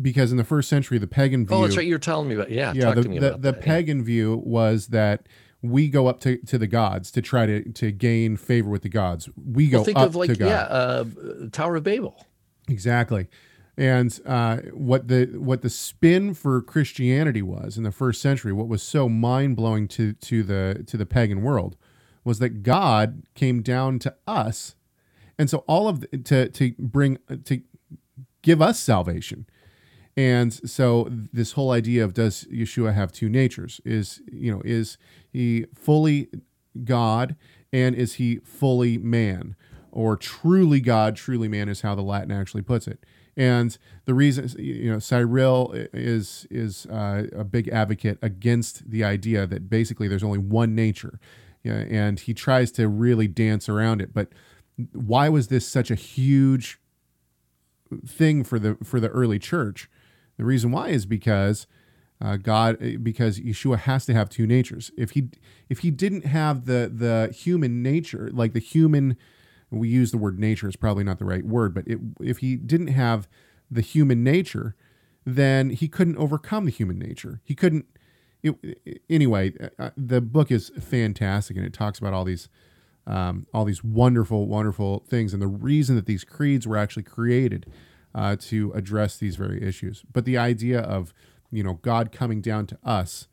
because 0.00 0.30
in 0.32 0.38
the 0.38 0.44
first 0.44 0.68
century, 0.68 0.98
the 0.98 1.06
pagan 1.06 1.46
view. 1.46 1.56
Oh, 1.56 1.62
that's 1.62 1.76
right. 1.76 1.86
You're 1.86 1.98
telling 1.98 2.28
me 2.28 2.34
about 2.34 2.50
yeah. 2.50 2.72
yeah, 2.74 2.86
talk 2.86 2.94
the 2.96 3.02
to 3.02 3.08
me 3.08 3.18
the, 3.18 3.30
the 3.32 3.38
that. 3.52 3.56
yeah. 3.56 3.62
pagan 3.64 4.04
view 4.04 4.42
was 4.44 4.88
that 4.88 5.26
we 5.62 5.88
go 5.88 6.08
up 6.08 6.20
to, 6.20 6.36
to 6.38 6.58
the 6.58 6.66
gods 6.66 7.10
to 7.12 7.22
try 7.22 7.46
to 7.46 7.62
to 7.72 7.90
gain 7.92 8.36
favor 8.36 8.68
with 8.70 8.82
the 8.82 8.88
gods. 8.88 9.28
We 9.36 9.68
go 9.68 9.78
Well, 9.78 9.84
think 9.84 9.98
up 9.98 10.06
of 10.08 10.16
like 10.16 10.30
to 10.30 10.36
God. 10.36 10.46
yeah, 10.46 10.62
uh, 10.62 11.04
Tower 11.52 11.76
of 11.76 11.84
Babel. 11.84 12.26
Exactly. 12.68 13.28
And 13.76 14.18
uh, 14.24 14.58
what 14.72 15.08
the 15.08 15.26
what 15.36 15.62
the 15.62 15.70
spin 15.70 16.34
for 16.34 16.60
Christianity 16.62 17.42
was 17.42 17.76
in 17.76 17.82
the 17.82 17.90
first 17.90 18.20
century, 18.20 18.52
what 18.52 18.68
was 18.68 18.82
so 18.82 19.08
mind 19.08 19.56
blowing 19.56 19.88
to 19.88 20.12
to 20.12 20.42
the 20.42 20.84
to 20.86 20.96
the 20.96 21.06
pagan 21.06 21.42
world, 21.42 21.76
was 22.24 22.38
that 22.38 22.62
God 22.62 23.22
came 23.34 23.62
down 23.62 23.98
to 24.00 24.14
us, 24.26 24.74
and 25.38 25.50
so 25.50 25.58
all 25.66 25.88
of 25.88 26.00
the, 26.00 26.18
to 26.18 26.48
to 26.48 26.72
bring 26.78 27.18
to 27.44 27.62
give 28.42 28.62
us 28.62 28.78
salvation. 28.78 29.46
And 30.16 30.52
so 30.52 31.08
this 31.10 31.52
whole 31.52 31.72
idea 31.72 32.04
of 32.04 32.14
does 32.14 32.44
Yeshua 32.44 32.94
have 32.94 33.10
two 33.10 33.28
natures 33.28 33.80
is 33.84 34.22
you 34.30 34.52
know 34.52 34.62
is 34.64 34.96
he 35.32 35.66
fully 35.74 36.28
God 36.84 37.36
and 37.72 37.96
is 37.96 38.14
he 38.14 38.36
fully 38.44 38.96
man 38.96 39.56
or 39.90 40.16
truly 40.16 40.80
God 40.80 41.16
truly 41.16 41.48
man 41.48 41.68
is 41.68 41.80
how 41.80 41.94
the 41.94 42.02
Latin 42.02 42.30
actually 42.30 42.62
puts 42.62 42.86
it. 42.86 43.04
And 43.36 43.76
the 44.04 44.14
reason 44.14 44.48
you 44.58 44.92
know 44.92 45.00
Cyril 45.00 45.72
is 45.92 46.46
is 46.50 46.86
uh, 46.86 47.26
a 47.34 47.42
big 47.42 47.68
advocate 47.68 48.18
against 48.22 48.88
the 48.88 49.02
idea 49.02 49.46
that 49.46 49.68
basically 49.68 50.06
there's 50.06 50.22
only 50.22 50.38
one 50.38 50.76
nature, 50.76 51.18
yeah, 51.64 51.84
and 51.90 52.20
he 52.20 52.34
tries 52.34 52.70
to 52.72 52.88
really 52.88 53.26
dance 53.26 53.68
around 53.68 54.00
it. 54.00 54.14
But 54.14 54.28
why 54.92 55.28
was 55.28 55.48
this 55.48 55.66
such 55.66 55.90
a 55.90 55.96
huge 55.96 56.78
thing 58.06 58.44
for 58.44 58.58
the 58.58 58.76
for 58.82 59.00
the 59.00 59.08
early 59.08 59.38
church. 59.38 59.88
The 60.36 60.44
reason 60.44 60.70
why 60.70 60.88
is 60.88 61.06
because 61.06 61.66
uh, 62.20 62.36
God, 62.36 63.02
because 63.02 63.40
Yeshua 63.40 63.78
has 63.80 64.06
to 64.06 64.14
have 64.14 64.28
two 64.28 64.46
natures. 64.46 64.90
If 64.96 65.10
he 65.10 65.30
if 65.68 65.80
he 65.80 65.90
didn't 65.90 66.24
have 66.24 66.66
the 66.66 66.90
the 66.92 67.32
human 67.34 67.82
nature, 67.82 68.30
like 68.32 68.52
the 68.52 68.60
human, 68.60 69.16
we 69.70 69.88
use 69.88 70.10
the 70.10 70.18
word 70.18 70.38
nature 70.38 70.68
is 70.68 70.76
probably 70.76 71.04
not 71.04 71.18
the 71.18 71.24
right 71.24 71.44
word, 71.44 71.74
but 71.74 71.86
it, 71.86 71.98
if 72.20 72.38
he 72.38 72.56
didn't 72.56 72.88
have 72.88 73.28
the 73.70 73.80
human 73.80 74.22
nature, 74.22 74.74
then 75.24 75.70
he 75.70 75.88
couldn't 75.88 76.16
overcome 76.16 76.64
the 76.64 76.70
human 76.70 76.98
nature. 76.98 77.40
He 77.44 77.54
couldn't. 77.54 77.86
It, 78.44 79.00
anyway, 79.08 79.54
uh, 79.78 79.90
the 79.96 80.20
book 80.20 80.52
is 80.52 80.70
fantastic, 80.78 81.56
and 81.56 81.66
it 81.66 81.72
talks 81.72 81.98
about 81.98 82.12
all 82.12 82.24
these 82.24 82.48
um, 83.06 83.46
all 83.52 83.64
these 83.64 83.82
wonderful, 83.82 84.46
wonderful 84.46 85.04
things, 85.08 85.32
and 85.32 85.42
the 85.42 85.48
reason 85.48 85.96
that 85.96 86.06
these 86.06 86.24
creeds 86.24 86.66
were 86.66 86.76
actually 86.76 87.02
created 87.02 87.66
uh, 88.14 88.36
to 88.40 88.72
address 88.72 89.16
these 89.16 89.36
very 89.36 89.62
issues. 89.62 90.04
But 90.12 90.24
the 90.24 90.38
idea 90.38 90.80
of 90.80 91.12
you 91.50 91.64
know 91.64 91.74
God 91.82 92.12
coming 92.12 92.40
down 92.40 92.66
to 92.68 92.78
us 92.84 93.28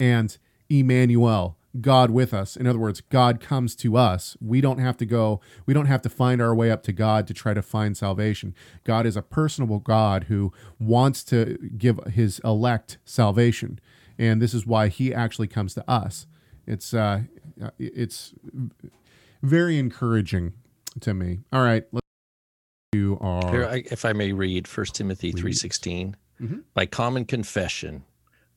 and 0.00 0.36
Emmanuel, 0.70 1.58
God 1.80 2.10
with 2.10 2.34
us. 2.34 2.56
In 2.56 2.66
other 2.66 2.78
words, 2.78 3.00
God 3.00 3.40
comes 3.40 3.76
to 3.76 3.96
us. 3.96 4.36
We 4.40 4.60
don't 4.60 4.78
have 4.78 4.96
to 4.96 5.06
go. 5.06 5.40
We 5.66 5.74
don't 5.74 5.86
have 5.86 6.02
to 6.02 6.08
find 6.08 6.40
our 6.42 6.54
way 6.54 6.70
up 6.70 6.82
to 6.84 6.92
God 6.92 7.26
to 7.28 7.34
try 7.34 7.54
to 7.54 7.62
find 7.62 7.96
salvation. 7.96 8.54
God 8.84 9.06
is 9.06 9.16
a 9.16 9.22
personable 9.22 9.78
God 9.78 10.24
who 10.24 10.52
wants 10.78 11.22
to 11.24 11.56
give 11.78 12.00
His 12.12 12.40
elect 12.44 12.98
salvation, 13.04 13.78
and 14.18 14.42
this 14.42 14.52
is 14.54 14.66
why 14.66 14.88
He 14.88 15.14
actually 15.14 15.46
comes 15.48 15.74
to 15.74 15.88
us. 15.88 16.26
It's 16.66 16.92
uh, 16.92 17.22
it's 17.78 18.34
very 19.42 19.78
encouraging 19.78 20.54
to 21.00 21.14
me. 21.14 21.40
All 21.52 21.62
right, 21.62 21.84
let's 21.92 22.06
Here, 23.50 23.66
I, 23.66 23.84
if 23.90 24.04
I 24.04 24.12
may 24.12 24.32
read 24.32 24.66
1 24.66 24.86
Timothy 24.86 25.32
3.16. 25.32 26.14
Mhm. 26.40 26.62
By 26.74 26.86
common 26.86 27.24
confession, 27.26 28.04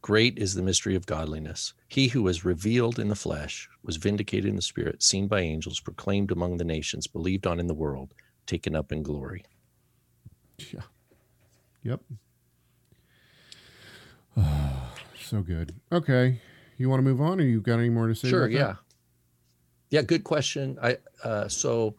great 0.03 0.37
is 0.37 0.53
the 0.53 0.61
mystery 0.61 0.95
of 0.95 1.07
godliness. 1.07 1.73
He 1.87 2.09
who 2.09 2.21
was 2.21 2.45
revealed 2.45 2.99
in 2.99 3.07
the 3.07 3.15
flesh, 3.15 3.67
was 3.83 3.95
vindicated 3.95 4.45
in 4.45 4.55
the 4.55 4.61
spirit, 4.61 5.01
seen 5.01 5.27
by 5.27 5.39
angels, 5.39 5.79
proclaimed 5.79 6.29
among 6.29 6.57
the 6.57 6.63
nations, 6.63 7.07
believed 7.07 7.47
on 7.47 7.59
in 7.59 7.65
the 7.65 7.73
world, 7.73 8.13
taken 8.45 8.75
up 8.75 8.91
in 8.91 9.01
glory. 9.01 9.45
Yeah. 10.71 10.81
Yep. 11.83 12.01
so 15.19 15.41
good. 15.41 15.73
Okay. 15.91 16.39
You 16.77 16.89
want 16.89 16.99
to 16.99 17.03
move 17.03 17.21
on 17.21 17.39
or 17.39 17.43
you 17.43 17.61
got 17.61 17.79
any 17.79 17.89
more 17.89 18.07
to 18.07 18.15
say? 18.15 18.29
Sure, 18.29 18.47
yeah. 18.47 18.75
Yeah, 19.89 20.01
good 20.01 20.23
question. 20.23 20.77
I 20.81 20.97
uh, 21.23 21.47
so 21.47 21.95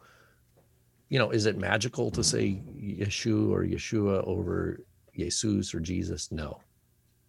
you 1.08 1.18
know, 1.18 1.30
is 1.30 1.46
it 1.46 1.56
magical 1.56 2.10
to 2.10 2.24
say 2.24 2.60
Yeshua 2.76 3.50
or 3.50 3.64
Yeshua 3.64 4.26
over 4.26 4.80
Jesus 5.16 5.74
or 5.74 5.80
Jesus? 5.80 6.32
No. 6.32 6.60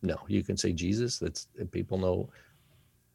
No, 0.06 0.20
you 0.28 0.44
can 0.44 0.58
say 0.58 0.74
Jesus. 0.74 1.20
That's 1.20 1.48
people 1.72 1.98
know. 1.98 2.30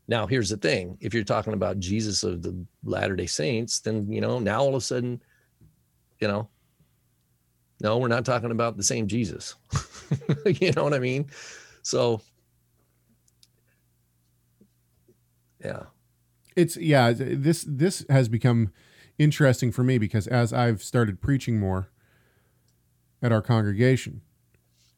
Now, 0.08 0.26
here's 0.26 0.50
the 0.50 0.58
thing: 0.58 0.98
if 1.00 1.14
you're 1.14 1.24
talking 1.24 1.54
about 1.54 1.78
Jesus 1.80 2.24
of 2.24 2.42
the 2.42 2.56
Latter 2.84 3.16
Day 3.16 3.26
Saints, 3.26 3.80
then 3.80 4.10
you 4.12 4.20
know 4.20 4.38
now 4.40 4.60
all 4.60 4.70
of 4.70 4.74
a 4.76 4.80
sudden, 4.82 5.22
you 6.20 6.28
know, 6.28 6.48
No, 7.80 7.98
we're 7.98 8.08
not 8.08 8.24
talking 8.24 8.50
about 8.50 8.76
the 8.76 8.82
same 8.82 9.06
Jesus. 9.08 9.54
you 10.46 10.72
know 10.72 10.84
what 10.84 10.94
I 10.94 10.98
mean? 10.98 11.30
So, 11.82 12.20
yeah. 15.64 15.84
It's 16.56 16.76
yeah, 16.76 17.12
this 17.12 17.64
this 17.68 18.04
has 18.10 18.28
become 18.28 18.72
interesting 19.18 19.72
for 19.72 19.84
me 19.84 19.98
because 19.98 20.26
as 20.26 20.52
I've 20.52 20.82
started 20.82 21.20
preaching 21.20 21.58
more 21.60 21.90
at 23.22 23.32
our 23.32 23.42
congregation, 23.42 24.22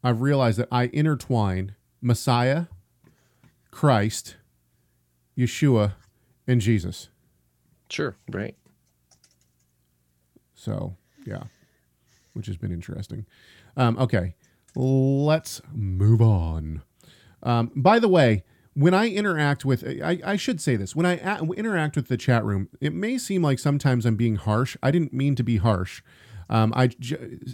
I've 0.04 0.22
realized 0.22 0.58
that 0.58 0.68
I 0.72 0.90
intertwine 0.92 1.76
Messiah, 2.02 2.66
Christ, 3.70 4.36
Yeshua, 5.38 5.94
and 6.46 6.60
Jesus. 6.60 7.08
Sure. 7.88 8.16
Right. 8.30 8.56
So 10.54 10.96
yeah, 11.24 11.44
which 12.32 12.46
has 12.46 12.56
been 12.56 12.72
interesting. 12.72 13.26
Um, 13.76 13.96
okay, 13.98 14.34
let's 14.74 15.62
move 15.72 16.20
on. 16.20 16.82
Um, 17.42 17.70
by 17.74 17.98
the 17.98 18.08
way, 18.08 18.44
when 18.74 18.94
I 18.94 19.08
interact 19.08 19.64
with, 19.64 19.84
I, 19.84 20.18
I 20.24 20.36
should 20.36 20.60
say 20.60 20.76
this, 20.76 20.96
when 20.96 21.04
I 21.04 21.16
a- 21.16 21.44
interact 21.52 21.96
with 21.96 22.08
the 22.08 22.16
chat 22.16 22.44
room, 22.44 22.68
it 22.80 22.92
may 22.92 23.18
seem 23.18 23.42
like 23.42 23.58
sometimes 23.58 24.06
I'm 24.06 24.16
being 24.16 24.36
harsh. 24.36 24.76
I 24.82 24.90
didn't 24.90 25.12
mean 25.12 25.34
to 25.36 25.42
be 25.42 25.58
harsh. 25.58 26.02
Um, 26.52 26.70
I, 26.76 26.90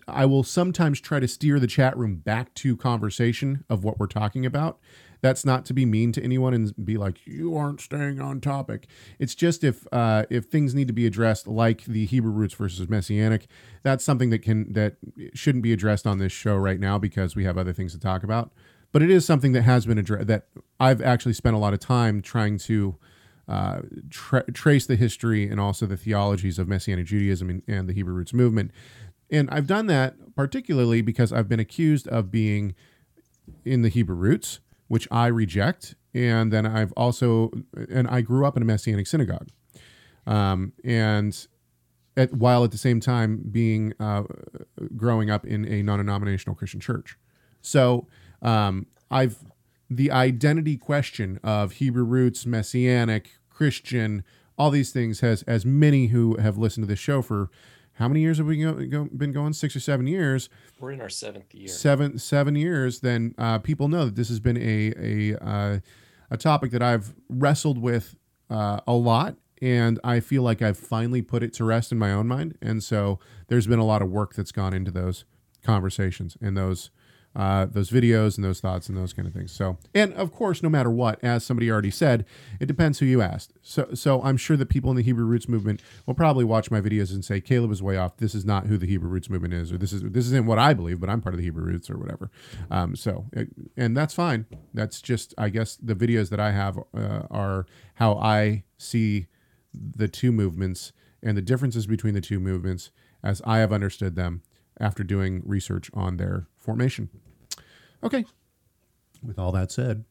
I 0.09 0.27
will 0.27 0.43
sometimes 0.43 1.01
try 1.01 1.21
to 1.21 1.29
steer 1.29 1.61
the 1.61 1.69
chat 1.69 1.97
room 1.97 2.17
back 2.17 2.53
to 2.55 2.77
conversation 2.77 3.65
of 3.71 3.85
what 3.85 4.01
we're 4.01 4.09
talking 4.09 4.45
about. 4.45 4.81
That's 5.21 5.45
not 5.45 5.65
to 5.67 5.73
be 5.73 5.87
mean 5.87 6.11
to 6.13 6.23
anyone 6.23 6.53
and 6.53 6.75
be 6.85 6.97
like 6.97 7.25
you 7.25 7.57
aren't 7.57 7.81
staying 7.81 8.21
on 8.21 8.41
topic. 8.41 8.89
It's 9.21 9.37
just 9.37 9.63
if 9.63 9.87
uh, 9.93 10.25
if 10.31 10.47
things 10.47 10.75
need 10.75 10.89
to 10.89 10.93
be 10.93 11.07
addressed, 11.07 11.47
like 11.47 11.85
the 11.85 12.07
Hebrew 12.07 12.33
roots 12.33 12.55
versus 12.55 12.89
Messianic, 12.89 13.47
that's 13.85 14.03
something 14.03 14.31
that 14.31 14.41
can 14.41 14.73
that 14.73 14.97
shouldn't 15.33 15.63
be 15.63 15.73
addressed 15.73 16.07
on 16.07 16.19
this 16.19 16.33
show 16.33 16.57
right 16.57 16.81
now 16.81 16.99
because 16.99 17.37
we 17.37 17.45
have 17.45 17.57
other 17.57 17.73
things 17.73 17.93
to 17.93 18.01
talk 18.01 18.25
about. 18.25 18.53
But 18.91 19.03
it 19.03 19.11
is 19.11 19.25
something 19.25 19.53
that 19.53 19.63
has 19.63 19.87
been 19.87 19.99
addressed 19.99 20.27
that 20.27 20.49
I've 20.81 21.03
actually 21.03 21.35
spent 21.35 21.55
a 21.55 21.59
lot 21.59 21.73
of 21.73 21.79
time 21.79 22.21
trying 22.21 22.59
to 22.61 22.97
uh, 23.49 23.81
tra- 24.11 24.51
trace 24.53 24.87
the 24.87 24.97
history 24.97 25.49
and 25.49 25.59
also 25.59 25.87
the 25.87 25.97
theologies 25.97 26.59
of 26.59 26.69
Messianic 26.69 27.07
Judaism 27.07 27.49
and, 27.49 27.63
and 27.67 27.89
the 27.89 27.95
Hebrew 27.95 28.15
roots 28.15 28.35
movement. 28.35 28.71
And 29.31 29.49
I've 29.51 29.67
done 29.67 29.87
that 29.87 30.35
particularly 30.35 31.03
because 31.03 31.33
I've 31.33 31.49
been 31.49 31.61
accused 31.61 32.07
of 32.09 32.31
being 32.31 32.75
in 33.65 33.83
the 33.83 33.89
Hebrew 33.89 34.17
roots, 34.17 34.61
which 34.87 35.09
I 35.11 35.27
reject. 35.27 35.95
And 36.15 36.53
then 36.53 36.67
I've 36.67 36.93
also, 36.93 37.51
and 37.91 38.07
I 38.09 38.21
grew 38.21 38.47
up 38.47 38.57
in 38.57 38.63
a 38.63 38.67
Messianic 38.67 39.07
synagogue. 39.07 39.49
Um, 40.27 40.73
and 40.85 41.47
at, 42.17 42.35
while 42.35 42.65
at 42.65 42.71
the 42.71 42.79
same 42.79 43.01
time 43.01 43.43
being 43.51 43.95
uh, 43.99 44.25
growing 44.97 45.31
up 45.31 45.47
in 45.47 45.67
a 45.67 45.83
non-denominational 45.83 46.55
Christian 46.55 46.81
church. 46.81 47.19
So 47.63 48.07
um, 48.43 48.87
I've 49.11 49.39
the 49.91 50.11
identity 50.11 50.77
question 50.77 51.41
of 51.43 51.73
Hebrew 51.73 52.05
roots, 52.05 52.45
Messianic, 52.45 53.38
Christian, 53.59 54.23
all 54.57 54.71
these 54.71 54.93
things 54.93 55.19
has 55.19 55.43
as 55.43 55.67
many 55.67 56.07
who 56.07 56.37
have 56.37 56.57
listened 56.57 56.85
to 56.85 56.89
this 56.89 57.01
show 57.01 57.23
for 57.23 57.51
how 57.95 58.07
many 58.07 58.21
years 58.21 58.39
have 58.39 58.47
we 58.47 58.63
go, 58.63 58.75
go, 58.87 59.09
been 59.13 59.33
going? 59.33 59.53
Six 59.53 59.75
or 59.75 59.81
seven 59.81 60.07
years. 60.07 60.49
We're 60.79 60.93
in 60.93 61.01
our 61.01 61.09
seventh 61.09 61.53
year. 61.53 61.67
Seven 61.67 62.19
seven 62.19 62.55
years. 62.55 63.01
Then 63.01 63.35
uh, 63.37 63.59
people 63.59 63.89
know 63.89 64.05
that 64.05 64.15
this 64.15 64.29
has 64.29 64.39
been 64.39 64.57
a 64.57 64.93
a 64.97 65.45
uh, 65.45 65.79
a 66.31 66.37
topic 66.37 66.71
that 66.71 66.85
I've 66.85 67.17
wrestled 67.29 67.79
with 67.79 68.15
uh, 68.49 68.79
a 68.87 68.93
lot, 68.93 69.35
and 69.61 69.99
I 70.05 70.21
feel 70.21 70.45
like 70.45 70.63
I've 70.63 70.79
finally 70.79 71.21
put 71.21 71.43
it 71.43 71.53
to 71.55 71.65
rest 71.65 71.91
in 71.91 71.99
my 71.99 72.13
own 72.13 72.29
mind. 72.29 72.57
And 72.63 72.81
so 72.81 73.19
there's 73.49 73.67
been 73.67 73.81
a 73.81 73.85
lot 73.85 74.03
of 74.03 74.09
work 74.09 74.35
that's 74.35 74.53
gone 74.53 74.73
into 74.73 74.93
those 74.93 75.25
conversations 75.65 76.37
and 76.41 76.57
those 76.57 76.91
uh, 77.39 77.67
those 77.67 77.89
videos 77.89 78.37
and 78.37 78.45
those 78.45 78.59
thoughts 78.59 78.89
and 78.89 78.99
those 78.99 79.13
kind 79.13 79.29
of 79.29 79.33
things. 79.33 79.53
So, 79.53 79.79
and 79.95 80.13
of 80.15 80.33
course, 80.33 80.61
no 80.61 80.69
matter 80.69 80.91
what, 80.91 81.23
as 81.23 81.45
somebody 81.45 81.71
already 81.71 81.93
said, 81.93 82.27
it 82.59 82.67
depends 82.67 82.99
who 82.99 83.07
you 83.07 83.23
asked. 83.23 83.53
So, 83.63 83.95
so 83.95 84.21
I'm 84.23 84.37
sure 84.37 84.57
that 84.57 84.69
people 84.69 84.91
in 84.91 84.97
the 84.97 85.05
Hebrew 85.05 85.25
Roots 85.25 85.49
movement 85.49 85.81
will 86.05 86.15
probably 86.15 86.45
watch 86.45 86.69
my 86.73 86.81
videos 86.81 87.13
and 87.13 87.25
say 87.25 87.41
Caleb 87.41 87.71
is 87.71 87.81
way 87.81 87.97
off. 87.97 88.17
This 88.17 88.35
is 88.35 88.45
not 88.45 88.67
who 88.67 88.77
the 88.77 88.87
Hebrew 88.87 89.09
Roots 89.09 89.31
movement 89.31 89.55
is, 89.55 89.73
or 89.73 89.79
this 89.79 89.93
is 89.93 90.03
this 90.03 90.27
isn't 90.27 90.47
what 90.47 90.59
I 90.59 90.75
believe, 90.75 90.99
but 90.99 91.09
I'm 91.09 91.21
part 91.21 91.33
of 91.33 91.39
the 91.39 91.45
Hebrew 91.45 91.65
Roots 91.65 91.89
or 91.89 91.97
whatever. 91.97 92.29
Um, 92.73 92.97
so, 92.97 93.27
it, 93.33 93.49
and 93.77 93.97
that's 93.97 94.15
fine. 94.15 94.47
That's 94.75 95.01
just, 95.01 95.33
I 95.39 95.49
guess, 95.49 95.77
the 95.77 95.95
videos 95.95 96.31
that 96.31 96.41
I 96.41 96.51
have 96.51 96.77
uh, 96.93 97.23
are 97.31 97.67
how 97.95 98.15
I 98.15 98.65
see 98.79 99.29
the 99.73 100.09
two 100.09 100.33
movements 100.33 100.93
and 101.23 101.37
the 101.37 101.43
differences 101.43 101.87
between 101.87 102.15
the 102.15 102.21
two 102.21 102.41
movements 102.41 102.91
as 103.23 103.41
I 103.45 103.59
have 103.59 103.73
understood 103.73 104.17
them 104.17 104.43
after 104.81 105.05
doing 105.05 105.43
research 105.45 105.89
on 105.95 106.17
their 106.17 106.49
formation. 106.57 107.11
Okay. 108.03 108.25
With 109.23 109.39
all 109.39 109.53
that 109.53 109.71
said, 109.73 110.05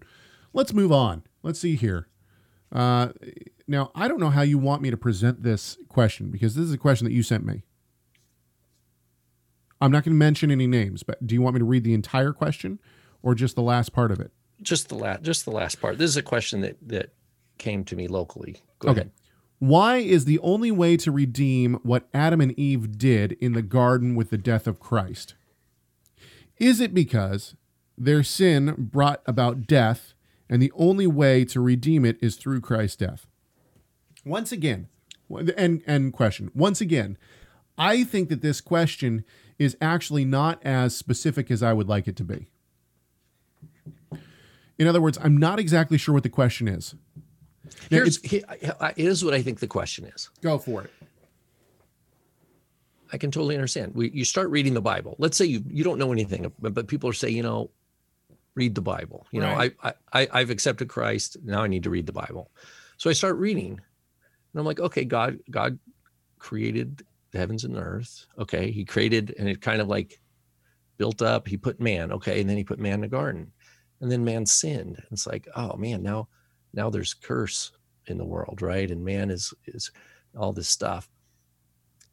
let's 0.54 0.74
move 0.74 0.92
on. 0.92 1.24
Let's 1.44 1.60
see 1.60 1.76
here. 1.76 2.08
Uh, 2.72 3.10
now, 3.68 3.92
I 3.96 4.08
don't 4.08 4.20
know 4.20 4.30
how 4.30 4.42
you 4.42 4.58
want 4.58 4.82
me 4.82 4.92
to 4.92 4.98
present 4.98 5.44
this 5.44 5.78
question 5.88 6.30
because 6.30 6.56
this 6.56 6.66
is 6.66 6.74
a 6.74 6.78
question 6.78 7.06
that 7.06 7.14
you 7.14 7.24
sent 7.24 7.46
me. 7.46 7.64
I'm 9.80 9.92
not 9.92 10.04
going 10.04 10.14
to 10.16 10.20
mention 10.20 10.52
any 10.52 10.68
names, 10.68 11.04
but 11.04 11.26
do 11.26 11.36
you 11.36 11.42
want 11.42 11.54
me 11.54 11.60
to 11.60 11.66
read 11.66 11.84
the 11.84 11.94
entire 11.94 12.34
question 12.34 12.80
or 13.22 13.36
just 13.36 13.56
the 13.56 13.62
last 13.62 13.94
part 13.94 14.12
of 14.12 14.20
it? 14.20 14.32
Just 14.62 14.90
the 14.90 14.96
last, 14.96 15.22
just 15.22 15.46
the 15.46 15.52
last 15.52 15.80
part. 15.80 15.98
This 16.00 16.10
is 16.10 16.18
a 16.18 16.24
question 16.24 16.62
that 16.62 16.78
that 16.88 17.14
came 17.60 17.84
to 17.86 17.96
me 17.96 18.08
locally. 18.08 18.64
Go 18.80 18.90
Okay. 18.90 19.02
ahead. 19.02 19.12
Why 19.60 19.98
is 19.98 20.26
the 20.26 20.40
only 20.40 20.72
way 20.72 20.98
to 20.98 21.12
redeem 21.12 21.76
what 21.84 22.08
Adam 22.14 22.42
and 22.42 22.58
Eve 22.60 22.98
did 22.98 23.34
in 23.34 23.54
the 23.54 23.62
garden 23.64 24.16
with 24.16 24.30
the 24.30 24.38
death 24.38 24.68
of 24.68 24.80
Christ? 24.80 25.36
Is 26.58 26.80
it 26.80 26.94
because 26.94 27.56
their 27.98 28.24
sin 28.24 28.76
brought 28.78 29.22
about 29.26 29.66
death, 29.68 30.14
and 30.50 30.62
the 30.62 30.72
only 30.76 31.08
way 31.08 31.44
to 31.46 31.60
redeem 31.60 32.06
it 32.06 32.18
is 32.22 32.36
through 32.36 32.62
Christ's 32.62 32.98
death? 32.98 33.28
Once 34.26 34.52
again, 34.52 34.88
and 35.58 35.82
and 35.88 36.14
question. 36.14 36.52
Once 36.54 36.82
again, 36.82 37.18
I 37.78 38.04
think 38.04 38.30
that 38.30 38.42
this 38.42 38.62
question 38.62 39.24
is 39.58 39.76
actually 39.82 40.26
not 40.26 40.64
as 40.64 40.96
specific 40.96 41.50
as 41.50 41.64
I 41.64 41.74
would 41.74 41.88
like 41.88 42.08
it 42.08 42.16
to 42.18 42.24
be. 42.24 42.48
In 44.78 44.86
other 44.88 45.02
words, 45.02 45.18
I'm 45.24 45.36
not 45.38 45.60
exactly 45.60 45.98
sure 45.98 46.14
what 46.14 46.24
the 46.24 46.30
question 46.30 46.68
is. 46.68 46.94
Now, 47.90 47.98
Here's 47.98 48.18
it's- 48.18 48.32
he, 48.32 48.44
I- 48.46 48.88
I- 48.90 48.94
here's 48.96 49.26
what 49.26 49.34
I 49.34 49.42
think 49.42 49.60
the 49.60 49.68
question 49.68 50.06
is. 50.06 50.30
Go 50.42 50.58
for 50.60 50.84
it. 50.84 50.92
I 53.12 53.18
can 53.18 53.32
totally 53.32 53.56
understand. 53.56 53.96
We, 53.96 54.10
you 54.12 54.26
start 54.26 54.50
reading 54.50 54.74
the 54.74 54.82
Bible. 54.82 55.16
Let's 55.18 55.38
say 55.38 55.46
you 55.46 55.64
you 55.70 55.84
don't 55.84 55.98
know 55.98 56.12
anything, 56.12 56.52
but, 56.60 56.74
but 56.74 56.88
people 56.88 57.10
are 57.10 57.14
saying, 57.14 57.36
you 57.36 57.44
know, 57.44 57.70
read 58.58 58.74
the 58.76 58.82
Bible. 58.82 59.28
You 59.32 59.42
Right. 59.42 59.72
know, 59.82 59.88
I, 59.88 59.94
I 60.12 60.22
I 60.24 60.40
I've 60.42 60.50
accepted 60.50 60.90
Christ. 60.90 61.38
Now 61.44 61.62
I 61.62 61.68
need 61.68 61.84
to 61.84 61.92
read 61.92 62.08
the 62.08 62.12
Bible. 62.12 62.52
So 62.98 63.10
I 63.10 63.14
start 63.14 63.38
reading, 63.38 63.74
and 63.74 64.60
I'm 64.60 64.66
like, 64.66 64.80
okay, 64.80 65.06
God 65.06 65.38
God 65.50 65.78
created 66.40 67.04
the 67.32 67.38
heavens 67.38 67.64
and 67.64 67.76
the 67.76 67.82
earth. 67.82 68.26
Okay, 68.40 68.72
He 68.72 68.84
created, 68.84 69.36
and 69.38 69.48
it 69.48 69.62
kind 69.62 69.80
of 69.80 69.88
like 69.88 70.20
built 70.98 71.22
up. 71.22 71.48
He 71.48 71.56
put 71.56 71.80
man. 71.80 72.12
Okay, 72.12 72.42
and 72.42 72.50
then 72.50 72.58
He 72.58 72.64
put 72.64 72.80
man 72.80 72.96
in 72.96 73.02
the 73.02 73.08
garden, 73.08 73.54
and 74.02 74.12
then 74.12 74.26
man 74.26 74.46
sinned. 74.48 75.02
It's 75.12 75.28
like, 75.28 75.48
oh 75.56 75.78
man, 75.78 76.02
now 76.02 76.28
now 76.74 76.90
there's 76.90 77.14
curse 77.14 77.72
in 78.08 78.18
the 78.18 78.26
world, 78.26 78.62
right? 78.64 78.90
And 78.90 79.06
man 79.06 79.30
is 79.30 79.54
is 79.68 79.92
all 80.36 80.52
this 80.54 80.68
stuff 80.68 81.10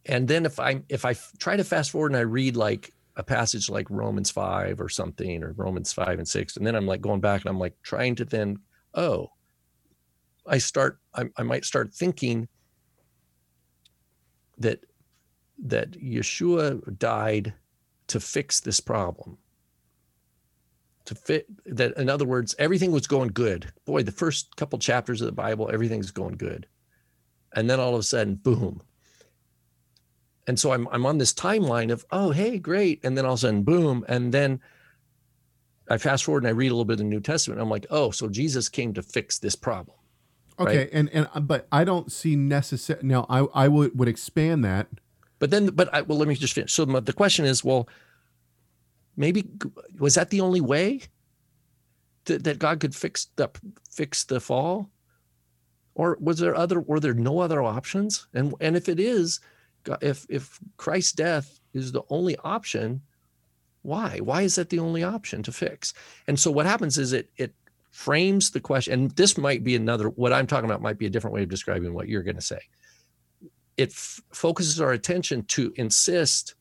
and 0.07 0.29
then 0.29 0.47
if 0.47 0.59
i 0.61 0.81
if 0.89 1.05
I 1.05 1.15
try 1.39 1.57
to 1.57 1.65
fast 1.65 1.91
forward 1.91 2.13
and 2.13 2.17
i 2.17 2.21
read 2.21 2.57
like 2.57 2.94
a 3.17 3.23
passage 3.23 3.71
like 3.71 3.87
romans 3.91 4.31
5 4.31 4.81
or 4.81 4.89
something 4.89 5.43
or 5.43 5.53
romans 5.53 5.93
5 5.93 6.19
and 6.19 6.29
6 6.29 6.57
and 6.57 6.67
then 6.67 6.75
i'm 6.75 6.87
like 6.87 7.01
going 7.01 7.21
back 7.21 7.43
and 7.43 7.51
i'm 7.51 7.59
like 7.59 7.75
trying 7.83 8.15
to 8.17 8.25
then 8.25 8.59
oh 8.95 9.31
i 10.47 10.59
start 10.59 10.99
i, 11.15 11.25
I 11.37 11.43
might 11.43 11.65
start 11.65 11.95
thinking 11.95 12.49
that 14.59 14.81
that 15.59 15.93
yeshua 15.93 16.99
died 16.99 17.55
to 18.09 18.21
fix 18.21 18.61
this 18.61 18.81
problem. 18.81 19.39
To 21.07 21.15
fit 21.15 21.47
that 21.67 21.97
in 21.99 22.09
other 22.09 22.25
words 22.25 22.55
everything 22.59 22.91
was 22.91 23.07
going 23.07 23.29
good. 23.29 23.71
Boy 23.85 24.03
the 24.03 24.13
first 24.13 24.57
couple 24.57 24.79
chapters 24.79 25.21
of 25.21 25.27
the 25.27 25.33
bible 25.33 25.71
everything's 25.73 26.11
going 26.11 26.37
good. 26.37 26.67
And 27.55 27.69
then 27.69 27.79
all 27.79 27.95
of 27.95 28.01
a 28.01 28.05
sudden 28.05 28.37
boom 28.37 28.81
and 30.47 30.59
so 30.59 30.73
I'm 30.73 30.87
I'm 30.89 31.07
on 31.07 31.19
this 31.19 31.33
timeline 31.33 31.91
of 31.93 32.05
oh 32.11 32.31
hey 32.31 32.59
great. 32.59 33.01
And 33.05 33.17
then 33.17 33.25
all 33.25 33.33
of 33.33 33.39
a 33.39 33.41
sudden 33.41 33.63
boom. 33.63 34.05
And 34.09 34.33
then 34.33 34.61
I 35.89 35.99
fast 35.99 36.25
forward 36.25 36.43
and 36.45 36.49
I 36.49 36.53
read 36.53 36.69
a 36.69 36.75
little 36.75 36.85
bit 36.85 36.95
of 36.95 36.99
the 36.99 37.05
New 37.05 37.21
Testament. 37.21 37.61
I'm 37.61 37.71
like 37.71 37.87
oh 37.91 38.11
so 38.11 38.29
Jesus 38.29 38.69
came 38.69 38.93
to 38.95 39.03
fix 39.03 39.39
this 39.39 39.57
problem. 39.57 39.97
Okay, 40.59 40.79
Right. 40.79 40.91
and 40.93 41.11
and 41.13 41.29
but 41.49 41.67
I 41.73 41.85
don't 41.85 42.13
see 42.13 42.37
necessary. 42.37 43.01
Now, 43.03 43.27
I 43.29 43.41
I 43.65 43.69
would 43.69 43.99
would 43.99 44.09
expand 44.09 44.65
that. 44.65 44.89
but 45.41 45.51
then 45.51 45.67
but 45.67 45.93
I, 45.95 46.03
well 46.03 46.19
let 46.19 46.29
me 46.29 46.35
just 46.37 46.55
finish. 46.55 46.73
So 46.73 46.85
the 46.85 47.13
question 47.13 47.45
is 47.45 47.65
well 47.65 47.89
maybe 49.17 49.49
was 49.99 50.15
that 50.15 50.31
the 50.31 50.41
only 50.41 50.61
way 50.61 51.01
that, 52.27 52.45
that 52.45 52.59
God 52.59 52.81
could 52.81 52.95
fix 52.95 53.29
the 53.37 53.49
fix 53.91 54.25
the 54.25 54.41
fall? 54.41 54.91
Or 55.97 56.17
was 56.21 56.39
there 56.39 56.55
other 56.57 56.81
were 56.81 57.01
there 57.01 57.15
no 57.15 57.39
other 57.41 57.63
options? 57.63 58.27
And 58.35 58.55
and 58.61 58.77
if 58.77 58.89
it 58.89 58.99
is 59.01 59.41
if 60.01 60.27
if 60.29 60.59
Christ's 60.77 61.13
death 61.13 61.61
is 61.73 61.93
the 61.93 62.03
only 62.09 62.37
option, 62.39 63.03
why? 63.83 64.19
Why 64.19 64.43
is 64.43 64.55
that 64.55 64.71
the 64.71 64.79
only 64.79 65.03
option 65.03 65.43
to 65.43 65.53
fix? 65.53 65.93
And 66.27 66.39
so 66.39 66.51
what 66.51 66.67
happens 66.67 66.99
is 66.99 67.13
it 67.13 67.31
it 67.37 67.55
frames 67.91 68.51
the 68.51 68.61
question, 68.61 68.93
and 68.95 69.11
this 69.13 69.37
might 69.37 69.63
be 69.63 69.77
another 69.77 70.09
what 70.09 70.33
I'm 70.33 70.47
talking 70.47 70.65
about 70.65 70.83
might 70.83 70.99
be 70.99 71.07
a 71.07 71.11
different 71.11 71.35
way 71.35 71.43
of 71.43 71.49
describing 71.49 71.95
what 71.95 72.09
you're 72.09 72.23
going 72.23 72.37
to 72.37 72.43
say. 72.43 72.61
It 73.77 73.91
f- 73.91 74.21
focuses 74.33 74.81
our 74.81 74.93
attention 74.93 75.45
to 75.45 75.73
insist 75.77 76.55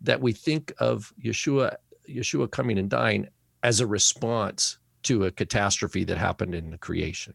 that 0.00 0.20
we 0.20 0.32
think 0.32 0.72
of 0.78 1.12
Yeshua 1.22 1.76
Yeshua 2.08 2.50
coming 2.50 2.78
and 2.78 2.90
dying 2.90 3.28
as 3.62 3.80
a 3.80 3.86
response 3.86 4.78
to 5.04 5.24
a 5.24 5.30
catastrophe 5.30 6.04
that 6.04 6.18
happened 6.18 6.54
in 6.54 6.70
the 6.70 6.78
creation. 6.78 7.34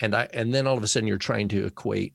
And 0.00 0.14
I 0.14 0.28
and 0.32 0.54
then 0.54 0.66
all 0.66 0.76
of 0.76 0.82
a 0.82 0.88
sudden 0.88 1.06
you're 1.06 1.18
trying 1.18 1.48
to 1.48 1.66
equate 1.66 2.14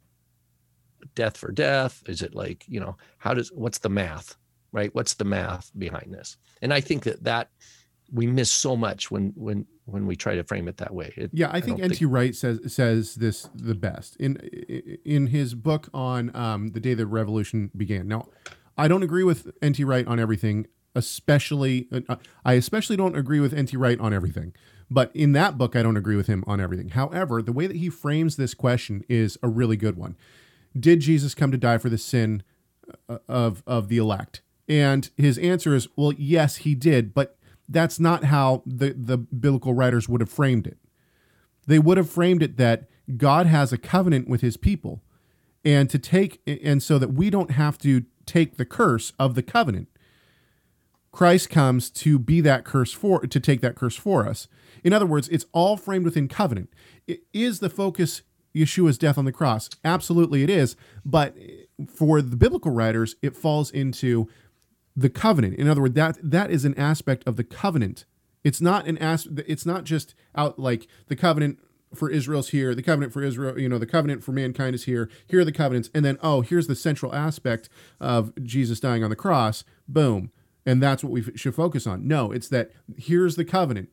death 1.13 1.37
for 1.37 1.51
death. 1.51 2.03
Is 2.07 2.21
it 2.21 2.35
like, 2.35 2.65
you 2.67 2.79
know, 2.79 2.97
how 3.17 3.33
does 3.33 3.51
what's 3.51 3.79
the 3.79 3.89
math? 3.89 4.35
Right? 4.71 4.93
What's 4.93 5.13
the 5.13 5.25
math 5.25 5.71
behind 5.77 6.13
this? 6.13 6.37
And 6.61 6.73
I 6.73 6.81
think 6.81 7.03
that 7.03 7.23
that 7.23 7.49
we 8.11 8.27
miss 8.27 8.51
so 8.51 8.75
much 8.75 9.09
when 9.09 9.33
when 9.35 9.65
when 9.85 10.07
we 10.07 10.15
try 10.15 10.35
to 10.35 10.43
frame 10.43 10.67
it 10.67 10.77
that 10.77 10.93
way. 10.93 11.13
It, 11.15 11.31
Yeah, 11.33 11.49
I 11.51 11.61
think 11.61 11.77
don't 11.77 11.91
N.T. 11.91 12.05
Wright 12.05 12.35
says 12.35 12.59
says 12.73 13.15
this 13.15 13.47
the 13.53 13.75
best 13.75 14.15
in 14.17 14.37
in 15.05 15.27
his 15.27 15.53
book 15.53 15.89
on 15.93 16.35
um, 16.35 16.69
the 16.69 16.79
day 16.79 16.93
the 16.93 17.05
revolution 17.05 17.71
began. 17.75 18.07
Now, 18.07 18.27
I 18.77 18.87
don't 18.87 19.03
agree 19.03 19.23
with 19.23 19.51
N.T. 19.61 19.83
Wright 19.83 20.07
on 20.07 20.19
everything, 20.19 20.67
especially 20.93 21.87
uh, 22.09 22.15
I 22.43 22.53
especially 22.53 22.97
don't 22.97 23.15
agree 23.15 23.39
with 23.39 23.53
N.T. 23.53 23.77
Wright 23.77 23.99
on 23.99 24.13
everything. 24.13 24.53
But 24.89 25.11
in 25.15 25.31
that 25.31 25.57
book, 25.57 25.75
I 25.75 25.81
don't 25.81 25.97
agree 25.97 26.15
with 26.15 26.27
him 26.27 26.43
on 26.45 26.61
everything. 26.61 26.89
However, 26.89 27.41
the 27.41 27.51
way 27.51 27.65
that 27.65 27.77
he 27.77 27.89
frames 27.89 28.35
this 28.35 28.53
question 28.53 29.03
is 29.09 29.37
a 29.41 29.47
really 29.47 29.77
good 29.77 29.97
one. 29.97 30.15
Did 30.77 30.99
Jesus 30.99 31.33
come 31.33 31.51
to 31.51 31.57
die 31.57 31.77
for 31.77 31.89
the 31.89 31.97
sin 31.97 32.43
uh, 33.09 33.19
of 33.27 33.63
of 33.65 33.87
the 33.87 33.97
elect? 33.97 34.41
And 34.67 35.09
his 35.15 35.37
answer 35.37 35.75
is, 35.75 35.87
well, 35.95 36.11
yes, 36.13 36.57
he 36.57 36.73
did, 36.75 37.13
but 37.13 37.37
that's 37.67 37.99
not 37.99 38.25
how 38.25 38.63
the 38.65 38.93
the 38.93 39.17
biblical 39.17 39.73
writers 39.73 40.07
would 40.09 40.21
have 40.21 40.29
framed 40.29 40.67
it. 40.67 40.77
They 41.67 41.79
would 41.79 41.97
have 41.97 42.09
framed 42.09 42.43
it 42.43 42.57
that 42.57 42.89
God 43.17 43.47
has 43.47 43.71
a 43.71 43.77
covenant 43.77 44.27
with 44.27 44.41
his 44.41 44.57
people 44.57 45.01
and 45.63 45.89
to 45.89 45.99
take 45.99 46.41
and 46.45 46.81
so 46.81 46.99
that 46.99 47.13
we 47.13 47.29
don't 47.29 47.51
have 47.51 47.77
to 47.79 48.05
take 48.25 48.57
the 48.57 48.65
curse 48.65 49.13
of 49.19 49.35
the 49.35 49.43
covenant. 49.43 49.89
Christ 51.11 51.49
comes 51.49 51.89
to 51.91 52.19
be 52.19 52.41
that 52.41 52.65
curse 52.65 52.91
for 52.91 53.21
to 53.21 53.39
take 53.39 53.61
that 53.61 53.75
curse 53.75 53.95
for 53.95 54.27
us. 54.27 54.47
In 54.83 54.93
other 54.93 55.05
words 55.05 55.27
it's 55.29 55.45
all 55.53 55.77
framed 55.77 56.05
within 56.05 56.27
covenant. 56.27 56.71
It 57.07 57.21
is 57.33 57.59
the 57.59 57.69
focus 57.69 58.21
Yeshua's 58.55 58.97
death 58.97 59.17
on 59.17 59.25
the 59.25 59.31
cross 59.31 59.69
absolutely 59.83 60.43
it 60.43 60.49
is 60.49 60.75
but 61.03 61.35
for 61.87 62.21
the 62.21 62.37
biblical 62.37 62.71
writers 62.71 63.15
it 63.21 63.35
falls 63.35 63.69
into 63.71 64.27
the 64.95 65.09
covenant 65.09 65.55
in 65.55 65.67
other 65.67 65.81
words 65.81 65.95
that 65.95 66.17
that 66.23 66.49
is 66.49 66.65
an 66.65 66.77
aspect 66.77 67.27
of 67.27 67.35
the 67.35 67.43
covenant 67.43 68.05
it's 68.43 68.61
not 68.61 68.87
an 68.87 68.97
as 68.99 69.27
it's 69.47 69.65
not 69.65 69.83
just 69.83 70.15
out 70.35 70.57
like 70.59 70.87
the 71.07 71.15
covenant 71.15 71.59
for 71.95 72.09
Israel's 72.09 72.49
here, 72.49 72.75
the 72.75 72.83
covenant 72.83 73.13
for 73.13 73.23
Israel, 73.23 73.59
you 73.59 73.69
know, 73.69 73.77
the 73.77 73.85
covenant 73.85 74.23
for 74.23 74.31
mankind 74.31 74.75
is 74.75 74.83
here. 74.83 75.09
Here 75.27 75.39
are 75.39 75.45
the 75.45 75.51
covenants, 75.51 75.89
and 75.93 76.05
then 76.05 76.17
oh, 76.21 76.41
here's 76.41 76.67
the 76.67 76.75
central 76.75 77.13
aspect 77.13 77.69
of 77.99 78.33
Jesus 78.43 78.79
dying 78.79 79.03
on 79.03 79.09
the 79.09 79.15
cross. 79.15 79.63
Boom, 79.87 80.31
and 80.65 80.81
that's 80.81 81.03
what 81.03 81.11
we 81.11 81.21
f- 81.21 81.29
should 81.35 81.55
focus 81.55 81.87
on. 81.87 82.07
No, 82.07 82.31
it's 82.31 82.49
that 82.49 82.71
here's 82.97 83.35
the 83.35 83.45
covenant, 83.45 83.89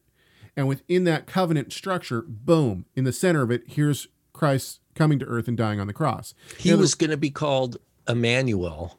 and 0.56 0.68
within 0.68 1.04
that 1.04 1.26
covenant 1.26 1.72
structure, 1.72 2.22
boom, 2.26 2.86
in 2.94 3.04
the 3.04 3.12
center 3.12 3.42
of 3.42 3.50
it, 3.50 3.62
here's 3.68 4.08
Christ 4.32 4.80
coming 4.94 5.18
to 5.18 5.24
earth 5.26 5.48
and 5.48 5.56
dying 5.56 5.80
on 5.80 5.86
the 5.86 5.92
cross. 5.92 6.34
he 6.58 6.74
was 6.74 6.94
going 6.94 7.10
to 7.10 7.16
be 7.16 7.30
called 7.30 7.78
Emmanuel 8.08 8.98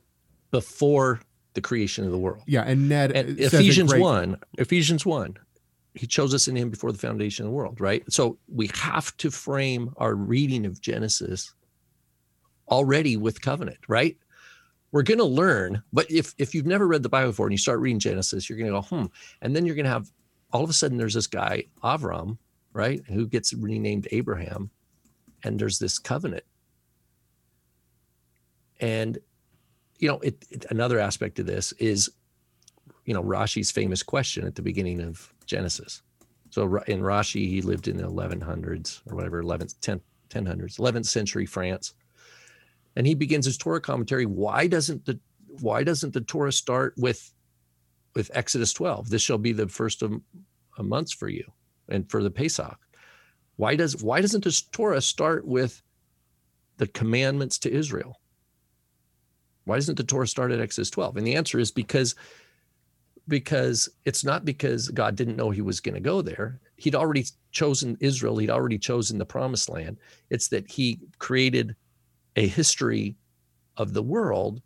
before 0.51 1.21
the 1.53 1.61
creation 1.61 2.05
of 2.05 2.11
the 2.11 2.17
world. 2.17 2.43
yeah, 2.47 2.63
and 2.63 2.89
Ned 2.89 3.11
and 3.11 3.39
Ephesians 3.39 3.91
great- 3.91 4.01
1, 4.01 4.37
Ephesians 4.57 5.05
1, 5.05 5.37
he 5.95 6.07
chose 6.07 6.33
us 6.33 6.47
in 6.47 6.55
him 6.55 6.69
before 6.71 6.91
the 6.91 6.97
foundation 6.97 7.45
of 7.45 7.51
the 7.51 7.55
world, 7.55 7.79
right? 7.79 8.03
So 8.11 8.37
we 8.47 8.69
have 8.73 9.15
to 9.17 9.29
frame 9.29 9.93
our 9.97 10.15
reading 10.15 10.65
of 10.65 10.81
Genesis 10.81 11.53
already 12.69 13.17
with 13.17 13.41
covenant, 13.41 13.77
right? 13.87 14.17
We're 14.91 15.03
going 15.03 15.19
to 15.19 15.25
learn, 15.25 15.83
but 15.91 16.09
if 16.11 16.33
if 16.37 16.53
you've 16.53 16.65
never 16.67 16.87
read 16.87 17.03
the 17.03 17.09
Bible 17.09 17.31
before 17.31 17.47
and 17.47 17.53
you 17.53 17.57
start 17.57 17.79
reading 17.79 17.99
Genesis, 17.99 18.47
you're 18.49 18.57
going 18.57 18.71
to 18.71 18.79
go, 18.79 18.81
hmm, 18.81 19.05
and 19.41 19.55
then 19.55 19.65
you're 19.65 19.75
going 19.75 19.85
to 19.85 19.91
have 19.91 20.11
all 20.51 20.63
of 20.63 20.69
a 20.69 20.73
sudden 20.73 20.97
there's 20.97 21.15
this 21.15 21.27
guy 21.27 21.63
Avram, 21.83 22.37
right, 22.73 23.01
who 23.07 23.27
gets 23.27 23.53
renamed 23.53 24.07
Abraham, 24.11 24.69
and 25.43 25.59
there's 25.59 25.79
this 25.79 25.99
covenant, 25.99 26.43
and 28.79 29.17
you 29.99 30.07
know, 30.07 30.19
it, 30.19 30.45
it 30.49 30.65
another 30.69 30.99
aspect 30.99 31.39
of 31.39 31.45
this 31.45 31.71
is 31.73 32.11
you 33.05 33.13
know 33.13 33.23
Rashi's 33.23 33.71
famous 33.71 34.03
question 34.03 34.45
at 34.45 34.55
the 34.55 34.61
beginning 34.61 35.01
of 35.01 35.33
Genesis. 35.45 36.01
So 36.49 36.63
in 36.87 37.01
Rashi, 37.01 37.47
he 37.49 37.61
lived 37.63 37.87
in 37.87 37.97
the 37.97 38.03
1100s 38.03 39.01
or 39.09 39.15
whatever, 39.15 39.41
11th, 39.41 39.73
10th, 39.79 40.01
1000s, 40.29 40.77
11th 40.77 41.07
century 41.07 41.47
France, 41.47 41.95
and 42.95 43.07
he 43.07 43.15
begins 43.15 43.45
his 43.45 43.57
Torah 43.57 43.81
commentary. 43.81 44.27
Why 44.27 44.67
doesn't 44.67 45.05
the 45.05 45.19
why 45.61 45.83
doesn't 45.83 46.13
the 46.13 46.21
Torah 46.21 46.51
start 46.51 46.93
with 46.97 47.31
with 48.15 48.29
Exodus 48.33 48.73
12? 48.73 49.09
This 49.09 49.21
shall 49.21 49.37
be 49.37 49.51
the 49.51 49.67
first 49.67 50.03
of 50.03 50.21
months 50.79 51.11
for 51.11 51.29
you 51.29 51.51
and 51.89 52.09
for 52.09 52.21
the 52.21 52.31
Pesach. 52.31 52.77
Why 53.55 53.75
does 53.75 54.01
why 54.01 54.21
doesn't 54.21 54.43
this 54.43 54.61
Torah 54.61 55.01
start 55.01 55.45
with 55.45 55.81
the 56.77 56.87
commandments 56.87 57.59
to 57.59 57.71
Israel? 57.71 58.19
Why 59.65 59.75
doesn't 59.75 59.95
the 59.95 60.03
Torah 60.03 60.27
start 60.27 60.51
at 60.51 60.59
Exodus 60.59 60.89
12? 60.89 61.17
And 61.17 61.27
the 61.27 61.35
answer 61.35 61.59
is 61.59 61.71
because 61.71 62.15
because 63.27 63.89
it's 64.05 64.23
not 64.23 64.43
because 64.43 64.89
God 64.89 65.15
didn't 65.15 65.37
know 65.37 65.49
he 65.49 65.61
was 65.61 65.79
going 65.79 65.95
to 65.95 66.01
go 66.01 66.21
there. 66.21 66.59
He'd 66.75 66.95
already 66.95 67.25
chosen 67.51 67.97
Israel, 68.01 68.37
he'd 68.37 68.49
already 68.49 68.77
chosen 68.77 69.17
the 69.17 69.25
promised 69.25 69.69
land. 69.69 69.97
It's 70.29 70.49
that 70.49 70.69
he 70.69 70.99
created 71.19 71.75
a 72.35 72.47
history 72.47 73.15
of 73.77 73.93
the 73.93 74.03
world 74.03 74.61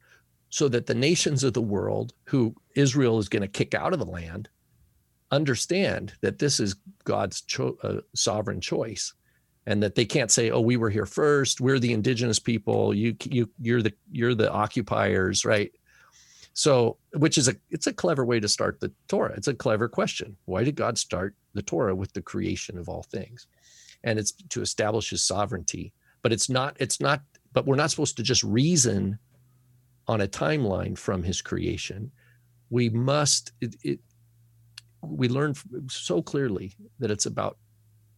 so 0.50 0.68
that 0.70 0.86
the 0.86 0.96
nations 0.96 1.44
of 1.44 1.54
the 1.54 1.62
world 1.62 2.14
who 2.24 2.56
Israel 2.76 3.20
is 3.20 3.30
going 3.30 3.42
to 3.42 3.48
kick 3.48 3.76
out 3.76 3.94
of 3.94 4.00
the 4.00 4.06
land 4.06 4.50
understand 5.32 6.14
that 6.22 6.40
this 6.40 6.60
is 6.60 6.76
God's 7.04 7.42
cho- 7.42 7.78
uh, 7.84 8.02
sovereign 8.16 8.62
choice 8.62 9.14
and 9.66 9.84
that 9.84 9.96
they 9.96 10.06
can't 10.06 10.32
say 10.32 10.50
oh 10.52 10.62
we 10.62 10.78
were 10.78 10.90
here 10.90 11.06
first. 11.06 11.62
We're 11.62 11.80
the 11.80 11.94
indigenous 11.94 12.40
people. 12.40 12.94
You 12.94 13.16
you 13.24 13.50
you're 13.60 13.82
the 13.82 13.94
you're 14.12 14.36
the 14.36 14.52
occupiers 14.52 15.46
right? 15.46 15.72
So 16.54 16.98
which 17.14 17.38
is 17.38 17.48
a 17.48 17.56
it's 17.70 17.88
a 17.88 17.94
clever 17.94 18.26
way 18.26 18.40
to 18.40 18.48
start 18.48 18.80
the 18.80 18.92
torah. 19.08 19.34
It's 19.36 19.48
a 19.48 19.54
clever 19.54 19.88
question. 19.88 20.38
Why 20.46 20.64
did 20.64 20.76
god 20.76 20.98
start 20.98 21.36
the 21.54 21.62
torah 21.62 21.96
with 21.96 22.14
the 22.14 22.22
creation 22.22 22.78
of 22.78 22.90
all 22.90 23.04
things? 23.04 23.48
And 24.04 24.18
it's 24.20 24.32
to 24.32 24.62
establish 24.62 25.10
his 25.10 25.24
sovereignty 25.24 25.94
but 26.22 26.34
it's 26.34 26.50
not 26.50 26.76
it's 26.80 27.00
not 27.00 27.22
but 27.54 27.66
we're 27.66 27.76
not 27.76 27.90
supposed 27.90 28.18
to 28.18 28.24
just 28.24 28.44
reason 28.44 29.18
on 30.08 30.22
a 30.22 30.28
timeline 30.28 30.98
from 30.98 31.24
his 31.24 31.42
creation. 31.42 32.12
We 32.70 32.90
must 32.90 33.54
it, 33.62 33.76
it 33.84 34.00
we 35.02 35.30
learn 35.30 35.56
so 35.90 36.22
clearly 36.22 36.74
that 37.00 37.12
it's 37.12 37.26
about 37.26 37.58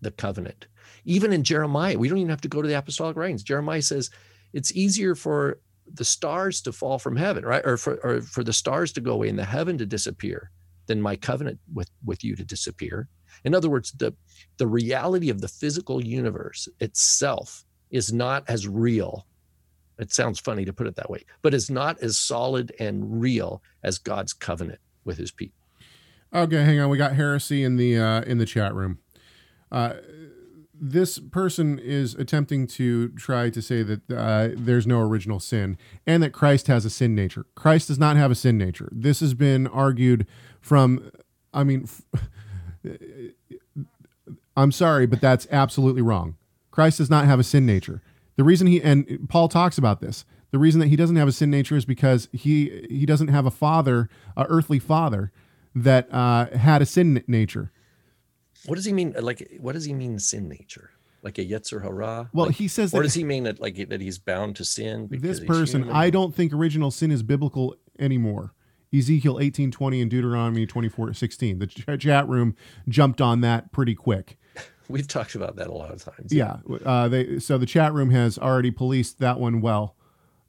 the 0.01 0.11
covenant. 0.11 0.67
Even 1.05 1.33
in 1.33 1.43
jeremiah 1.43 1.97
we 1.97 2.07
don't 2.07 2.17
even 2.17 2.29
have 2.29 2.41
to 2.41 2.47
go 2.47 2.61
to 2.61 2.67
the 2.67 2.77
apostolic 2.77 3.15
writings. 3.17 3.43
Jeremiah 3.43 3.81
says 3.81 4.09
it's 4.53 4.75
easier 4.75 5.15
for 5.15 5.59
the 5.93 6.05
stars 6.05 6.61
to 6.61 6.71
fall 6.71 6.99
from 6.99 7.15
heaven 7.15 7.45
right? 7.45 7.65
Or 7.65 7.77
for, 7.77 7.95
or 8.03 8.21
for 8.21 8.43
the 8.43 8.53
stars 8.53 8.91
to 8.93 9.01
go 9.01 9.13
away 9.13 9.29
and 9.29 9.39
the 9.39 9.45
heaven 9.45 9.77
to 9.77 9.85
disappear 9.85 10.51
than 10.87 11.01
my 11.01 11.15
covenant 11.15 11.59
with 11.73 11.89
with 12.03 12.23
you 12.23 12.35
to 12.35 12.45
disappear. 12.45 13.07
In 13.43 13.53
other 13.53 13.69
words 13.69 13.91
the 13.91 14.13
the 14.57 14.67
reality 14.67 15.29
of 15.29 15.41
the 15.41 15.47
physical 15.47 16.03
universe 16.03 16.67
itself 16.79 17.65
is 17.91 18.13
not 18.13 18.43
as 18.47 18.67
real. 18.67 19.25
It 19.97 20.13
sounds 20.13 20.39
funny 20.39 20.63
to 20.63 20.73
put 20.73 20.87
it 20.87 20.95
that 20.95 21.09
way 21.09 21.25
but 21.41 21.53
is 21.53 21.69
not 21.69 22.01
as 22.01 22.17
solid 22.17 22.73
and 22.79 23.21
real 23.21 23.61
as 23.83 23.97
god's 23.97 24.33
covenant 24.33 24.79
with 25.03 25.17
his 25.17 25.31
people 25.31 25.58
Okay, 26.33 26.63
hang 26.63 26.79
on. 26.79 26.89
We 26.89 26.97
got 26.97 27.13
heresy 27.13 27.63
in 27.63 27.77
the 27.77 27.97
uh, 27.97 28.21
in 28.21 28.37
the 28.37 28.45
chat 28.45 28.75
room. 28.75 28.99
Uh, 29.71 29.93
this 30.81 31.19
person 31.19 31.79
is 31.79 32.13
attempting 32.15 32.67
to 32.67 33.09
try 33.09 33.49
to 33.49 33.61
say 33.61 33.83
that 33.83 34.09
uh, 34.11 34.49
there's 34.55 34.87
no 34.87 35.01
original 35.01 35.39
sin 35.39 35.77
and 36.05 36.23
that 36.23 36.31
Christ 36.31 36.67
has 36.67 36.85
a 36.85 36.89
sin 36.89 37.15
nature. 37.15 37.45
Christ 37.55 37.87
does 37.87 37.99
not 37.99 38.15
have 38.15 38.31
a 38.31 38.35
sin 38.35 38.57
nature. 38.57 38.89
This 38.91 39.19
has 39.21 39.33
been 39.33 39.67
argued 39.67 40.27
from. 40.61 41.11
I 41.51 41.63
mean, 41.63 41.89
I'm 44.55 44.71
sorry, 44.71 45.07
but 45.07 45.21
that's 45.21 45.47
absolutely 45.49 46.03
wrong. 46.03 46.35
Christ 46.69 46.99
does 46.99 47.09
not 47.09 47.25
have 47.25 47.39
a 47.39 47.43
sin 47.43 47.65
nature. 47.65 48.03
The 48.35 48.43
reason 48.43 48.67
he 48.67 48.81
and 48.83 49.27
Paul 49.29 49.49
talks 49.49 49.79
about 49.79 49.99
this. 49.99 50.25
The 50.51 50.59
reason 50.59 50.79
that 50.79 50.87
he 50.87 50.95
doesn't 50.95 51.15
have 51.15 51.27
a 51.27 51.31
sin 51.31 51.49
nature 51.49 51.75
is 51.75 51.85
because 51.85 52.29
he 52.31 52.85
he 52.87 53.07
doesn't 53.07 53.29
have 53.29 53.47
a 53.47 53.51
father, 53.51 54.09
a 54.37 54.45
earthly 54.45 54.79
father 54.79 55.31
that 55.75 56.07
uh, 56.13 56.47
had 56.57 56.81
a 56.81 56.85
sin 56.85 57.23
nature. 57.27 57.71
what 58.65 58.75
does 58.75 58.85
he 58.85 58.93
mean 58.93 59.15
like 59.19 59.57
what 59.59 59.73
does 59.73 59.85
he 59.85 59.93
mean 59.93 60.19
sin 60.19 60.47
nature 60.49 60.91
like 61.21 61.37
a 61.37 61.45
Yetzer 61.45 61.81
Hara? 61.83 62.29
Well, 62.33 62.47
Like- 62.47 62.55
he 62.55 62.67
says 62.67 62.93
or 62.93 62.97
that 62.99 63.03
does 63.03 63.13
he 63.13 63.23
mean 63.23 63.43
that 63.43 63.59
like 63.59 63.89
that 63.89 64.01
he's 64.01 64.17
bound 64.17 64.55
to 64.57 64.65
sin? 64.65 65.07
because 65.07 65.21
this 65.39 65.39
person, 65.47 65.81
human? 65.83 65.95
I 65.95 66.09
don't 66.09 66.33
think 66.33 66.53
original 66.53 66.91
sin 66.91 67.11
is 67.11 67.23
biblical 67.23 67.75
anymore. 67.99 68.53
Ezekiel 68.93 69.35
18:20 69.35 70.01
and 70.01 70.09
Deuteronomy 70.09 70.65
24:16. 70.65 71.59
The 71.59 71.67
ch- 71.67 72.01
chat 72.01 72.27
room 72.27 72.55
jumped 72.87 73.21
on 73.21 73.41
that 73.41 73.71
pretty 73.71 73.93
quick. 73.95 74.37
We've 74.89 75.07
talked 75.07 75.35
about 75.35 75.55
that 75.57 75.67
a 75.67 75.71
lot 75.73 75.91
of 75.91 76.03
times. 76.03 76.33
Yeah. 76.33 76.57
Uh, 76.83 77.07
they 77.07 77.37
so 77.39 77.57
the 77.59 77.67
chat 77.67 77.93
room 77.93 78.09
has 78.09 78.39
already 78.39 78.71
policed 78.71 79.19
that 79.19 79.39
one 79.39 79.61
well. 79.61 79.95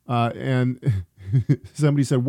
Uh, 0.08 0.32
and 0.34 1.04
somebody 1.74 2.02
said, 2.04 2.24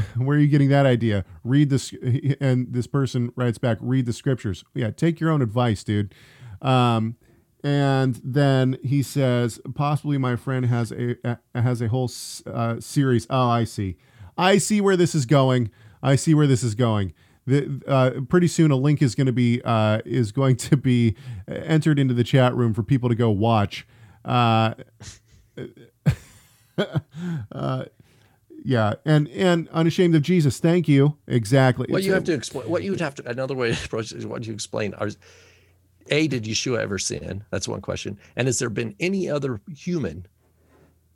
where, 0.16 0.36
are 0.36 0.40
you 0.40 0.48
getting 0.48 0.68
that 0.70 0.86
idea? 0.86 1.24
Read 1.42 1.70
this. 1.70 1.94
And 2.40 2.72
this 2.72 2.86
person 2.86 3.32
writes 3.36 3.58
back, 3.58 3.78
read 3.80 4.06
the 4.06 4.12
scriptures. 4.12 4.64
Yeah, 4.74 4.90
take 4.90 5.20
your 5.20 5.30
own 5.30 5.42
advice, 5.42 5.84
dude. 5.84 6.14
Um, 6.62 7.16
and 7.62 8.20
then 8.22 8.76
he 8.82 9.02
says, 9.02 9.58
possibly 9.74 10.18
my 10.18 10.36
friend 10.36 10.66
has 10.66 10.92
a, 10.92 11.16
a 11.24 11.38
has 11.54 11.80
a 11.80 11.88
whole 11.88 12.10
uh, 12.46 12.78
series. 12.78 13.26
Oh, 13.30 13.48
I 13.48 13.64
see. 13.64 13.96
I 14.36 14.58
see 14.58 14.80
where 14.80 14.96
this 14.96 15.14
is 15.14 15.24
going. 15.24 15.70
I 16.02 16.16
see 16.16 16.34
where 16.34 16.46
this 16.46 16.62
is 16.62 16.74
going. 16.74 17.14
The, 17.46 17.82
uh, 17.86 18.20
pretty 18.28 18.48
soon, 18.48 18.70
a 18.70 18.76
link 18.76 19.00
is 19.02 19.14
going 19.14 19.26
to 19.26 19.32
be 19.32 19.62
uh, 19.64 20.00
is 20.04 20.30
going 20.30 20.56
to 20.68 20.76
be 20.76 21.16
entered 21.48 21.98
into 21.98 22.14
the 22.14 22.24
chat 22.24 22.54
room 22.54 22.74
for 22.74 22.82
people 22.82 23.08
to 23.08 23.14
go 23.14 23.30
watch. 23.30 23.86
Uh, 24.24 24.74
uh, 27.52 27.84
yeah, 28.64 28.94
and 29.04 29.28
and 29.28 29.68
unashamed 29.68 30.14
of 30.14 30.22
Jesus. 30.22 30.58
Thank 30.58 30.88
you. 30.88 31.16
Exactly. 31.28 31.86
What 31.88 31.98
It's- 31.98 32.06
you 32.06 32.14
have 32.14 32.24
to 32.24 32.32
explain, 32.32 32.68
what 32.68 32.82
you 32.82 32.90
would 32.90 33.00
have 33.00 33.14
to, 33.16 33.28
another 33.30 33.54
way 33.54 33.72
to 33.72 33.84
approach 33.84 34.10
it 34.10 34.18
is 34.18 34.26
what 34.26 34.46
you 34.46 34.52
explain 34.54 34.94
are, 34.94 35.10
A, 36.10 36.26
did 36.28 36.44
Yeshua 36.44 36.78
ever 36.80 36.98
sin? 36.98 37.44
That's 37.50 37.68
one 37.68 37.80
question. 37.82 38.18
And 38.36 38.48
has 38.48 38.58
there 38.58 38.70
been 38.70 38.94
any 38.98 39.28
other 39.28 39.60
human 39.76 40.26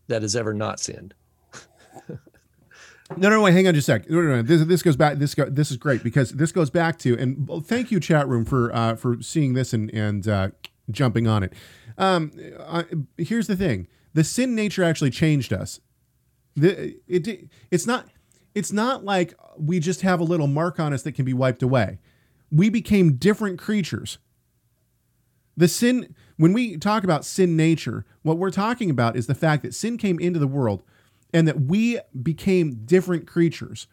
that 0.09 0.23
has 0.23 0.37
ever 0.37 0.53
not 0.55 0.79
sinned? 0.79 1.15
No, 3.17 3.31
no, 3.31 3.37
no, 3.37 3.43
wait, 3.43 3.53
hang 3.55 3.67
on 3.67 3.73
just 3.73 3.89
a 3.89 3.93
sec. 3.93 4.11
No, 4.11 4.21
no, 4.21 4.37
no. 4.37 4.43
This, 4.43 4.63
this 4.67 4.83
goes 4.83 4.95
back. 4.97 5.17
This 5.17 5.35
go, 5.35 5.47
this 5.47 5.71
is 5.71 5.79
great 5.79 6.03
because 6.03 6.33
this 6.33 6.53
goes 6.53 6.69
back 6.69 6.99
to 6.99 7.17
and 7.19 7.49
thank 7.65 7.91
you, 7.91 8.01
chat 8.01 8.29
room, 8.29 8.45
for 8.45 8.71
uh, 8.75 8.97
for 8.97 9.23
seeing 9.23 9.55
this 9.55 9.73
and 9.73 9.89
and 9.95 10.29
uh, 10.29 10.51
jumping 10.91 11.27
on 11.27 11.43
it. 11.43 11.55
Um, 11.97 12.33
uh, 12.59 12.83
here's 13.17 13.47
the 13.47 13.57
thing: 13.57 13.89
the 14.13 14.25
sin 14.25 14.55
nature 14.55 14.85
actually 14.85 15.09
changed 15.11 15.55
us. 15.55 15.81
The 16.59 16.97
it 17.07 17.49
it's 17.71 17.87
not 17.87 18.09
it's 18.55 18.73
not 18.73 19.05
like 19.05 19.35
we 19.57 19.81
just 19.81 20.03
have 20.03 20.21
a 20.21 20.25
little 20.25 20.47
mark 20.47 20.81
on 20.81 20.93
us 20.93 21.03
that 21.03 21.13
can 21.13 21.25
be 21.25 21.35
wiped 21.35 21.63
away. 21.63 21.99
We 22.51 22.71
became 22.71 23.15
different 23.15 23.59
creatures. 23.59 24.19
The 25.57 25.69
sin 25.69 26.15
when 26.37 26.53
we 26.53 26.77
talk 26.77 27.05
about 27.05 27.25
sin 27.25 27.57
nature, 27.57 28.05
what 28.23 28.39
we're 28.39 28.51
talking 28.51 28.91
about 28.91 29.17
is 29.17 29.27
the 29.27 29.35
fact 29.35 29.63
that 29.63 29.75
sin 29.75 29.99
came 29.99 30.19
into 30.21 30.39
the 30.39 30.47
world 30.47 30.83
and 31.35 31.47
that 31.49 31.61
we 31.63 31.99
became 32.23 32.85
different 32.85 33.27
creatures. 33.27 33.87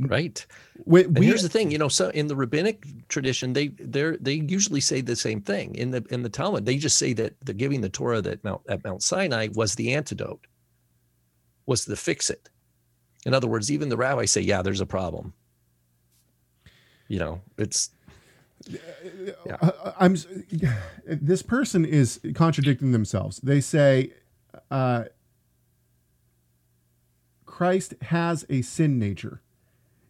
Right. 0.00 0.44
We, 0.86 1.04
And 1.04 1.18
we- 1.18 1.26
here's 1.26 1.42
the 1.42 1.48
thing, 1.48 1.70
you 1.70 1.76
know, 1.78 1.88
so 1.88 2.08
in 2.10 2.26
the 2.28 2.36
rabbinic 2.36 2.86
tradition, 3.08 3.52
they 3.52 3.68
they 3.68 4.16
they 4.20 4.34
usually 4.34 4.80
say 4.80 5.00
the 5.02 5.16
same 5.16 5.42
thing. 5.42 5.74
In 5.74 5.90
the 5.90 6.04
in 6.10 6.22
the 6.22 6.30
Talmud, 6.30 6.64
they 6.64 6.76
just 6.76 6.96
say 6.96 7.12
that 7.14 7.34
the 7.44 7.52
giving 7.52 7.82
the 7.82 7.90
Torah 7.90 8.22
that 8.22 8.42
Mount 8.42 8.62
at 8.68 8.82
Mount 8.84 9.02
Sinai 9.02 9.48
was 9.54 9.74
the 9.74 9.92
antidote, 9.92 10.46
was 11.70 11.86
to 11.86 11.96
fix 11.96 12.28
it. 12.28 12.50
In 13.24 13.32
other 13.32 13.46
words, 13.46 13.70
even 13.70 13.88
the 13.88 13.96
rabbis 13.96 14.32
say, 14.32 14.42
yeah, 14.42 14.60
there's 14.60 14.80
a 14.80 14.86
problem. 14.86 15.32
You 17.08 17.20
know, 17.20 17.40
it's 17.56 17.90
Uh, 19.60 19.92
I'm 19.98 20.16
this 21.06 21.42
person 21.42 21.84
is 21.84 22.20
contradicting 22.34 22.92
themselves. 22.92 23.38
They 23.38 23.60
say 23.60 24.12
uh, 24.70 25.04
Christ 27.46 27.94
has 28.02 28.44
a 28.48 28.62
sin 28.62 28.98
nature. 28.98 29.40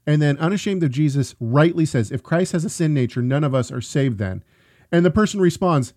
And 0.07 0.21
then 0.21 0.39
unashamed 0.39 0.83
of 0.83 0.91
Jesus 0.91 1.35
rightly 1.41 1.87
says, 1.87 2.11
if 2.11 2.23
Christ 2.23 2.53
has 2.53 2.65
a 2.65 2.71
sin 2.71 2.95
nature, 2.95 3.23
none 3.23 3.45
of 3.45 3.55
us 3.55 3.71
are 3.71 3.83
saved 3.83 4.19
then. 4.19 4.43
And 4.91 5.05
the 5.05 5.11
person 5.11 5.41
responds, 5.41 5.93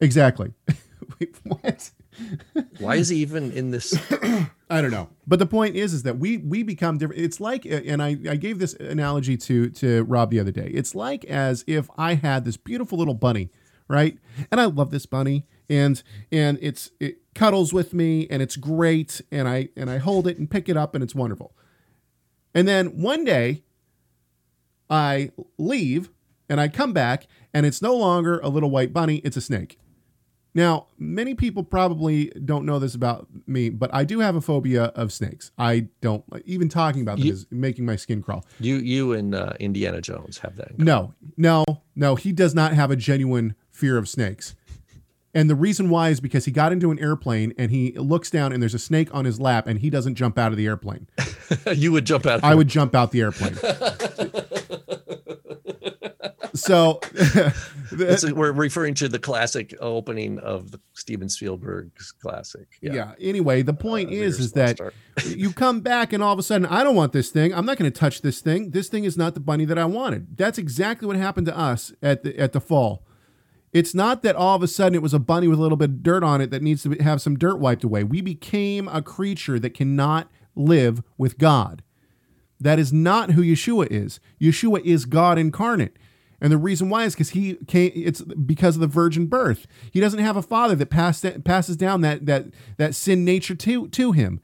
exactly. 0.00 0.52
Wait, 1.20 1.34
what? 1.44 1.90
why 2.78 2.96
is 2.96 3.08
he 3.08 3.18
even 3.18 3.52
in 3.52 3.70
this? 3.70 3.94
I 4.70 4.82
don't 4.82 4.90
know. 4.90 5.08
But 5.26 5.38
the 5.38 5.46
point 5.46 5.76
is, 5.76 5.92
is 5.92 6.02
that 6.02 6.18
we 6.18 6.38
we 6.38 6.62
become 6.62 6.98
different. 6.98 7.22
It's 7.22 7.40
like, 7.40 7.64
and 7.64 8.02
I, 8.02 8.16
I 8.28 8.36
gave 8.36 8.58
this 8.58 8.74
analogy 8.74 9.36
to 9.38 9.70
to 9.70 10.04
Rob 10.04 10.30
the 10.30 10.40
other 10.40 10.50
day. 10.50 10.70
It's 10.72 10.94
like 10.94 11.24
as 11.24 11.64
if 11.66 11.88
I 11.96 12.14
had 12.14 12.44
this 12.44 12.56
beautiful 12.56 12.98
little 12.98 13.14
bunny, 13.14 13.50
right? 13.88 14.18
And 14.50 14.60
I 14.60 14.66
love 14.66 14.90
this 14.90 15.06
bunny, 15.06 15.46
and 15.68 16.02
and 16.30 16.58
it's 16.60 16.90
it 17.00 17.18
cuddles 17.34 17.72
with 17.72 17.94
me, 17.94 18.26
and 18.28 18.42
it's 18.42 18.56
great, 18.56 19.20
and 19.30 19.48
I 19.48 19.68
and 19.76 19.90
I 19.90 19.98
hold 19.98 20.26
it 20.26 20.38
and 20.38 20.50
pick 20.50 20.68
it 20.68 20.76
up, 20.76 20.94
and 20.94 21.02
it's 21.02 21.14
wonderful. 21.14 21.54
And 22.54 22.66
then 22.66 23.00
one 23.00 23.24
day, 23.24 23.62
I 24.90 25.30
leave, 25.58 26.10
and 26.48 26.60
I 26.60 26.68
come 26.68 26.92
back, 26.92 27.26
and 27.54 27.64
it's 27.64 27.80
no 27.80 27.94
longer 27.94 28.38
a 28.40 28.48
little 28.48 28.70
white 28.70 28.92
bunny; 28.92 29.16
it's 29.18 29.36
a 29.36 29.42
snake. 29.42 29.78
Now, 30.58 30.86
many 30.98 31.36
people 31.36 31.62
probably 31.62 32.32
don't 32.44 32.66
know 32.66 32.80
this 32.80 32.96
about 32.96 33.28
me, 33.46 33.68
but 33.68 33.94
I 33.94 34.02
do 34.02 34.18
have 34.18 34.34
a 34.34 34.40
phobia 34.40 34.86
of 34.96 35.12
snakes. 35.12 35.52
I 35.56 35.86
don't 36.00 36.24
even 36.46 36.68
talking 36.68 37.00
about 37.00 37.18
them 37.18 37.26
You- 37.28 37.32
is 37.34 37.46
making 37.52 37.86
my 37.86 37.94
skin 37.94 38.24
crawl. 38.24 38.44
You 38.58 38.74
you 38.74 39.12
and 39.12 39.36
uh, 39.36 39.52
Indiana 39.60 40.00
Jones 40.00 40.38
have 40.38 40.56
that. 40.56 40.76
No, 40.76 41.14
no, 41.36 41.64
no. 41.94 42.16
He 42.16 42.32
does 42.32 42.56
not 42.56 42.72
have 42.72 42.90
a 42.90 42.96
genuine 42.96 43.54
fear 43.70 43.96
of 43.98 44.08
snakes. 44.08 44.56
And 45.32 45.48
the 45.48 45.54
reason 45.54 45.90
why 45.90 46.08
is 46.08 46.18
because 46.18 46.44
he 46.46 46.50
got 46.50 46.72
into 46.72 46.90
an 46.90 46.98
airplane 46.98 47.54
and 47.56 47.70
he 47.70 47.92
looks 47.92 48.28
down 48.28 48.52
and 48.52 48.60
there's 48.60 48.74
a 48.74 48.80
snake 48.80 49.14
on 49.14 49.26
his 49.26 49.38
lap 49.38 49.68
and 49.68 49.78
he 49.78 49.90
doesn't 49.90 50.16
jump 50.16 50.38
out 50.38 50.50
of 50.50 50.58
the 50.58 50.66
airplane. 50.66 51.06
you 51.72 51.92
would 51.92 52.04
jump 52.04 52.26
out. 52.26 52.42
I 52.42 52.56
would 52.56 52.66
jump 52.66 52.96
out 52.96 53.12
the 53.12 53.20
airplane. 53.20 53.54
so 56.60 57.00
we're 57.92 58.52
referring 58.52 58.94
to 58.94 59.08
the 59.08 59.18
classic 59.18 59.74
opening 59.80 60.38
of 60.40 60.70
the 60.70 60.80
Steven 60.94 61.28
Spielberg's 61.28 62.12
classic. 62.12 62.68
yeah. 62.80 63.12
Anyway, 63.20 63.62
the 63.62 63.72
point 63.74 64.10
Uh, 64.10 64.14
is, 64.14 64.38
is 64.38 64.52
that 64.52 64.78
you 65.26 65.52
come 65.52 65.80
back 65.80 66.12
and 66.12 66.22
all 66.22 66.32
of 66.32 66.38
a 66.38 66.42
sudden, 66.42 66.66
I 66.66 66.82
don't 66.84 66.96
want 66.96 67.12
this 67.12 67.30
thing. 67.30 67.52
I'm 67.54 67.66
not 67.66 67.78
going 67.78 67.90
to 67.90 67.98
touch 67.98 68.22
this 68.22 68.40
thing. 68.40 68.70
This 68.70 68.88
thing 68.88 69.04
is 69.04 69.16
not 69.16 69.34
the 69.34 69.40
bunny 69.40 69.64
that 69.64 69.78
I 69.78 69.84
wanted. 69.84 70.36
That's 70.36 70.58
exactly 70.58 71.06
what 71.06 71.16
happened 71.16 71.46
to 71.46 71.56
us 71.58 71.92
at 72.02 72.22
the 72.22 72.38
at 72.38 72.52
the 72.52 72.60
fall. 72.60 73.04
It's 73.72 73.94
not 73.94 74.22
that 74.22 74.34
all 74.34 74.56
of 74.56 74.62
a 74.62 74.68
sudden 74.68 74.94
it 74.94 75.02
was 75.02 75.12
a 75.12 75.18
bunny 75.18 75.46
with 75.46 75.58
a 75.58 75.62
little 75.62 75.76
bit 75.76 75.90
of 75.90 76.02
dirt 76.02 76.22
on 76.24 76.40
it 76.40 76.50
that 76.50 76.62
needs 76.62 76.82
to 76.84 76.90
have 77.02 77.20
some 77.20 77.36
dirt 77.36 77.56
wiped 77.58 77.84
away. 77.84 78.02
We 78.02 78.22
became 78.22 78.88
a 78.88 79.02
creature 79.02 79.58
that 79.58 79.74
cannot 79.74 80.30
live 80.54 81.02
with 81.18 81.36
God. 81.38 81.82
That 82.58 82.78
is 82.78 82.92
not 82.92 83.32
who 83.32 83.42
Yeshua 83.42 83.86
is. 83.90 84.20
Yeshua 84.40 84.80
is 84.84 85.04
God 85.04 85.38
incarnate. 85.38 85.96
And 86.40 86.52
the 86.52 86.58
reason 86.58 86.88
why 86.88 87.04
is 87.04 87.14
because 87.14 87.30
he 87.30 87.56
came. 87.66 87.90
It's 87.94 88.20
because 88.20 88.76
of 88.76 88.80
the 88.80 88.86
virgin 88.86 89.26
birth. 89.26 89.66
He 89.90 90.00
doesn't 90.00 90.20
have 90.20 90.36
a 90.36 90.42
father 90.42 90.76
that 90.76 90.86
pass, 90.90 91.24
passes 91.44 91.76
down 91.76 92.00
that 92.02 92.26
that 92.26 92.46
that 92.76 92.94
sin 92.94 93.24
nature 93.24 93.54
to 93.56 93.88
to 93.88 94.12
him. 94.12 94.40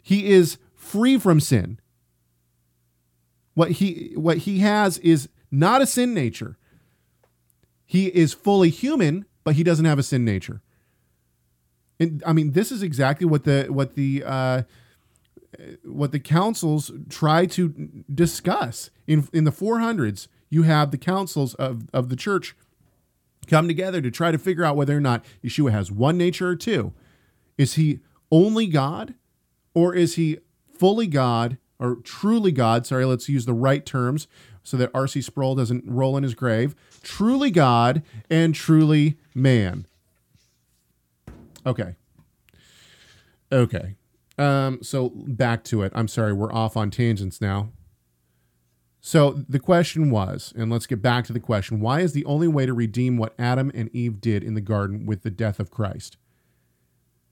He 0.00 0.30
is 0.30 0.58
free 0.74 1.18
from 1.18 1.40
sin. 1.40 1.80
What 3.54 3.72
he 3.72 4.12
what 4.14 4.38
he 4.38 4.60
has 4.60 4.98
is 4.98 5.28
not 5.50 5.82
a 5.82 5.86
sin 5.86 6.14
nature. 6.14 6.56
He 7.84 8.06
is 8.06 8.32
fully 8.32 8.70
human, 8.70 9.26
but 9.44 9.56
he 9.56 9.62
doesn't 9.62 9.84
have 9.84 9.98
a 9.98 10.02
sin 10.02 10.24
nature. 10.24 10.62
And 12.00 12.22
I 12.26 12.32
mean, 12.32 12.52
this 12.52 12.72
is 12.72 12.82
exactly 12.82 13.26
what 13.26 13.44
the 13.44 13.66
what 13.68 13.94
the 13.96 14.22
uh, 14.24 14.62
what 15.84 16.12
the 16.12 16.20
councils 16.20 16.90
try 17.08 17.46
to 17.46 18.04
discuss 18.12 18.90
in 19.06 19.28
in 19.32 19.44
the 19.44 19.52
400s. 19.52 20.28
You 20.52 20.64
have 20.64 20.90
the 20.90 20.98
councils 20.98 21.54
of 21.54 21.88
of 21.94 22.10
the 22.10 22.14
church 22.14 22.54
come 23.46 23.66
together 23.66 24.02
to 24.02 24.10
try 24.10 24.30
to 24.30 24.36
figure 24.36 24.64
out 24.64 24.76
whether 24.76 24.94
or 24.94 25.00
not 25.00 25.24
Yeshua 25.42 25.72
has 25.72 25.90
one 25.90 26.18
nature 26.18 26.46
or 26.46 26.56
two. 26.56 26.92
Is 27.56 27.76
he 27.76 28.00
only 28.30 28.66
God, 28.66 29.14
or 29.72 29.94
is 29.94 30.16
he 30.16 30.40
fully 30.70 31.06
God 31.06 31.56
or 31.78 31.96
truly 31.96 32.52
God? 32.52 32.86
Sorry, 32.86 33.06
let's 33.06 33.30
use 33.30 33.46
the 33.46 33.54
right 33.54 33.86
terms 33.86 34.28
so 34.62 34.76
that 34.76 34.90
R.C. 34.92 35.22
Sproul 35.22 35.54
doesn't 35.54 35.84
roll 35.86 36.18
in 36.18 36.22
his 36.22 36.34
grave. 36.34 36.76
Truly 37.02 37.50
God 37.50 38.02
and 38.28 38.54
truly 38.54 39.16
man. 39.34 39.86
Okay. 41.64 41.94
Okay. 43.50 43.96
Um, 44.36 44.80
so 44.82 45.12
back 45.14 45.64
to 45.64 45.80
it. 45.80 45.92
I'm 45.94 46.08
sorry, 46.08 46.34
we're 46.34 46.52
off 46.52 46.76
on 46.76 46.90
tangents 46.90 47.40
now. 47.40 47.70
So 49.04 49.42
the 49.48 49.58
question 49.58 50.10
was, 50.10 50.54
and 50.56 50.70
let's 50.70 50.86
get 50.86 51.02
back 51.02 51.24
to 51.26 51.32
the 51.32 51.40
question 51.40 51.80
why 51.80 52.00
is 52.00 52.12
the 52.12 52.24
only 52.24 52.46
way 52.46 52.66
to 52.66 52.72
redeem 52.72 53.16
what 53.16 53.34
Adam 53.36 53.72
and 53.74 53.90
Eve 53.92 54.20
did 54.20 54.44
in 54.44 54.54
the 54.54 54.60
garden 54.60 55.06
with 55.06 55.22
the 55.22 55.30
death 55.30 55.58
of 55.58 55.72
Christ? 55.72 56.16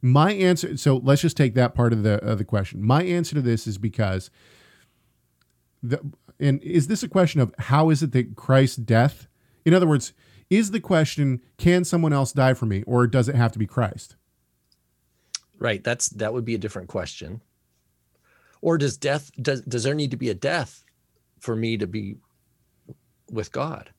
My 0.03 0.33
answer, 0.33 0.77
so 0.77 0.97
let's 0.97 1.23
just 1.23 1.37
take 1.37 1.55
that 1.55 1.77
part 1.77 1.93
of 1.93 2.03
the 2.03 2.15
of 2.25 2.39
the 2.39 2.45
question. 2.45 2.83
My 2.83 3.05
answer 3.05 3.37
to 3.37 3.41
this 3.41 3.69
is 3.69 3.79
because 3.79 4.31
the 5.81 6.01
and 6.41 6.61
is 6.63 6.89
this 6.89 7.05
a 7.05 7.09
question 7.09 7.41
of 7.41 7.55
how 7.57 7.91
is 7.91 8.03
it 8.03 8.11
that 8.13 8.35
Christ's 8.35 8.77
death, 8.77 9.29
in 9.65 9.73
other 9.73 9.87
words, 9.87 10.13
is 10.49 10.73
the 10.73 10.81
question 10.81 11.41
can 11.57 11.85
someone 11.85 12.13
else 12.13 12.33
die 12.33 12.55
for 12.55 12.67
me 12.67 12.83
or 12.83 13.07
does 13.07 13.29
it 13.29 13.37
have 13.37 13.53
to 13.53 13.61
be 13.61 13.67
Christ? 13.67 14.17
Right. 15.57 15.85
That's 15.85 16.09
that 16.09 16.33
would 16.33 16.45
be 16.45 16.57
a 16.57 16.59
different 16.59 16.89
question. 16.89 17.43
Or 18.61 18.77
does 18.77 18.97
death 18.97 19.31
does 19.41 19.61
does 19.61 19.85
there 19.85 19.95
need 19.95 20.11
to 20.11 20.17
be 20.17 20.31
a 20.31 20.35
death 20.35 20.85
for 21.41 21.57
me 21.57 21.77
to 21.79 21.87
be 21.87 22.17
with 23.31 23.51
God? 23.53 23.91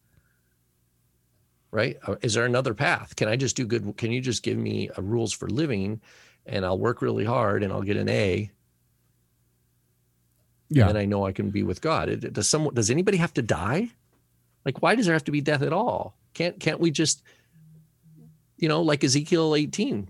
Right? 1.72 1.98
Uh, 2.06 2.16
is 2.22 2.34
there 2.34 2.46
another 2.46 2.74
path? 2.74 3.16
Can 3.16 3.28
I 3.28 3.36
just 3.36 3.56
do 3.56 3.66
good? 3.66 3.96
Can 3.98 4.12
you 4.12 4.22
just 4.22 4.44
give 4.44 4.58
me 4.58 4.90
a 4.98 5.02
rules 5.02 5.32
for 5.34 5.50
living 5.50 6.02
and 6.46 6.66
I'll 6.66 6.78
work 6.80 7.02
really 7.02 7.26
hard 7.26 7.64
and 7.64 7.72
I'll 7.72 7.82
get 7.82 7.98
an 7.98 8.10
A 8.10 8.52
Yeah. 10.70 10.88
and 10.90 10.98
I 10.98 11.06
know 11.06 11.26
I 11.26 11.32
can 11.32 11.50
be 11.50 11.64
with 11.64 11.82
God? 11.82 12.10
It- 12.10 12.34
Does 12.34 12.48
someone 12.48 12.74
does 12.74 12.90
anybody 12.90 13.18
have 13.18 13.34
to 13.36 13.42
die? 13.42 13.90
Like 14.66 14.82
why 14.82 14.96
does 14.96 15.06
there 15.06 15.14
have 15.16 15.24
to 15.26 15.32
be 15.32 15.42
death 15.42 15.62
at 15.62 15.74
all? 15.74 16.18
Can't 16.34 16.60
can't 16.60 16.80
we 16.80 16.92
just 16.92 17.24
you 18.58 18.68
know, 18.68 18.84
like 18.84 19.04
Ezekiel 19.04 19.56
18, 19.56 20.08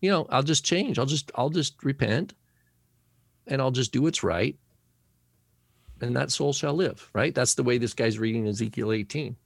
you 0.00 0.10
know, 0.10 0.26
I'll 0.30 0.42
just 0.42 0.64
change. 0.64 0.98
I'll 0.98 1.06
just 1.06 1.30
I'll 1.36 1.50
just 1.50 1.84
repent 1.84 2.34
and 3.46 3.60
I'll 3.62 3.70
just 3.70 3.92
do 3.92 4.02
what's 4.02 4.24
right. 4.24 4.56
And 6.02 6.16
that 6.16 6.32
soul 6.32 6.52
shall 6.52 6.74
live, 6.74 7.08
right? 7.14 7.34
That's 7.34 7.54
the 7.54 7.62
way 7.62 7.78
this 7.78 7.94
guy's 7.94 8.18
reading 8.18 8.46
Ezekiel 8.48 8.92
18. 8.92 9.36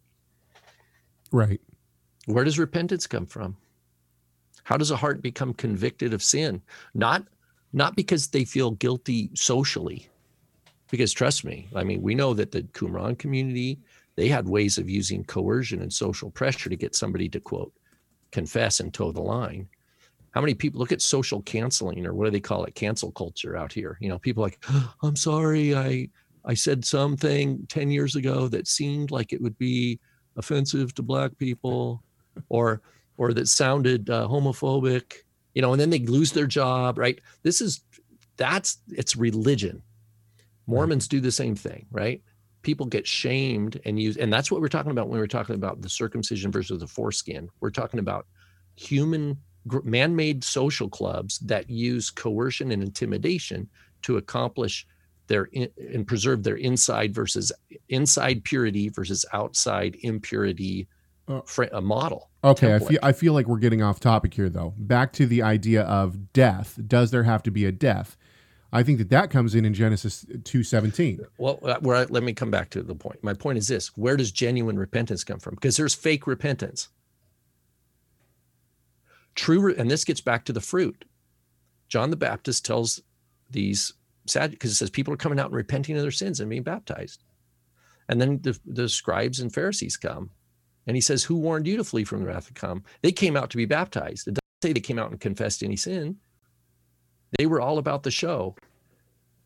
right. 1.31 1.61
Where 2.25 2.45
does 2.45 2.59
repentance 2.59 3.07
come 3.07 3.27
from? 3.27 3.57
How 4.65 4.77
does 4.77 4.91
a 4.91 4.97
heart 4.97 5.23
become 5.23 5.55
convicted 5.55 6.13
of 6.13 6.23
sin? 6.23 6.61
Not 6.93 7.25
not 7.73 7.95
because 7.95 8.29
they 8.29 8.45
feel 8.45 8.73
guilty 8.73 9.31
socially. 9.35 10.09
Because 10.91 11.13
trust 11.13 11.45
me, 11.45 11.69
I 11.75 11.85
mean, 11.85 12.01
we 12.01 12.15
know 12.15 12.33
that 12.35 12.53
the 12.53 12.63
Qumran 12.63 13.19
community, 13.19 13.79
they 14.17 14.29
had 14.29 14.49
ways 14.49 14.79
of 14.79 14.89
using 14.89 15.25
coercion 15.25 15.83
and 15.83 15.93
social 15.93 16.31
pressure 16.31 16.71
to 16.71 16.77
get 16.77 16.97
somebody 16.97 17.29
to 17.29 17.39
quote 17.39 17.73
confess 18.33 18.81
and 18.81 18.93
toe 18.93 19.13
the 19.13 19.21
line. 19.21 19.69
How 20.31 20.41
many 20.41 20.55
people 20.55 20.81
look 20.81 20.93
at 20.93 21.01
social 21.01 21.43
canceling 21.43 22.05
or 22.07 22.13
what 22.13 22.25
do 22.25 22.31
they 22.31 22.41
call 22.41 22.65
it? 22.65 22.75
Cancel 22.75 23.11
culture 23.13 23.57
out 23.57 23.73
here. 23.73 23.97
You 24.01 24.09
know, 24.09 24.19
people 24.19 24.43
like, 24.43 24.63
I'm 25.03 25.17
sorry, 25.17 25.75
I 25.75 26.09
I 26.47 26.55
said 26.55 26.85
something 26.85 27.67
10 27.69 27.91
years 27.91 28.15
ago 28.15 28.49
that 28.49 28.69
seemed 28.69 29.11
like 29.11 29.33
it 29.33 29.43
would 29.43 29.59
be 29.59 29.99
offensive 30.37 30.95
to 30.95 31.03
black 31.03 31.37
people 31.39 32.03
or 32.49 32.81
or 33.19 33.33
that 33.33 33.49
sounded 33.49 34.11
uh, 34.11 34.29
homophobic 34.29 35.15
you 35.55 35.63
know 35.63 35.73
and 35.73 35.81
then 35.81 35.91
they 35.91 35.99
lose 35.99 36.33
their 36.33 36.47
job 36.47 36.99
right? 36.99 37.21
This 37.43 37.61
is 37.61 37.83
that's 38.37 38.79
it's 38.89 39.17
religion. 39.17 39.83
Mormons 40.67 41.09
do 41.09 41.21
the 41.21 41.33
same 41.33 41.57
thing 41.57 41.87
right? 41.91 42.23
People 42.63 42.87
get 42.87 43.07
shamed 43.07 43.81
and 43.85 44.01
use 44.01 44.17
and 44.17 44.33
that's 44.33 44.51
what 44.51 44.61
we're 44.61 44.69
talking 44.69 44.93
about 44.93 45.09
when 45.09 45.19
we're 45.19 45.27
talking 45.27 45.57
about 45.57 45.83
the 45.83 45.89
circumcision 45.89 46.53
versus 46.53 46.79
the 46.79 46.87
foreskin. 46.87 47.49
We're 47.61 47.71
talking 47.71 48.01
about 48.01 48.27
human 48.77 49.39
man-made 49.83 50.45
social 50.45 50.89
clubs 50.89 51.41
that 51.41 51.69
use 51.69 52.11
coercion 52.11 52.71
and 52.71 52.83
intimidation 52.85 53.69
to 54.03 54.19
accomplish 54.19 54.87
their 55.27 55.45
in, 55.45 55.69
and 55.93 56.07
preserve 56.07 56.43
their 56.43 56.57
inside 56.57 57.15
versus 57.15 57.53
inside 57.89 58.45
purity 58.45 58.89
versus 58.89 59.25
outside 59.33 59.97
impurity 60.03 60.89
Uh, 61.29 61.41
fr- 61.43 61.65
a 61.73 61.81
model 61.81 62.31
Okay, 62.45 62.75
I 62.75 62.79
feel 62.79 62.99
I 63.03 63.13
feel 63.13 63.33
like 63.33 63.47
we're 63.49 63.59
getting 63.59 63.83
off 63.83 63.99
topic 63.99 64.35
here 64.35 64.49
though. 64.49 64.73
Back 64.79 65.13
to 65.15 65.27
the 65.27 65.43
idea 65.43 65.83
of 65.83 66.33
death. 66.33 66.79
Does 66.87 67.11
there 67.11 67.25
have 67.25 67.43
to 67.45 67.51
be 67.51 67.65
a 67.65 67.73
death? 67.73 68.17
I 68.73 68.83
think 68.83 68.99
that 68.99 69.11
that 69.11 69.31
comes 69.31 69.55
in 69.55 69.65
in 69.65 69.75
Genesis 69.75 70.25
2:17. 70.45 71.21
Well, 71.39 71.59
uh, 71.63 71.79
where 71.81 71.97
I, 71.97 72.05
let 72.05 72.23
me 72.23 72.33
come 72.33 72.51
back 72.51 72.71
to 72.71 72.83
the 72.83 72.95
point. 72.95 73.25
My 73.25 73.35
point 73.35 73.59
is 73.59 73.67
this: 73.67 73.97
Where 73.97 74.17
does 74.17 74.31
genuine 74.31 74.79
repentance 74.79 75.25
come 75.25 75.41
from? 75.41 75.55
Because 75.55 75.77
there's 75.77 75.95
fake 75.95 76.27
repentance. 76.27 76.89
True, 79.35 79.75
and 79.75 79.91
this 79.91 80.05
gets 80.05 80.21
back 80.21 80.45
to 80.45 80.53
the 80.53 80.61
fruit. 80.61 81.05
John 81.89 82.11
the 82.11 82.17
Baptist 82.17 82.65
tells 82.65 83.03
these 83.51 83.93
sad 84.29 84.51
because 84.51 84.71
it 84.73 84.77
says 84.77 84.91
people 84.91 85.13
are 85.15 85.19
coming 85.19 85.39
out 85.39 85.47
and 85.47 85.55
repenting 85.57 85.97
of 85.97 86.03
their 86.03 86.11
sins 86.11 86.41
and 86.41 86.51
being 86.51 86.63
baptized, 86.63 87.25
and 88.09 88.21
then 88.21 88.41
the, 88.43 88.59
the 88.67 88.89
scribes 88.89 89.41
and 89.41 89.53
Pharisees 89.53 89.97
come, 89.97 90.31
and 90.87 90.97
he 90.97 91.01
says, 91.01 91.25
"Who 91.25 91.37
warned 91.37 91.67
you 91.67 91.77
to 91.77 91.85
flee 91.85 92.05
from 92.05 92.21
the 92.21 92.27
wrath 92.27 92.47
to 92.49 92.53
come?" 92.53 92.85
They 93.03 93.13
came 93.13 93.37
out 93.37 93.51
to 93.51 93.57
be 93.57 93.67
baptized. 93.67 94.29
It 94.29 94.33
doesn't 94.35 94.63
say 94.63 94.73
they 94.73 94.81
came 94.81 94.99
out 94.99 95.11
and 95.11 95.21
confessed 95.21 95.63
any 95.63 95.77
sin. 95.77 96.17
They 97.39 97.47
were 97.47 97.61
all 97.61 97.79
about 97.79 98.03
the 98.03 98.11
show. 98.11 98.57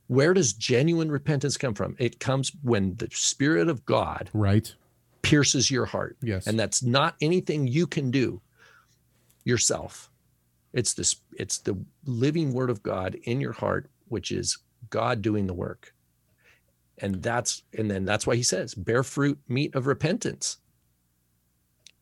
Where 0.06 0.34
does 0.34 0.52
genuine 0.52 1.10
repentance 1.10 1.56
come 1.56 1.74
from? 1.74 1.94
It 1.98 2.18
comes 2.18 2.50
when 2.62 2.96
the 2.96 3.08
Spirit 3.12 3.68
of 3.68 3.84
God 3.86 4.28
Right? 4.32 4.74
pierces 5.22 5.70
your 5.70 5.86
heart. 5.86 6.16
Yes. 6.20 6.46
And 6.48 6.58
that's 6.58 6.82
not 6.82 7.14
anything 7.20 7.68
you 7.68 7.86
can 7.86 8.10
do 8.10 8.40
yourself. 9.44 10.10
It's 10.72 10.94
this 10.94 11.16
it's 11.38 11.58
the 11.58 11.78
living 12.04 12.52
word 12.52 12.70
of 12.70 12.82
God 12.82 13.16
in 13.22 13.40
your 13.40 13.52
heart, 13.52 13.88
which 14.08 14.30
is 14.32 14.58
God 14.90 15.22
doing 15.22 15.46
the 15.46 15.54
work. 15.54 15.94
And 16.98 17.22
that's 17.22 17.62
and 17.76 17.90
then 17.90 18.04
that's 18.04 18.26
why 18.26 18.36
he 18.36 18.42
says, 18.42 18.74
bear 18.74 19.02
fruit 19.02 19.38
meat 19.48 19.74
of 19.74 19.86
repentance. 19.86 20.58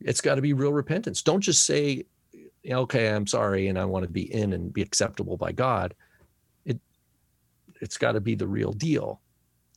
It's 0.01 0.21
got 0.21 0.37
to 0.37 0.43
be 0.43 0.53
real 0.53 0.73
repentance. 0.73 1.23
Don't 1.23 1.41
just 1.41 1.65
say, 1.65 2.05
okay, 2.69 3.09
I'm 3.09 3.27
sorry 3.27 3.69
and 3.69 3.79
I 3.79 3.85
want 3.85 4.05
to 4.05 4.11
be 4.11 4.33
in 4.33 4.53
and 4.53 4.73
be 4.73 4.83
acceptable 4.83 5.37
by 5.37 5.53
God. 5.53 5.95
It 6.65 6.81
it's 7.81 7.97
got 7.97 8.13
to 8.13 8.21
be 8.21 8.35
the 8.35 8.49
real 8.49 8.73
deal. 8.73 9.21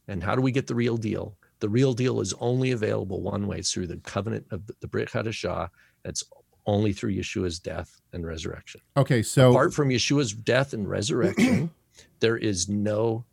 And 0.08 0.24
how 0.24 0.36
do 0.36 0.42
we 0.42 0.52
get 0.52 0.68
the 0.68 0.76
real 0.76 0.98
deal? 0.98 1.38
The 1.60 1.70
real 1.70 1.94
deal 1.94 2.20
is 2.20 2.34
only 2.40 2.72
available 2.72 3.22
one 3.22 3.46
way 3.46 3.62
through 3.62 3.88
the 3.88 3.98
covenant 3.98 4.48
of 4.50 4.66
the, 4.66 4.74
the 4.82 4.88
Brit 4.88 5.10
Hadashah. 5.10 5.70
It's 6.04 6.24
only 6.66 6.94
through 6.94 7.14
Yeshua's 7.14 7.60
death 7.60 8.02
and 8.14 8.26
resurrection. 8.26 8.82
Okay, 8.98 9.22
so 9.22 9.52
Apart 9.52 9.74
from 9.74 9.90
Yeshua's 9.90 10.34
death 10.34 10.74
and 10.74 10.90
resurrection, 10.90 11.72
there 12.20 12.38
is 12.38 12.70
no 12.70 13.26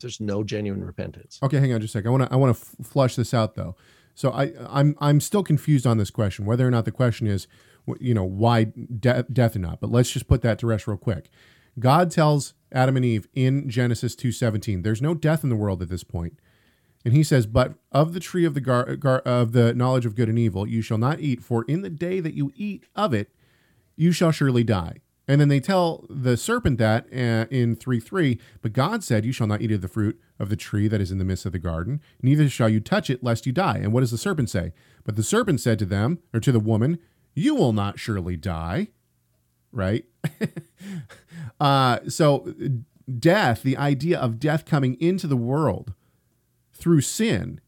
there's 0.00 0.20
no 0.20 0.42
genuine 0.42 0.84
repentance. 0.84 1.38
Okay, 1.42 1.58
hang 1.60 1.72
on 1.72 1.80
just 1.80 1.94
a 1.94 1.98
second. 1.98 2.08
I 2.08 2.10
want 2.10 2.28
to 2.28 2.32
I 2.32 2.36
want 2.36 2.56
to 2.56 2.60
f- 2.62 2.86
flush 2.86 3.14
this 3.16 3.32
out 3.32 3.54
though. 3.54 3.76
So 4.14 4.30
I 4.32 4.52
I'm 4.68 4.96
I'm 5.00 5.20
still 5.20 5.42
confused 5.42 5.86
on 5.86 5.98
this 5.98 6.10
question, 6.10 6.44
whether 6.44 6.66
or 6.66 6.70
not 6.70 6.84
the 6.84 6.92
question 6.92 7.26
is, 7.26 7.46
you 8.00 8.12
know, 8.14 8.24
why 8.24 8.64
de- 8.64 9.22
death 9.32 9.56
or 9.56 9.60
not. 9.60 9.80
But 9.80 9.90
let's 9.90 10.10
just 10.10 10.26
put 10.28 10.42
that 10.42 10.58
to 10.58 10.66
rest 10.66 10.86
real 10.86 10.96
quick. 10.96 11.30
God 11.78 12.10
tells 12.10 12.52
Adam 12.72 12.96
and 12.96 13.04
Eve 13.04 13.28
in 13.34 13.70
Genesis 13.70 14.14
two 14.14 14.32
seventeen, 14.32 14.82
there's 14.82 15.00
no 15.00 15.14
death 15.14 15.44
in 15.44 15.50
the 15.50 15.56
world 15.56 15.80
at 15.82 15.88
this 15.88 16.04
point, 16.04 16.38
and 17.04 17.14
He 17.14 17.22
says, 17.22 17.46
"But 17.46 17.74
of 17.90 18.12
the 18.12 18.20
tree 18.20 18.44
of 18.44 18.54
the 18.54 18.60
gar- 18.60 18.96
gar- 18.96 19.20
of 19.20 19.52
the 19.52 19.72
knowledge 19.72 20.04
of 20.04 20.14
good 20.14 20.28
and 20.28 20.38
evil 20.38 20.66
you 20.66 20.82
shall 20.82 20.98
not 20.98 21.20
eat, 21.20 21.42
for 21.42 21.64
in 21.64 21.82
the 21.82 21.90
day 21.90 22.20
that 22.20 22.34
you 22.34 22.52
eat 22.56 22.84
of 22.94 23.14
it, 23.14 23.30
you 23.96 24.12
shall 24.12 24.32
surely 24.32 24.64
die." 24.64 24.96
And 25.28 25.40
then 25.40 25.48
they 25.48 25.60
tell 25.60 26.04
the 26.10 26.36
serpent 26.36 26.78
that 26.78 27.06
uh, 27.12 27.46
in 27.50 27.76
3 27.76 28.00
3, 28.00 28.40
but 28.60 28.72
God 28.72 29.04
said, 29.04 29.24
You 29.24 29.32
shall 29.32 29.46
not 29.46 29.62
eat 29.62 29.72
of 29.72 29.80
the 29.80 29.88
fruit 29.88 30.20
of 30.38 30.48
the 30.48 30.56
tree 30.56 30.88
that 30.88 31.00
is 31.00 31.12
in 31.12 31.18
the 31.18 31.24
midst 31.24 31.46
of 31.46 31.52
the 31.52 31.58
garden, 31.58 32.00
neither 32.22 32.48
shall 32.48 32.68
you 32.68 32.80
touch 32.80 33.08
it, 33.08 33.22
lest 33.22 33.46
you 33.46 33.52
die. 33.52 33.78
And 33.78 33.92
what 33.92 34.00
does 34.00 34.10
the 34.10 34.18
serpent 34.18 34.50
say? 34.50 34.72
But 35.04 35.16
the 35.16 35.22
serpent 35.22 35.60
said 35.60 35.78
to 35.78 35.86
them, 35.86 36.18
or 36.34 36.40
to 36.40 36.52
the 36.52 36.60
woman, 36.60 36.98
You 37.34 37.54
will 37.54 37.72
not 37.72 37.98
surely 37.98 38.36
die. 38.36 38.88
Right? 39.70 40.04
uh, 41.60 42.00
so, 42.08 42.52
death, 43.18 43.62
the 43.62 43.76
idea 43.76 44.18
of 44.18 44.40
death 44.40 44.64
coming 44.64 45.00
into 45.00 45.26
the 45.26 45.36
world 45.36 45.94
through 46.72 47.00
sin, 47.00 47.60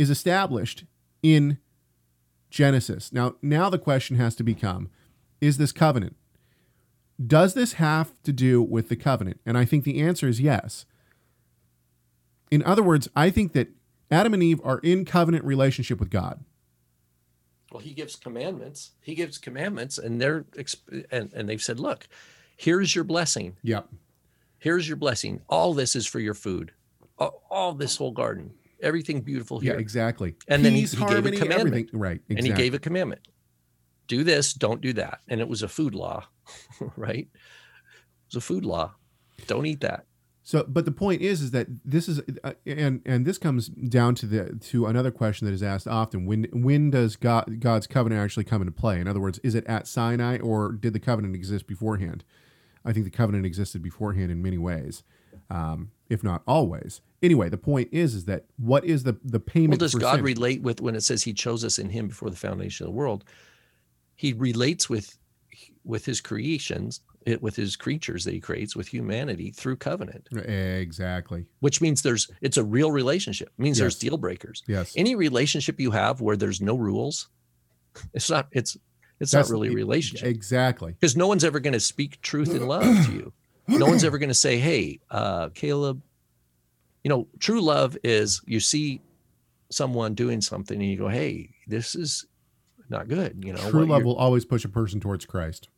is 0.00 0.08
established 0.08 0.84
in 1.22 1.58
Genesis. 2.48 3.12
Now, 3.12 3.34
now 3.42 3.68
the 3.68 3.78
question 3.78 4.16
has 4.16 4.34
to 4.36 4.42
become 4.42 4.88
is 5.42 5.58
this 5.58 5.72
covenant? 5.72 6.16
Does 7.24 7.54
this 7.54 7.74
have 7.74 8.12
to 8.22 8.32
do 8.32 8.62
with 8.62 8.88
the 8.88 8.96
covenant? 8.96 9.40
And 9.44 9.58
I 9.58 9.64
think 9.64 9.84
the 9.84 10.00
answer 10.00 10.26
is 10.28 10.40
yes. 10.40 10.86
In 12.50 12.62
other 12.64 12.82
words, 12.82 13.08
I 13.14 13.30
think 13.30 13.52
that 13.52 13.68
Adam 14.10 14.34
and 14.34 14.42
Eve 14.42 14.60
are 14.64 14.78
in 14.78 15.04
covenant 15.04 15.44
relationship 15.44 16.00
with 16.00 16.10
God. 16.10 16.42
Well, 17.70 17.80
he 17.80 17.92
gives 17.92 18.16
commandments. 18.16 18.92
He 19.00 19.14
gives 19.14 19.38
commandments, 19.38 19.98
and 19.98 20.20
they're 20.20 20.44
and 21.12 21.32
and 21.32 21.48
they've 21.48 21.62
said, 21.62 21.78
"Look, 21.78 22.08
here's 22.56 22.94
your 22.94 23.04
blessing. 23.04 23.56
Yep. 23.62 23.88
Here's 24.58 24.88
your 24.88 24.96
blessing. 24.96 25.42
All 25.48 25.72
this 25.74 25.94
is 25.94 26.06
for 26.06 26.18
your 26.18 26.34
food. 26.34 26.72
All, 27.18 27.42
all 27.48 27.72
this 27.72 27.96
whole 27.96 28.10
garden, 28.10 28.50
everything 28.82 29.20
beautiful 29.20 29.60
here." 29.60 29.74
Yeah, 29.74 29.78
exactly. 29.78 30.34
And 30.48 30.64
then 30.64 30.72
he- 30.72 30.80
Peace, 30.80 30.92
he 30.92 30.98
gave 31.04 31.26
a 31.26 31.30
commandment. 31.30 31.52
everything. 31.60 31.88
Right. 31.92 32.20
Exactly. 32.28 32.36
and 32.38 32.46
he 32.46 32.52
gave 32.52 32.74
a 32.74 32.78
commandment 32.80 33.20
do 34.08 34.24
this 34.24 34.52
don't 34.52 34.80
do 34.80 34.92
that 34.92 35.20
and 35.28 35.40
it 35.40 35.46
was 35.48 35.62
a 35.62 35.68
food 35.68 35.94
law 35.94 36.26
right 36.96 37.28
it 37.32 38.26
was 38.28 38.36
a 38.36 38.40
food 38.40 38.64
law 38.64 38.92
don't 39.46 39.66
eat 39.66 39.80
that 39.80 40.04
So, 40.42 40.64
but 40.66 40.84
the 40.86 40.90
point 40.92 41.20
is, 41.22 41.42
is 41.42 41.50
that 41.52 41.66
this 41.84 42.08
is, 42.08 42.20
uh, 42.42 42.54
and 42.66 43.02
and 43.04 43.26
this 43.26 43.38
comes 43.38 43.68
down 43.68 44.14
to 44.16 44.26
the 44.26 44.58
to 44.70 44.86
another 44.86 45.10
question 45.10 45.46
that 45.46 45.52
is 45.52 45.62
asked 45.62 45.86
often: 45.86 46.26
when 46.26 46.44
when 46.52 46.90
does 46.90 47.16
God 47.16 47.60
God's 47.60 47.86
covenant 47.86 48.20
actually 48.20 48.44
come 48.44 48.62
into 48.62 48.72
play? 48.72 49.00
In 49.00 49.06
other 49.06 49.20
words, 49.20 49.38
is 49.44 49.54
it 49.54 49.66
at 49.66 49.86
Sinai, 49.86 50.38
or 50.38 50.72
did 50.72 50.94
the 50.94 50.98
covenant 51.00 51.34
exist 51.36 51.66
beforehand? 51.66 52.24
I 52.84 52.92
think 52.92 53.04
the 53.04 53.10
covenant 53.10 53.44
existed 53.46 53.82
beforehand 53.82 54.32
in 54.32 54.40
many 54.42 54.58
ways, 54.58 55.02
um, 55.50 55.90
if 56.08 56.24
not 56.24 56.42
always. 56.46 57.02
Anyway, 57.22 57.50
the 57.50 57.58
point 57.58 57.90
is, 57.92 58.14
is 58.14 58.24
that 58.24 58.46
what 58.56 58.84
is 58.84 59.04
the 59.04 59.18
the 59.22 59.42
Well, 59.66 59.78
payment? 59.78 59.78
does 59.78 59.92
for 59.92 60.00
God 60.00 60.16
sin? 60.16 60.24
relate 60.24 60.62
with 60.62 60.80
when 60.80 60.96
it 60.96 61.02
says 61.02 61.22
He 61.24 61.34
chose 61.34 61.64
us 61.64 61.78
in 61.78 61.90
Him 61.90 62.08
before 62.08 62.30
the 62.30 62.36
foundation 62.36 62.86
of 62.86 62.92
the 62.92 62.96
world? 62.96 63.24
He 64.16 64.32
relates 64.32 64.90
with 64.90 65.18
with 65.84 66.04
His 66.04 66.20
creations, 66.20 67.00
it, 67.26 67.42
with 67.42 67.56
His 67.56 67.76
creatures 67.76 68.24
that 68.24 68.34
He 68.34 68.40
creates, 68.40 68.74
with 68.76 68.88
humanity 68.88 69.50
through 69.50 69.76
covenant, 69.76 70.28
exactly. 70.32 71.46
which 71.60 71.80
means 71.80 72.02
there's 72.02 72.30
it's 72.40 72.56
a 72.56 72.64
real 72.64 72.90
relationship. 72.92 73.48
It 73.58 73.62
means 73.62 73.78
there's 73.78 73.98
deal 73.98 74.16
breakers. 74.16 74.62
Yes. 74.66 74.94
Any 74.96 75.14
relationship 75.14 75.80
you 75.80 75.90
have 75.90 76.20
where 76.20 76.36
there's 76.36 76.60
no 76.60 76.76
rules, 76.76 77.28
it's 78.14 78.30
not 78.30 78.48
it's 78.52 78.76
it's 79.20 79.32
That's- 79.32 79.48
not 79.50 79.52
really 79.54 79.68
a 79.68 79.72
relationship 79.74 80.26
Exactly. 80.28 80.92
because 80.92 81.16
no 81.16 81.26
one's 81.28 81.44
ever 81.44 81.60
going 81.60 81.74
to 81.74 81.80
speak 81.80 82.20
truth 82.22 82.50
and 82.54 82.66
love 82.66 83.06
to 83.06 83.12
you. 83.12 83.32
No 83.68 83.86
one's 83.86 84.02
ever 84.02 84.18
going 84.18 84.30
to 84.30 84.34
say, 84.34 84.58
"Hey, 84.58 84.98
uh, 85.10 85.50
Caleb." 85.50 86.02
You 87.04 87.08
know, 87.08 87.28
true 87.38 87.60
love 87.60 87.96
is 88.02 88.40
you 88.46 88.60
see 88.60 89.00
someone 89.70 90.14
doing 90.14 90.40
something 90.40 90.80
and 90.80 90.90
you 90.90 90.96
go, 90.96 91.08
"Hey, 91.08 91.50
this 91.66 91.94
is 91.94 92.26
not 92.90 93.08
good." 93.08 93.44
You 93.44 93.52
know, 93.52 93.70
True 93.70 93.86
love 93.86 94.04
will 94.04 94.16
always 94.16 94.44
push 94.44 94.64
a 94.64 94.68
person 94.68 95.00
towards 95.00 95.26
Christ. 95.26 95.68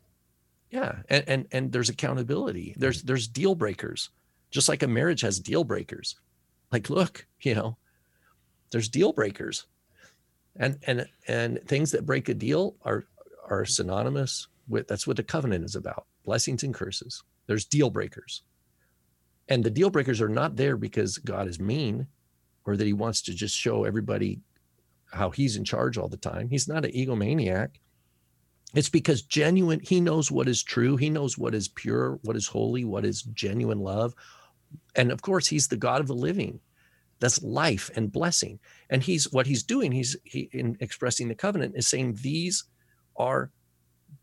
yeah, 0.70 1.02
and, 1.08 1.24
and 1.28 1.46
and 1.52 1.72
there's 1.72 1.88
accountability. 1.88 2.74
There's 2.76 3.02
mm. 3.02 3.06
there's 3.06 3.28
deal 3.28 3.54
breakers, 3.54 4.10
just 4.50 4.68
like 4.68 4.82
a 4.82 4.88
marriage 4.88 5.20
has 5.20 5.38
deal 5.40 5.64
breakers. 5.64 6.16
Like, 6.70 6.90
look, 6.90 7.26
you 7.42 7.54
know, 7.54 7.76
there's 8.70 8.88
deal 8.88 9.12
breakers, 9.12 9.66
and 10.56 10.78
and 10.86 11.06
and 11.28 11.60
things 11.66 11.92
that 11.92 12.06
break 12.06 12.28
a 12.28 12.34
deal 12.34 12.76
are 12.82 13.04
are 13.48 13.64
synonymous 13.64 14.48
with 14.68 14.88
that's 14.88 15.06
what 15.06 15.16
the 15.16 15.22
covenant 15.22 15.64
is 15.64 15.76
about: 15.76 16.06
blessings 16.24 16.62
and 16.62 16.74
curses. 16.74 17.22
There's 17.46 17.64
deal 17.64 17.90
breakers, 17.90 18.42
and 19.48 19.62
the 19.62 19.70
deal 19.70 19.90
breakers 19.90 20.20
are 20.20 20.28
not 20.28 20.56
there 20.56 20.76
because 20.76 21.18
God 21.18 21.48
is 21.48 21.60
mean, 21.60 22.06
or 22.64 22.76
that 22.76 22.86
He 22.86 22.92
wants 22.92 23.20
to 23.22 23.34
just 23.34 23.56
show 23.56 23.84
everybody 23.84 24.40
how 25.12 25.30
He's 25.30 25.56
in 25.56 25.64
charge 25.64 25.98
all 25.98 26.08
the 26.08 26.16
time. 26.16 26.48
He's 26.48 26.68
not 26.68 26.84
an 26.84 26.92
egomaniac. 26.92 27.70
It's 28.74 28.88
because 28.88 29.22
genuine, 29.22 29.80
he 29.80 30.00
knows 30.00 30.30
what 30.30 30.48
is 30.48 30.62
true. 30.62 30.96
He 30.96 31.10
knows 31.10 31.36
what 31.36 31.54
is 31.54 31.68
pure, 31.68 32.18
what 32.22 32.36
is 32.36 32.46
holy, 32.46 32.84
what 32.84 33.04
is 33.04 33.22
genuine 33.22 33.80
love. 33.80 34.14
And 34.94 35.12
of 35.12 35.20
course, 35.20 35.46
he's 35.46 35.68
the 35.68 35.76
God 35.76 36.00
of 36.00 36.06
the 36.06 36.14
living. 36.14 36.58
That's 37.20 37.42
life 37.42 37.90
and 37.94 38.10
blessing. 38.10 38.58
And 38.88 39.02
he's 39.02 39.30
what 39.30 39.46
he's 39.46 39.62
doing, 39.62 39.92
he's 39.92 40.16
he 40.24 40.48
in 40.52 40.76
expressing 40.80 41.28
the 41.28 41.34
covenant 41.34 41.74
is 41.76 41.86
saying 41.86 42.18
these 42.22 42.64
are 43.16 43.50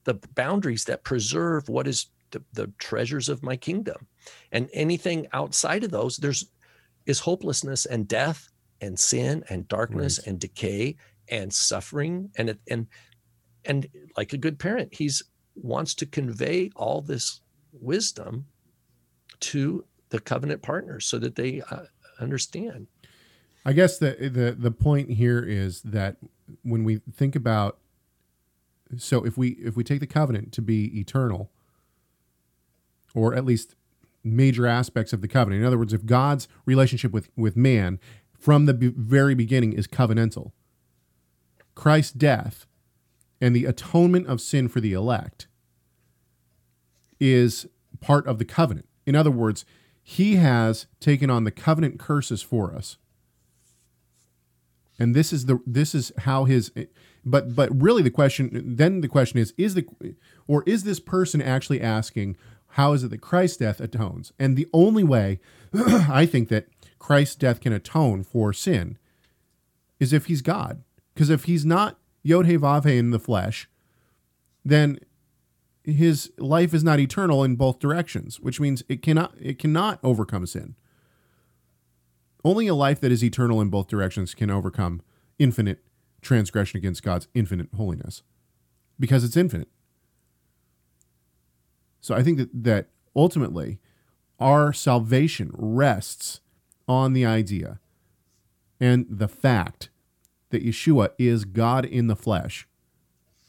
the 0.04 0.16
boundaries 0.34 0.86
that 0.86 1.04
preserve 1.04 1.70
what 1.70 1.88
is 1.88 2.08
the, 2.32 2.44
the 2.54 2.72
treasures 2.80 3.30
of 3.30 3.44
my 3.44 3.56
kingdom. 3.56 4.08
And 4.52 4.70
anything 4.74 5.28
outside 5.32 5.84
of 5.84 5.92
those, 5.92 6.18
there's 6.18 6.46
is 7.06 7.20
hopelessness 7.20 7.86
and 7.86 8.08
death 8.08 8.50
and 8.82 9.00
sin 9.00 9.44
and 9.50 9.68
darkness 9.68 10.20
Right. 10.20 10.28
and 10.28 10.40
decay 10.40 10.96
and 11.28 11.54
suffering 11.54 12.32
and 12.38 12.50
it- 12.52 12.62
and 12.70 12.88
and 13.66 13.88
like 14.18 14.34
a 14.34 14.38
good 14.38 14.58
parent 14.60 14.94
he's 14.94 15.22
wants 15.56 15.94
to 15.96 16.06
convey 16.06 16.70
all 16.76 17.02
this 17.02 17.42
wisdom 17.74 18.46
to 19.42 19.86
the 20.10 20.20
covenant 20.20 20.62
partners 20.62 21.06
so 21.06 21.20
that 21.20 21.36
they 21.36 21.62
uh, 21.70 21.84
understand 22.20 22.88
I 23.66 23.74
guess 23.74 23.98
the 23.98 24.12
the 24.34 24.56
the 24.58 24.72
point 24.72 25.12
here 25.12 25.40
is 25.44 25.82
that 25.82 26.16
when 26.64 26.84
we 26.84 27.02
think 27.14 27.36
about 27.36 27.78
so 28.98 29.24
if 29.26 29.38
we 29.38 29.50
if 29.50 29.76
we 29.76 29.84
take 29.84 30.00
the 30.00 30.08
covenant 30.08 30.52
to 30.54 30.62
be 30.62 30.98
eternal 31.00 31.52
or 33.14 33.36
at 33.36 33.46
least 33.46 33.76
major 34.24 34.66
aspects 34.68 35.14
of 35.14 35.22
the 35.22 35.28
covenant 35.28 35.62
in 35.62 35.68
other 35.68 35.78
words 35.78 35.94
if 35.94 36.06
God's 36.06 36.48
relationship 36.66 37.12
with 37.12 37.30
with 37.36 37.56
man 37.56 38.00
from 38.40 38.66
the 38.66 38.74
be- 38.74 38.94
very 38.96 39.36
beginning 39.36 39.74
is 39.74 39.88
covenantal. 39.88 40.52
Christ's 41.76 42.14
death 42.14 42.66
and 43.42 43.56
the 43.56 43.66
atonement 43.66 44.28
of 44.28 44.42
sin 44.42 44.68
for 44.68 44.82
the 44.82 44.94
elect 44.94 45.48
is 47.20 47.68
part 48.00 48.26
of 48.28 48.40
the 48.40 48.46
covenant. 48.46 48.88
In 49.06 49.16
other 49.16 49.32
words 49.32 49.66
he 50.02 50.38
has 50.38 50.88
taken 51.00 51.30
on 51.30 51.44
the 51.44 51.52
covenant 51.52 52.00
curses 52.00 52.42
for 52.42 52.74
us. 52.74 52.98
And 54.98 55.16
this 55.16 55.32
is 55.32 55.46
the 55.46 55.60
this 55.68 55.94
is 55.94 56.12
how 56.20 56.46
his 56.46 56.72
but 57.24 57.56
but 57.56 57.70
really 57.80 58.02
the 58.02 58.10
question 58.10 58.50
then 58.76 59.02
the 59.02 59.08
question 59.08 59.40
is 59.40 59.54
is 59.56 59.76
the 59.76 59.86
or 60.48 60.64
is 60.66 60.84
this 60.84 61.00
person 61.00 61.42
actually 61.42 61.80
asking 61.80 62.38
how 62.74 62.94
is 62.94 63.04
it 63.04 63.10
that 63.10 63.22
Christ's 63.22 63.58
death 63.58 63.80
atones? 63.80 64.34
And 64.40 64.58
the 64.58 64.68
only 64.74 65.04
way 65.04 65.40
I 65.74 66.26
think 66.26 66.50
that 66.50 66.68
Christ's 67.00 67.36
death 67.36 67.60
can 67.60 67.74
atone 67.74 68.24
for 68.24 68.54
sin 68.54 68.98
is 70.00 70.14
if 70.14 70.26
he's 70.26 70.42
God 70.42 70.84
because 71.14 71.30
if 71.30 71.46
he's 71.46 71.66
not 71.66 71.98
Yod 72.24 72.46
He 72.46 72.58
Vav 72.58 72.86
in 72.86 73.12
the 73.12 73.20
flesh 73.20 73.70
then 74.64 75.00
his 75.84 76.32
life 76.38 76.74
is 76.74 76.84
not 76.84 77.00
eternal 77.00 77.44
in 77.44 77.56
both 77.56 77.80
directions 77.80 78.40
which 78.40 78.60
means 78.60 78.84
it 78.88 79.02
cannot 79.02 79.34
it 79.40 79.58
cannot 79.58 80.00
overcome 80.04 80.46
sin 80.46 80.76
only 82.44 82.68
a 82.68 82.76
life 82.76 83.00
that 83.02 83.12
is 83.12 83.24
eternal 83.24 83.60
in 83.62 83.70
both 83.70 83.88
directions 83.88 84.34
can 84.34 84.50
overcome 84.50 85.02
infinite 85.38 85.84
transgression 86.22 86.78
against 86.78 87.04
God's 87.04 87.28
infinite 87.34 87.70
holiness 87.76 88.24
because 89.00 89.24
it's 89.24 89.38
infinite. 89.38 89.70
So 92.02 92.16
I 92.16 92.24
think 92.24 92.38
that, 92.38 92.50
that 92.64 92.88
ultimately 93.16 93.80
our 94.40 94.72
salvation 94.72 95.52
rests 95.54 96.40
on 96.90 97.14
the 97.14 97.26
idea 97.26 97.80
and 98.82 99.06
the 99.10 99.28
fact 99.30 99.90
that 100.50 100.66
Yeshua 100.66 101.12
is 101.18 101.46
God 101.46 101.86
in 101.86 102.08
the 102.08 102.16
flesh, 102.16 102.68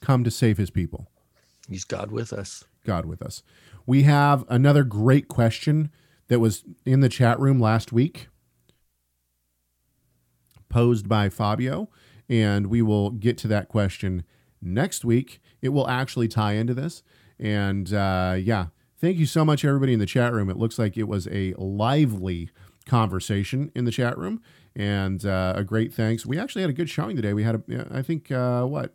come 0.01 0.23
to 0.23 0.31
save 0.31 0.59
his 0.59 0.71
people. 0.71 1.11
he's 1.69 1.85
god 1.85 2.11
with 2.11 2.33
us 2.33 2.65
God 2.85 3.07
with 3.07 3.23
us. 3.23 3.43
We 3.87 4.05
have 4.05 4.45
another 4.49 4.85
great 4.85 5.29
question 5.29 5.91
that 6.29 6.41
was 6.41 6.65
in 6.85 7.01
the 7.01 7.09
chat 7.09 7.39
room 7.39 7.61
last 7.61 7.93
week, 7.93 8.29
posed 10.69 11.09
by 11.09 11.29
Fabio, 11.29 11.89
and 12.29 12.69
we 12.69 12.83
will 12.83 13.11
get 13.11 13.37
to 13.39 13.49
that 13.49 13.69
question 13.69 14.25
next 14.63 15.05
week. 15.05 15.41
It 15.61 15.71
will 15.71 15.89
actually 15.89 16.29
tie 16.29 16.53
into 16.53 16.75
this. 16.75 17.03
And 17.39 17.93
uh, 17.93 18.37
yeah, 18.39 18.67
thank 18.99 19.19
you 19.19 19.27
so 19.27 19.45
much, 19.45 19.65
everybody 19.65 19.93
in 19.93 19.99
the 19.99 20.07
chat 20.07 20.33
room. 20.33 20.49
It 20.49 20.57
looks 20.57 20.79
like 20.79 20.97
it 20.97 21.09
was 21.09 21.27
a 21.29 21.55
lively 21.59 22.51
conversation 22.87 23.71
in 23.75 23.85
the 23.85 23.91
chat 23.91 24.17
room, 24.19 24.43
and 24.75 25.25
uh, 25.25 25.55
a 25.57 25.65
great 25.65 25.93
thanks. 25.93 26.25
We 26.25 26.39
actually 26.39 26.63
had 26.63 26.71
a 26.71 26.75
good 26.75 26.91
showing 26.91 27.17
today. 27.17 27.33
We 27.33 27.43
had, 27.43 27.57
a, 27.57 27.87
I 27.91 28.03
think, 28.03 28.31
uh, 28.31 28.65
what? 28.65 28.95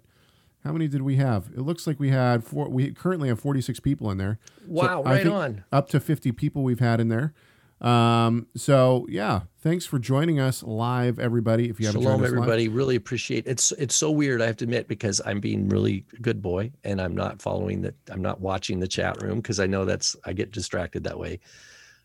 How 0.64 0.72
many 0.72 0.88
did 0.88 1.04
we 1.04 1.18
have? 1.18 1.50
It 1.56 1.62
looks 1.62 1.86
like 1.86 2.00
we 2.00 2.10
had 2.10 2.44
four. 2.44 2.68
We 2.70 2.92
currently 2.92 3.28
have 3.30 3.40
46 3.40 3.80
people 3.82 4.10
in 4.10 4.18
there. 4.18 4.40
Wow, 4.66 5.04
I 5.04 5.18
right 5.18 5.28
on. 5.28 5.64
Up 5.72 5.88
to 5.90 6.00
50 6.00 6.32
people 6.32 6.64
we've 6.64 6.80
had 6.80 7.00
in 7.00 7.10
there. 7.10 7.34
Um, 7.82 8.48
so 8.56 9.06
yeah, 9.10 9.42
thanks 9.60 9.86
for 9.86 10.00
joining 10.00 10.40
us 10.40 10.64
live, 10.64 11.20
everybody. 11.20 11.70
If 11.70 11.80
you 11.80 11.86
haven't 11.86 12.02
Shalom, 12.02 12.18
joined 12.20 12.26
us 12.26 12.32
live. 12.32 12.40
everybody. 12.40 12.68
Really 12.68 12.96
appreciate 12.96 13.46
it. 13.46 13.52
it's 13.52 13.72
it's 13.74 13.94
so 13.94 14.10
weird. 14.10 14.42
I 14.42 14.48
have 14.48 14.58
to 14.58 14.66
admit 14.66 14.88
because 14.88 15.22
I'm 15.26 15.40
being 15.40 15.68
really 15.70 16.06
good 16.22 16.42
boy 16.42 16.72
and 16.84 17.02
I'm 17.02 17.14
not 17.16 17.42
following 17.42 17.82
the 17.82 17.94
I'm 18.10 18.22
not 18.22 18.40
watching 18.40 18.80
the 18.80 18.88
chat 18.88 19.22
room 19.22 19.38
because 19.38 19.60
I 19.60 19.68
know 19.68 19.86
that's 19.86 20.16
I 20.26 20.34
get 20.34 20.52
distracted 20.52 21.04
that 21.04 21.20
way. 21.20 21.40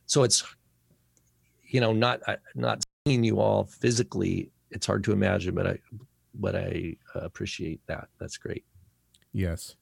So 0.07 0.25
it's 0.25 0.45
you 1.71 1.81
know 1.81 1.93
not 1.93 2.21
not 2.55 2.85
seeing 3.07 3.25
you 3.25 3.41
all 3.41 3.65
physically. 3.65 4.51
It's 4.71 4.87
hard 4.87 5.05
to 5.05 5.13
imagine, 5.13 5.55
but 5.55 5.67
I 5.67 5.79
but 6.35 6.55
I 6.55 6.97
uh, 7.15 7.21
appreciate 7.21 7.81
that. 7.87 8.09
That's 8.19 8.37
great. 8.37 8.65
Yes. 9.33 9.77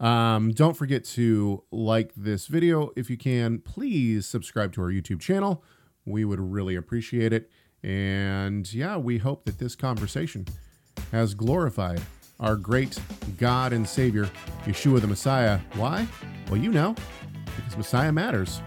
Um, 0.00 0.50
don't 0.52 0.76
forget 0.76 1.04
to 1.04 1.62
like 1.70 2.12
this 2.16 2.48
video 2.48 2.90
if 2.96 3.08
you 3.08 3.16
can. 3.16 3.60
Please 3.60 4.26
subscribe 4.26 4.72
to 4.74 4.82
our 4.82 4.90
YouTube 4.90 5.20
channel. 5.20 5.62
We 6.04 6.24
would 6.24 6.40
really 6.40 6.74
appreciate 6.74 7.32
it. 7.32 7.50
And 7.84 8.72
yeah, 8.72 8.96
we 8.96 9.18
hope 9.18 9.44
that 9.44 9.58
this 9.58 9.76
conversation 9.76 10.46
has 11.12 11.34
glorified 11.34 12.00
our 12.40 12.56
great 12.56 12.98
God 13.38 13.72
and 13.72 13.88
Savior, 13.88 14.28
Yeshua 14.64 15.00
the 15.00 15.06
Messiah. 15.06 15.60
Why? 15.74 16.06
Well, 16.48 16.58
you 16.58 16.72
know, 16.72 16.96
because 17.56 17.76
Messiah 17.76 18.12
matters. 18.12 18.60